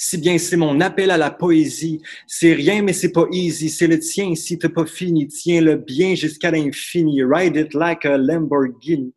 [0.05, 2.01] Si bien c'est mon appel à la poésie.
[2.27, 3.69] C'est rien, mais c'est pas easy.
[3.69, 5.29] C'est le tien si t'as pas fini.
[5.29, 7.23] Tiens-le bien jusqu'à l'infini.
[7.23, 9.13] Ride it like a Lamborghini.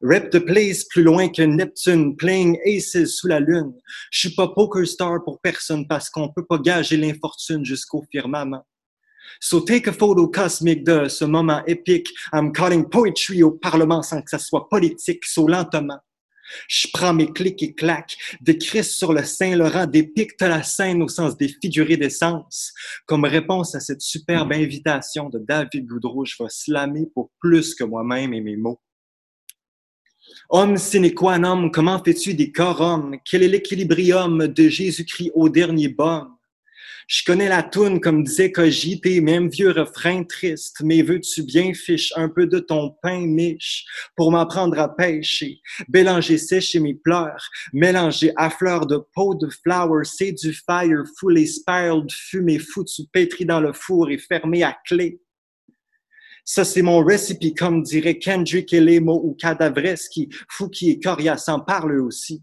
[0.00, 3.74] Rep the place plus loin que Neptune, playing aces sous la lune.
[4.10, 8.64] Je suis pas poker star pour personne parce qu'on peut pas gager l'infortune jusqu'au firmament.
[9.38, 12.08] So take a photo cosmique de ce moment épique.
[12.32, 16.00] I'm calling poetry au Parlement sans que ça soit politique, so lentement.
[16.68, 21.36] Je prends mes clics et claques, décris sur le Saint-Laurent, dépicte la scène au sens
[21.36, 22.72] des figurés d'essence.
[23.06, 27.84] Comme réponse à cette superbe invitation de David Goudreau, je vais slammer pour plus que
[27.84, 28.80] moi-même et mes mots.
[30.48, 33.18] Homme sine qua non, comment fais-tu des corums?
[33.24, 36.35] Quel est l'équilibrium de Jésus-Christ au dernier baume?
[37.08, 38.52] Je connais la toune, comme disait
[39.00, 40.78] tes même vieux refrain triste.
[40.82, 43.84] Mais veux-tu bien fiche un peu de ton pain miche
[44.16, 45.60] pour m'apprendre à pêcher?
[45.88, 51.38] Bélanger sécher mes pleurs, mélanger à fleur de peau de flower, c'est du fire, full
[51.38, 55.20] et spiraled, fumée foutu, pétri dans le four et fermé à clé.
[56.44, 60.28] Ça, c'est mon recipe, comme dirait Kendrick Elemo ou Cadavreski.
[60.48, 62.42] Fouki et Coria s'en parlent aussi.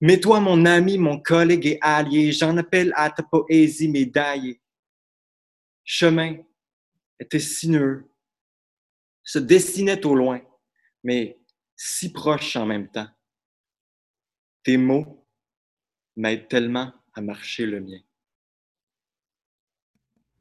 [0.00, 4.60] Mais toi, mon ami, mon collègue et allié, j'en appelle à ta poésie médaillée.
[5.84, 6.36] Chemin
[7.18, 8.08] était sinueux,
[9.24, 10.40] se dessinait au loin,
[11.02, 11.38] mais
[11.74, 13.08] si proche en même temps.
[14.62, 15.24] Tes mots
[16.16, 18.00] m'aident tellement à marcher le mien.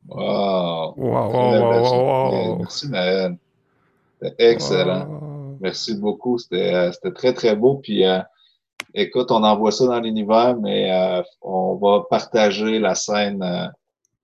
[0.07, 0.93] Wow!
[0.97, 3.37] Wow, wow, Merci, Maëlle.
[4.21, 5.57] C'était excellent.
[5.59, 6.37] Merci beaucoup.
[6.53, 7.75] Euh, c'était très, très beau.
[7.77, 8.19] Puis, euh,
[8.93, 13.43] écoute, on envoie ça dans l'univers, mais euh, on va partager la scène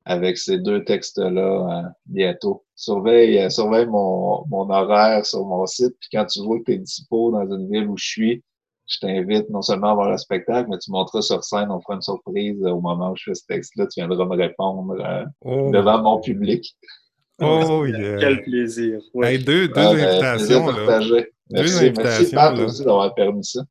[0.06, 2.64] avec ces deux textes-là bientôt.
[2.76, 5.96] Surveille, surveille mon, mon horaire sur mon site.
[6.00, 8.44] Puis quand tu vois que tu es dispo dans une ville où je suis,
[8.88, 11.96] je t'invite non seulement à voir le spectacle, mais tu monteras sur scène, on fera
[11.96, 13.88] une surprise au moment où je fais ce texte-là.
[13.88, 15.72] Tu viendras me répondre euh, oh.
[15.72, 16.76] devant mon public.
[17.42, 18.18] Oh, yeah.
[18.20, 19.00] Quel plaisir.
[19.14, 20.68] deux, deux ah, invitations.
[20.68, 21.00] Là.
[21.50, 23.62] Merci, merci Pat aussi d'avoir permis ça.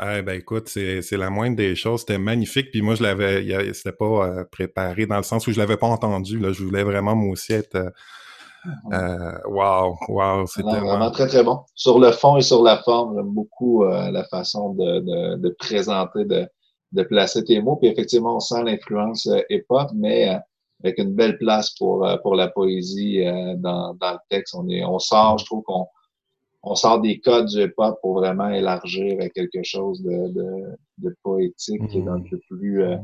[0.00, 2.00] Eh ben écoute, c'est la moindre des choses.
[2.00, 2.70] C'était magnifique.
[2.70, 5.86] Puis moi, je l'avais, c'était pas euh, préparé dans le sens où je l'avais pas
[5.86, 6.38] entendu.
[6.38, 6.52] Là.
[6.52, 7.90] Je voulais vraiment moi aussi être euh,
[8.92, 11.60] euh, wow, wow, c'était vraiment très très bon.
[11.74, 15.56] Sur le fond et sur la forme, j'aime beaucoup euh, la façon de, de, de
[15.58, 16.46] présenter, de,
[16.92, 17.76] de, placer tes mots.
[17.76, 20.38] Puis effectivement, on sent l'influence euh, hip-hop, mais euh,
[20.84, 23.24] avec une belle place pour pour la poésie
[23.58, 24.54] dans, dans le texte.
[24.56, 25.86] On est, on sort, je trouve qu'on
[26.62, 31.16] on sort des codes du hip-hop pour vraiment élargir à quelque chose de, de, de
[31.22, 32.30] poétique et d'un mmh.
[32.30, 32.96] peu plus euh,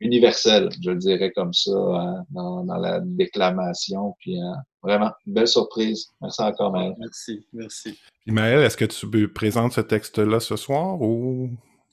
[0.00, 4.14] universel, je le dirais comme ça, hein, dans, dans, la déclamation.
[4.18, 6.08] Puis euh, vraiment, belle surprise.
[6.20, 6.94] Merci encore, Maël.
[6.98, 7.98] Merci, merci.
[8.26, 11.50] Maël, est-ce que tu présentes ce texte-là ce soir ou...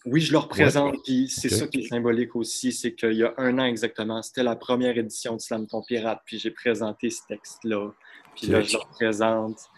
[0.07, 3.35] Oui, je le représente, puis c'est ça qui est symbolique aussi, c'est qu'il y a
[3.38, 7.19] un an exactement, c'était la première édition de Slam Ton Pirate, puis j'ai présenté ce
[7.27, 7.91] texte-là,
[8.35, 9.69] puis là, je le représente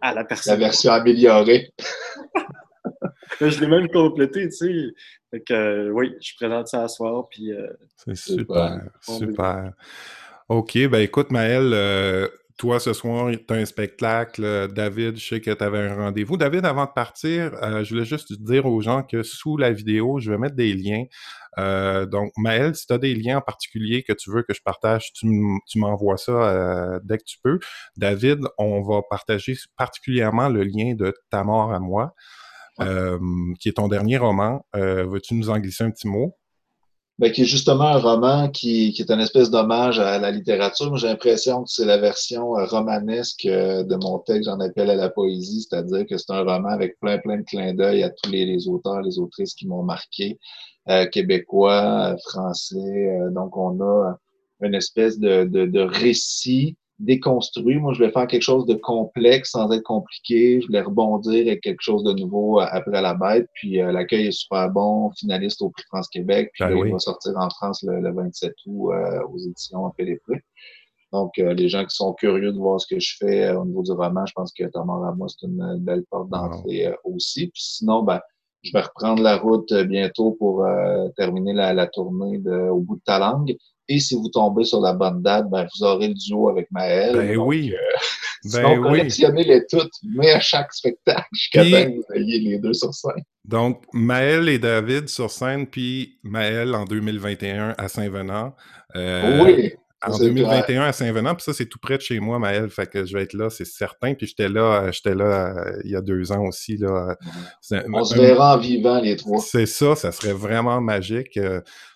[0.00, 0.54] à la personne.
[0.54, 1.72] La version améliorée.
[3.40, 4.94] je l'ai même complété, tu sais.
[5.30, 7.52] Fait que, euh, oui, je présente ça à soir, puis...
[7.52, 9.72] Euh, c'est super, super.
[10.48, 12.26] OK, ben écoute, Maël, euh,
[12.60, 14.68] toi, ce soir, tu as un spectacle.
[14.74, 16.36] David, je sais que tu avais un rendez-vous.
[16.36, 20.20] David, avant de partir, euh, je voulais juste dire aux gens que sous la vidéo,
[20.20, 21.04] je vais mettre des liens.
[21.56, 24.60] Euh, donc, Maël, si tu as des liens en particulier que tu veux que je
[24.62, 25.26] partage, tu
[25.76, 27.60] m'envoies ça euh, dès que tu peux.
[27.96, 32.14] David, on va partager particulièrement le lien de Ta mort à moi,
[33.58, 34.66] qui est ton dernier roman.
[34.74, 36.36] Veux-tu nous en glisser un petit mot?
[37.20, 40.96] Ben, qui est justement un roman qui, qui est une espèce d'hommage à la littérature.
[40.96, 44.94] J'ai l'impression que c'est la version euh, romanesque euh, de mon texte, j'en appelle à
[44.94, 48.30] la poésie, c'est-à-dire que c'est un roman avec plein, plein de clins d'œil à tous
[48.30, 50.38] les, les, auteurs, les autrices qui m'ont marqué,
[50.88, 53.18] euh, québécois, français.
[53.32, 54.16] donc, on a
[54.62, 57.76] une espèce de, de, de récit déconstruit.
[57.76, 60.60] Moi, je vais faire quelque chose de complexe sans être compliqué.
[60.60, 63.48] Je vais rebondir avec quelque chose de nouveau euh, après la bête.
[63.54, 66.50] Puis euh, l'accueil est super bon, finaliste au Prix France Québec.
[66.54, 70.20] Puis ben il va sortir en France le, 27 août euh, aux éditions en les
[71.12, 73.92] Donc, les gens qui sont curieux de voir ce que je fais au niveau du
[73.92, 77.48] roman, je pense que Thomas moi c'est une belle porte d'entrée aussi.
[77.48, 78.20] Puis sinon, ben,
[78.62, 80.64] je vais reprendre la route bientôt pour
[81.16, 83.56] terminer la, la tournée de Au bout de ta langue.
[83.92, 87.12] Et si vous tombez sur la bonne date, ben, vous aurez le duo avec Maël.
[87.12, 87.74] Ben oui.
[87.74, 88.82] Euh, ben oui.
[88.82, 93.24] collectionnez-les toutes, mais à chaque spectacle, jusqu'à temps que vous ayez les deux sur scène.
[93.44, 98.54] Donc, Maël et David sur scène, puis Maël en 2021 à Saint-Venant.
[98.94, 99.72] Euh, oui.
[100.02, 103.04] En 2021 à Saint-Venant, puis ça, c'est tout près de chez moi, Maël, fait que
[103.04, 104.14] je vais être là, c'est certain.
[104.14, 106.76] Puis j'étais là, euh, j'étais là euh, il y a deux ans aussi.
[106.78, 107.16] Là.
[107.92, 109.40] On se verra en vivant, les trois.
[109.40, 111.38] C'est ça, ça serait vraiment magique.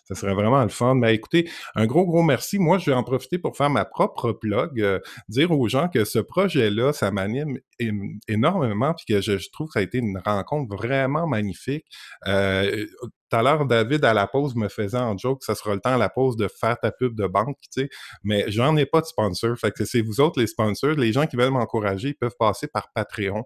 [0.04, 0.94] Ça serait vraiment le fun.
[0.94, 2.58] Mais écoutez, un gros, gros merci.
[2.58, 6.04] Moi, je vais en profiter pour faire ma propre blog, euh, dire aux gens que
[6.04, 7.58] ce projet-là, ça m'anime
[8.28, 11.86] énormément, puis que je, trouve que ça a été une rencontre vraiment magnifique.
[12.28, 12.86] Euh,
[13.34, 15.94] tout à l'heure, David, à la pause, me faisait en joke ça sera le temps
[15.94, 17.88] à la pause de faire ta pub de banque, tu sais.
[18.22, 19.56] Mais j'en ai pas de sponsor.
[19.58, 20.92] Fait que c'est vous autres les sponsors.
[20.92, 23.44] Les gens qui veulent m'encourager, ils peuvent passer par Patreon.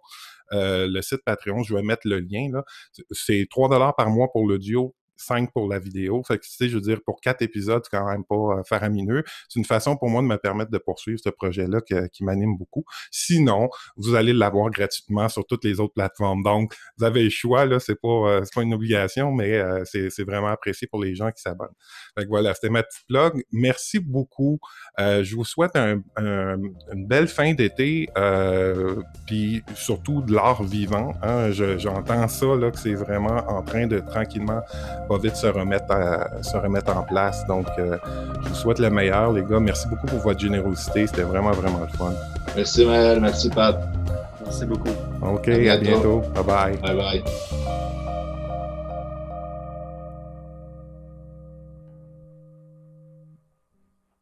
[0.52, 2.65] Euh, le site Patreon, je vais mettre le lien là.
[3.12, 6.23] C'est 3 dollars par mois pour l'audio, 5 pour la vidéo.
[6.27, 8.62] Fait que, tu sais, je veux dire, pour quatre épisodes, c'est quand même pas euh,
[8.65, 9.24] faramineux.
[9.49, 11.81] C'est une façon pour moi de me permettre de poursuivre ce projet-là
[12.12, 12.85] qui m'anime beaucoup.
[13.11, 16.43] Sinon, vous allez l'avoir gratuitement sur toutes les autres plateformes.
[16.43, 20.24] Donc, vous avez le choix, là, c'est pas, euh, pas une obligation, mais euh, c'est
[20.24, 21.69] vraiment apprécié pour les gens qui s'abonnent.
[22.16, 23.43] Fait que voilà, c'était ma petite blog.
[23.53, 24.59] Merci beaucoup.
[24.99, 28.09] je vous souhaite un, une belle fin d'été,
[29.27, 31.15] puis surtout de l'art vivant.
[31.23, 31.51] Hein.
[31.51, 34.62] J'entends ça, là, que c'est vraiment en train de tranquillement,
[35.09, 37.47] pas vite se remettre, à, se remettre en place.
[37.47, 37.97] Donc, euh,
[38.43, 39.60] je vous souhaite le meilleur, les gars.
[39.60, 41.06] Merci beaucoup pour votre générosité.
[41.06, 42.12] C'était vraiment, vraiment le fun.
[42.55, 43.20] Merci, Maël.
[43.20, 43.76] Merci, Pat.
[44.44, 44.94] Merci beaucoup.
[45.22, 46.22] OK, à bientôt.
[46.35, 46.76] Bye bye.
[46.76, 47.97] Bye bye.